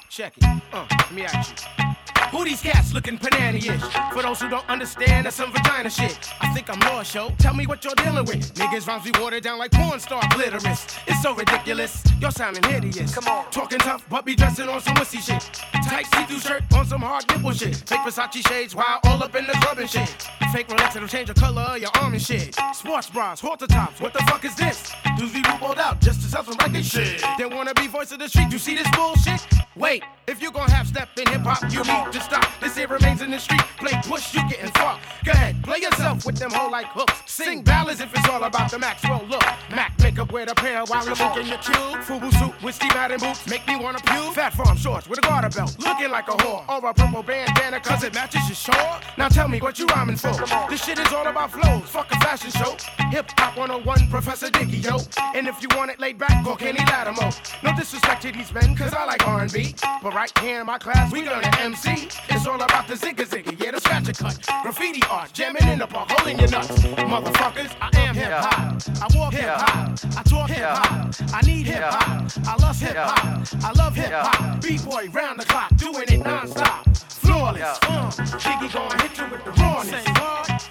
[0.10, 0.44] Check it.
[0.73, 2.05] Uh, let me ask you.
[2.32, 3.82] Who these cats looking banana-ish?
[4.14, 6.18] For those who don't understand, that's some vagina shit.
[6.42, 7.30] I think I'm lost, yo.
[7.38, 8.54] Tell me what you're dealing with.
[8.56, 10.98] Niggas rhymes be watered down like porn star glitterous.
[11.08, 12.04] It's so ridiculous.
[12.20, 13.14] You're sounding hideous.
[13.16, 13.50] Come on.
[13.52, 15.44] Talking tough, but be dressing on some wussy shit.
[15.88, 17.76] Tight see-through shirt on some hard nipple shit.
[17.88, 20.10] Fake Versace shades while all up in the club and shit.
[20.52, 22.56] Fake Rolex that'll change the color of your arm and shit.
[22.74, 24.02] Sports bras, halter tops.
[24.02, 24.92] What the fuck is this?
[25.18, 27.24] Dudes be rolled out just to sell some record shit.
[27.38, 28.52] They wanna be voice of the street.
[28.52, 29.46] You see this bullshit?
[29.76, 32.48] Wait, if you gon' have step in hip hop, you need to stop.
[32.62, 33.62] This here remains in the street.
[33.78, 35.04] Play push, you getting fucked.
[35.26, 37.22] Go ahead, play yourself with them whole like hooks.
[37.26, 39.44] Sing ballads if it's all about the Maxwell look.
[39.70, 42.00] Mac makeup with a pair while you're looking your cube.
[42.08, 44.34] Fubu suit with Steve Madden boots make me wanna puke.
[44.34, 46.64] Phat Farm shorts with a garter belt, looking like a whore.
[46.70, 49.00] Or a purple bandana cause it matches your shore.
[49.18, 50.34] Now tell me what you rhyming for.
[50.70, 51.84] This shit is all about flows.
[51.90, 52.78] Fuck a fashion show.
[53.12, 54.98] Hip hop 101, Professor Diggy, yo.
[55.36, 57.32] And if you want it laid back, go Kenny Lattimore.
[57.64, 59.76] No disrespect to these men, cause I like R&B.
[60.02, 62.05] But right here in my class, we learn to MC.
[62.30, 64.40] It's all about the zigga zigga, yeah, the scratch a cut.
[64.64, 66.69] Graffiti art, jamming in the park, holding your nuts.
[66.69, 68.82] Motherfuckers, I am hip hop.
[69.02, 69.99] I walk hip hop.
[70.18, 71.15] I talk hip hop.
[71.34, 72.32] I need hip hop.
[72.48, 73.48] I love hip hop.
[73.64, 74.61] I love hip hop.
[74.61, 76.86] B-boy round the clock, doing it non-stop.
[76.95, 77.80] Flawless.
[77.84, 80.03] Uh, Jiggy gonna hit you with the rawness.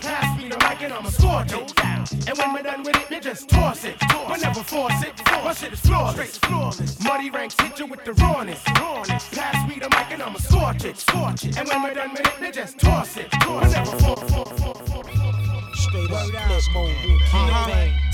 [0.00, 1.83] Pass me the mic and I'ma score it.
[2.26, 3.96] And when we're done with it, you just toss it.
[4.00, 5.12] But never force it.
[5.44, 6.38] My shit is flawless.
[6.38, 7.02] flawless.
[7.04, 8.62] Mutty Ranks hit you with the rawness.
[8.80, 9.28] rawness.
[9.30, 10.96] Pass me the mic and I'ma scorch it.
[10.96, 11.58] Scorch it.
[11.58, 13.28] And when we're done with it, you just toss it.
[13.30, 14.48] But never force it.
[15.76, 16.90] Straight up flip mode.
[17.32, 18.04] Uh-huh.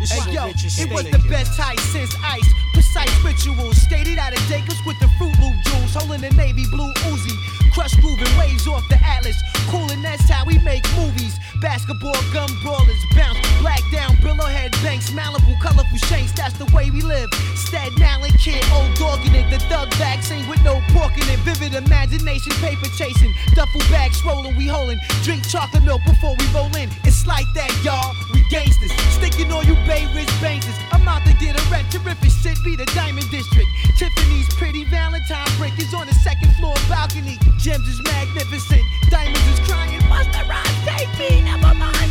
[0.00, 2.48] This Hey shit yo, it was the best height since ice.
[2.72, 6.92] Precise rituals, stated out of Jacobs with the Fruit Loop jewels, holding the navy blue
[7.10, 7.59] Uzi.
[7.72, 9.36] Crush grooving waves off the Atlas,
[9.70, 11.38] coolin' that's how we make movies.
[11.60, 16.32] Basketball gun brawlers bounce, black down, billow head banks, Malibu, colorful shanks.
[16.32, 17.28] That's the way we live.
[17.54, 21.28] Staten Island kid, old dog in it, the thug bag sing with no pork in
[21.28, 21.38] it.
[21.40, 24.98] Vivid imagination, paper chasing, duffel bag swollen, we holding.
[25.22, 26.90] Drink chocolate milk before we roll in.
[27.04, 28.16] It's like that, y'all.
[28.32, 30.74] We gangsters, sticking on you Bay Ridge bankers.
[30.90, 32.58] I'm out to get a red, terrific shit.
[32.64, 33.68] Be the Diamond District.
[33.96, 37.38] Tiffany's pretty Valentine breakers on the second floor balcony.
[37.62, 38.80] Gems is magnificent,
[39.10, 39.99] diamonds is crying.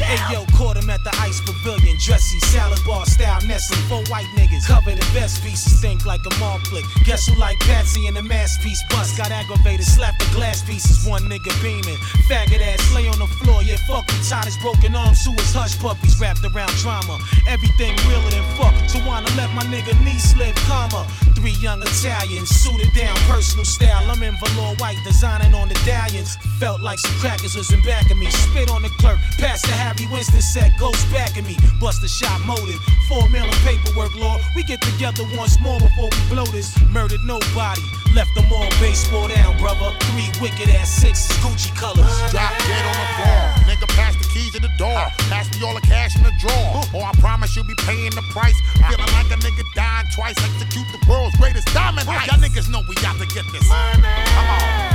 [0.09, 0.33] Never mind.
[0.33, 3.77] Yo, caught him at the ice pavilion, dressy salad bar style Nestle.
[3.87, 6.85] Four white niggas covered the best pieces, think like a mall flick.
[7.05, 9.17] Guess who like Patsy in the masterpiece bust?
[9.17, 11.05] Got aggravated, slapped the glass pieces.
[11.07, 13.61] One nigga beaming, faggot ass lay on the floor.
[13.63, 17.19] Yeah, fuck him, tied his broken arms to his hush puppies wrapped around drama.
[17.47, 18.73] Everything realer than fuck.
[18.89, 21.05] So wanna let my nigga knee slip, comma.
[21.35, 24.09] Three young Italians, suited down, personal style.
[24.09, 26.35] I'm in velour white, designing on the dallions.
[26.59, 28.29] Felt like some crackers was in back of me.
[28.29, 31.57] Spit on the clerk, past the Harry Winston set, ghost back at me.
[31.79, 34.41] Bust a shot motive, four million paperwork, Lord.
[34.55, 36.71] We get together once more before we blow this.
[36.89, 37.81] Murdered nobody,
[38.15, 39.91] left them all baseball down, brother.
[40.11, 42.07] Three wicked ass sixes, Gucci colors.
[42.31, 43.41] Drop dead on the floor.
[43.67, 45.03] Nigga, pass the keys to the door.
[45.27, 46.83] Pass me all the cash in the drawer.
[46.93, 48.59] Or I promise you'll be paying the price.
[48.87, 50.35] Feeling like a nigga dying twice.
[50.37, 52.07] Execute the world's greatest diamond.
[52.07, 53.67] Y'all niggas know we got to get this.
[53.67, 54.89] Come on.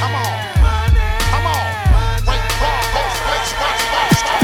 [0.00, 0.54] Come on.
[0.54, 0.83] Come
[3.44, 3.54] on.
[3.54, 4.43] Wait, raw, ghost, wait, scratch,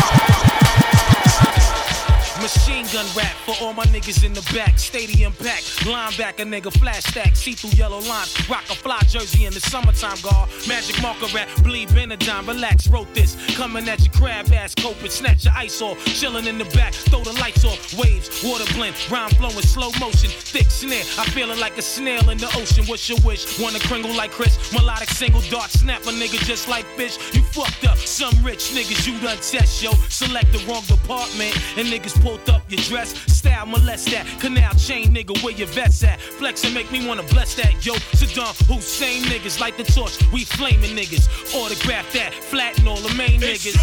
[2.40, 4.78] Machine gun rap for all my niggas in the back.
[4.78, 8.34] Stadium pack, linebacker nigga, flash stack, see through yellow lines.
[8.48, 10.48] Rock a fly jersey in the summertime, guard.
[10.66, 13.36] Magic marker rap, bleed Benadine, relax, wrote this.
[13.56, 16.02] Coming at your crab ass, coping, snatch your ice off.
[16.06, 17.92] Chilling in the back, throw the lights off.
[17.94, 20.30] Waves, water blend, rhyme flowing, slow motion.
[20.30, 22.86] Thick snare, I feeling like a snail in the ocean.
[22.86, 23.60] What's your wish?
[23.60, 24.72] Wanna kringle like Chris?
[24.72, 27.18] Melodic single dart, snap a nigga just like fish.
[27.34, 29.92] You fucked up, some rich niggas you done test, yo.
[30.08, 33.10] Select the wrong department, and niggas pulled up your dress.
[33.32, 36.20] Style molest that, canal chain nigga, where your vets at?
[36.20, 37.94] Flex and make me wanna bless that, yo.
[38.18, 41.26] Saddam Hussein niggas, light the torch, we flaming niggas.
[41.54, 43.76] Autograph that, flatten all the main niggas.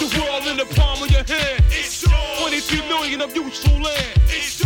[0.00, 1.64] The world in the palm of your hand.
[1.70, 2.04] It's
[2.40, 4.20] 23 million of useful land.
[4.28, 4.58] It's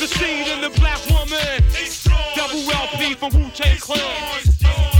[0.00, 1.62] The seed in the black woman.
[1.74, 2.04] It's
[2.34, 4.99] Double LP from Wu Tang Clan.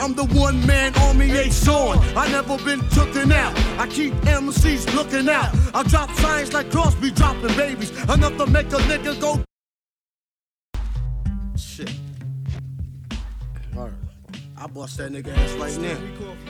[0.00, 1.98] I'm the one man army ace on.
[2.16, 3.56] I never been tooken out.
[3.78, 5.54] I keep MCs looking out.
[5.74, 7.90] I drop signs like Crosby dropping babies.
[8.04, 9.42] Enough to make a nigga go.
[11.56, 12.07] Shit.
[14.60, 15.96] I bust that nigga ass right now.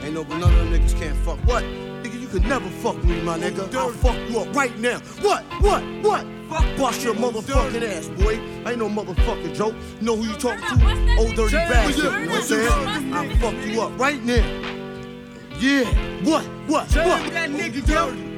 [0.03, 1.37] Ain't no but none of them niggas can't fuck.
[1.45, 1.63] What?
[1.63, 3.71] Nigga, you can never fuck me, my nigga.
[3.75, 4.97] I'll fuck you up right now.
[5.21, 5.43] What?
[5.61, 5.83] What?
[6.01, 6.25] What?
[6.49, 8.39] Fuck bust your motherfucking ass, boy.
[8.65, 9.75] I ain't no motherfucking joke.
[9.99, 11.17] You know who you talking to?
[11.19, 11.97] Ol' Dirty Bastard.
[11.97, 13.13] You know what I'm saying?
[13.13, 14.79] I'll fuck you up right now.
[15.59, 15.83] Yeah.
[16.23, 16.45] What?
[16.65, 16.95] What?
[16.95, 17.21] What?
[17.21, 18.28] him that nigga dirty.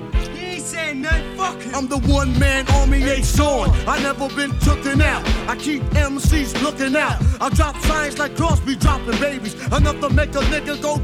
[0.62, 1.38] Ain't saying nothing.
[1.38, 1.74] Fuck him.
[1.74, 3.72] I'm the one man army Ason.
[3.88, 5.26] I never been tooken out.
[5.50, 7.18] I keep MCs looking out.
[7.42, 9.56] I drop signs like Crosby dropping babies.
[9.74, 11.04] Enough to make a nigga go.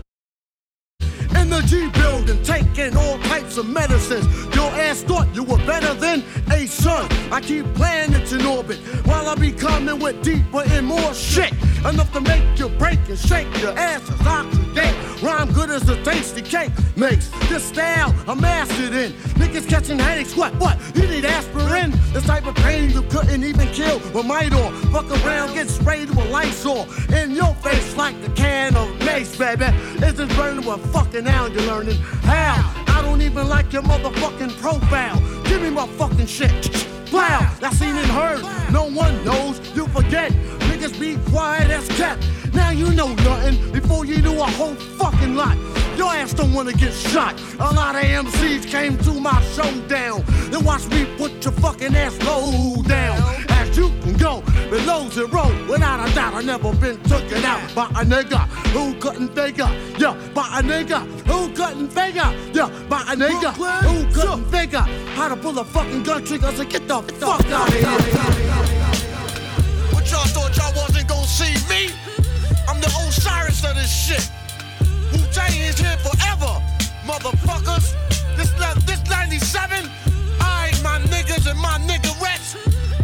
[1.39, 4.27] In the G building, taking all types of medicines.
[4.55, 7.07] Your ass thought you were better than a son.
[7.31, 8.77] I keep planets in orbit
[9.07, 11.51] while I be coming with deeper and more shit.
[11.79, 14.76] Enough to make you break and shake your ass as oxidate.
[15.21, 17.29] Rhyme good as a tasty cake makes.
[17.49, 19.11] This style I'm mastered in.
[19.39, 20.53] Niggas catching headaches, what?
[20.59, 20.77] What?
[20.95, 21.91] You need aspirin?
[22.13, 24.71] This type of pain you couldn't even kill with Midol.
[24.91, 26.87] Fuck around, get sprayed with Lysol.
[27.13, 29.65] In your face like a can of mace, baby.
[30.05, 32.73] Is this burning with fucking now you're learning how?
[32.87, 35.19] I don't even like your motherfucking profile.
[35.43, 36.51] Give me my fucking shit.
[37.11, 38.41] Wow, that's seen and heard.
[38.71, 40.31] No one knows, you forget.
[40.77, 42.23] Niggas be quiet as cat.
[42.53, 45.57] Now you know nothing before you do a whole fucking lot.
[45.97, 47.33] Your ass don't wanna get shot.
[47.59, 50.23] A lot of MCs came to my showdown.
[50.51, 53.17] Then watch me put your fucking ass low down.
[53.49, 55.45] As you can go below zero.
[55.67, 59.71] Without a doubt, I never been taken out by a nigga who couldn't figure.
[59.97, 62.31] Yeah, by a nigga who couldn't figure.
[62.53, 63.51] Yeah, by a nigga
[63.81, 64.85] who couldn't figure
[65.15, 66.51] how to pull a fucking gun trigger.
[66.51, 68.66] So get the fuck out of here.
[71.27, 71.93] Wasn't see me?
[72.67, 74.29] I'm the Osiris of this shit.
[75.11, 76.61] Wu Tang is here forever,
[77.05, 77.95] motherfuckers.
[78.35, 78.51] This
[78.85, 79.89] this 97.
[80.39, 82.55] Alright, my niggas and my niggerettes.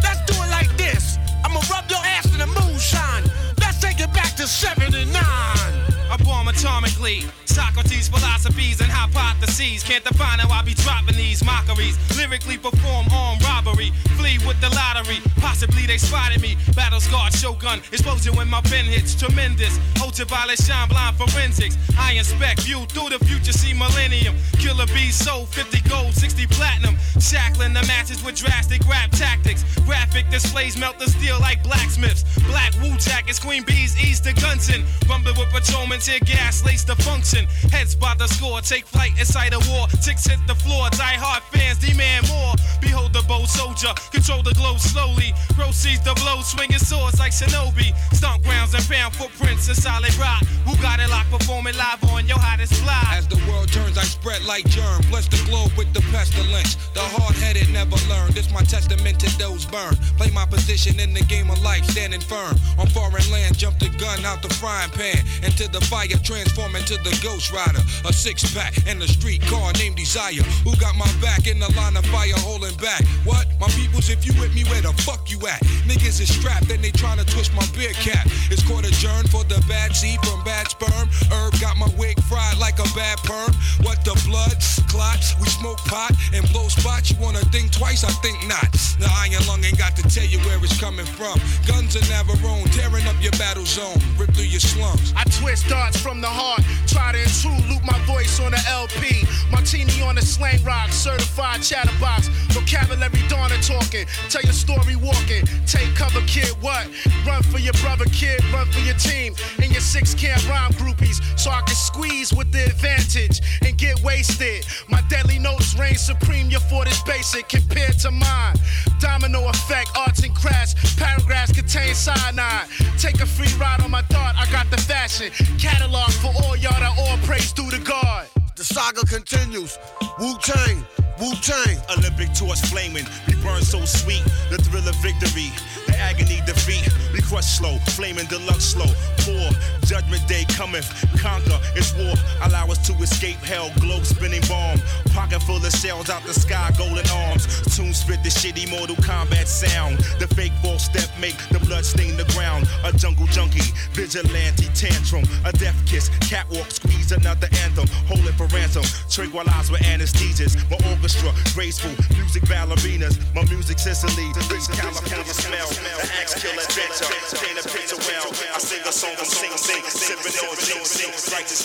[0.03, 1.17] Let's do it like this.
[1.43, 3.23] I'ma rub your ass in the moonshine.
[3.59, 5.13] Let's take it back to 79.
[5.15, 7.25] I bomb atomically.
[7.53, 11.99] Socrates' philosophies and hypotheses can't define how I be dropping these mockeries.
[12.17, 15.21] Lyrically perform armed robbery, flee with the lottery.
[15.37, 16.57] Possibly they spotted me.
[16.75, 19.13] Battle scarred shogun, explosion when my pen hits.
[19.13, 19.79] Tremendous.
[20.01, 21.77] Ultraviolet shine blind forensics.
[21.95, 24.35] I inspect view through the future, see millennium.
[24.57, 26.97] Killer bees sold 50 gold, 60 platinum.
[27.19, 29.63] Shackling the matches with drastic rap tactics.
[29.85, 32.23] Graphic displays melt the steel like blacksmiths.
[32.49, 34.83] Black Wu jackets, Queen Bees ease the Gunson.
[35.07, 37.42] Rumbling with patrolmen, tear gas, lace the function.
[37.71, 39.87] Heads by the score, take flight inside a war.
[40.01, 42.53] Ticks hit the floor, die hard fans demand more.
[42.81, 45.33] Behold the bold soldier, control the glow slowly.
[45.55, 47.95] Proceeds the blow, swinging swords like Shinobi.
[48.13, 50.43] Stomp grounds and found footprints in solid rock.
[50.65, 53.17] Who got it locked, performing live on your hottest fly?
[53.17, 55.01] As the world turns, I spread like germ.
[55.09, 56.75] Bless the globe with the pestilence.
[56.93, 58.31] The hard headed never learn.
[58.31, 59.97] This my testament to those burned.
[60.17, 62.55] Play my position in the game of life, standing firm.
[62.77, 65.25] On foreign land, jump the gun out the frying pan.
[65.43, 67.81] Into the fire, transform into the ghost rider.
[68.05, 70.43] A six pack and a street car named Desire.
[70.63, 73.03] Who got my back in the line of fire holding back?
[73.23, 73.47] What?
[73.59, 75.61] My peoples, if you with me, where the fuck you at?
[75.89, 78.27] Niggas is strapped and they tryna twist my beer cap.
[78.51, 81.09] It's court adjourned for the bad seed from bad sperm.
[81.31, 83.51] Herb got my wig fried like a bad perm.
[83.81, 84.53] What the blood
[84.87, 85.33] clots?
[85.39, 87.09] We smoke pot and blow spots.
[87.11, 88.03] You wanna think twice?
[88.03, 88.69] I think not.
[88.99, 91.39] The iron lung ain't got to tell you where it's coming from.
[91.65, 95.13] Guns in Navarone, tearing up your battle zone, rip through your slums.
[95.15, 99.25] I twist darts from the heart, try to intrude, loop my voice on the LP.
[99.51, 102.27] Martini on the slang rock, certified chatterbox.
[102.51, 105.45] Vocabulary dawning talking, tell your story walking.
[105.65, 106.87] Take cover, kid, what?
[107.25, 109.35] Run for your brother, kid, run for your team.
[109.61, 114.01] And your six camp rhyme groupies, so I can squeeze with the advantage and get
[114.03, 114.65] wasted.
[114.89, 118.55] My deadly notes reign supreme, your fort is basic compared to mine.
[118.99, 122.67] Domino effect, arts and crafts, paragraphs contain cyanide.
[122.97, 125.31] Take a free ride on my thought, I got the fashion.
[125.57, 128.27] Catalog for all y'all that praise due to God.
[128.55, 129.77] The saga continues.
[130.19, 130.85] Wu Tang,
[131.19, 131.77] Wu Tang.
[131.97, 134.23] Olympic torch flaming, we burn so sweet.
[134.49, 135.51] The thrill of victory,
[135.87, 136.89] the agony defeat.
[137.13, 138.89] We crush slow, flaming deluxe slow.
[139.19, 139.49] Poor
[139.85, 140.89] judgment day cometh,
[141.21, 141.59] conquer.
[141.75, 142.13] It's war.
[142.43, 143.71] Allow us to escape hell.
[143.79, 144.79] Globe spinning bomb,
[145.13, 147.45] pocket full of shells out the sky, golden arms.
[147.75, 149.97] Tune spit the shitty Mortal Kombat sound.
[150.19, 152.67] The fake false step make the blood stain the ground.
[152.83, 157.87] A jungle junkie, vigilante tantrum, a death kiss, catwalk squeeze another anthem.
[158.07, 158.83] Hold it for ransom.
[159.09, 160.57] Tranquilize with anesthesias.
[160.69, 163.19] My orchestra, graceful music ballerinas.
[163.35, 165.67] My music Sicily, rich California smell.
[165.99, 167.11] An axe adventure.
[167.35, 168.31] Paint a picture well.
[168.55, 171.11] I sing a song from Sing Sing, sipping on Sing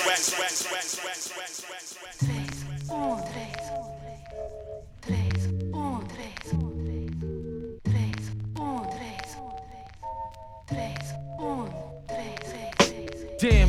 [0.07, 1.48] wax.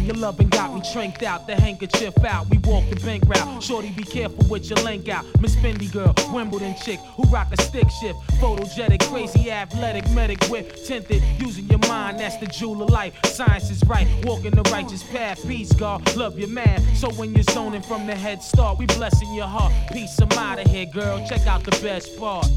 [0.10, 2.50] Your loving got me tranked out, the handkerchief out.
[2.50, 3.62] We walk the bank route.
[3.62, 5.24] Shorty, be careful with your link out.
[5.40, 8.18] Miss Fendi girl, Wimbledon chick who rock a stick shift.
[8.42, 10.76] Photogenic, crazy, athletic, medic whip.
[10.84, 13.14] Tinted, using your mind, that's the jewel of life.
[13.24, 15.46] Science is right, walking the righteous path.
[15.48, 16.82] Peace, God, love your man.
[16.96, 19.72] So when you're zoning from the head start, we blessing your heart.
[19.92, 21.24] Peace, I'm out of here, girl.
[21.28, 22.48] Check out the best part.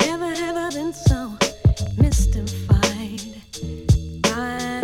[0.00, 1.36] Never have I been so
[1.98, 3.20] mystified
[4.22, 4.75] by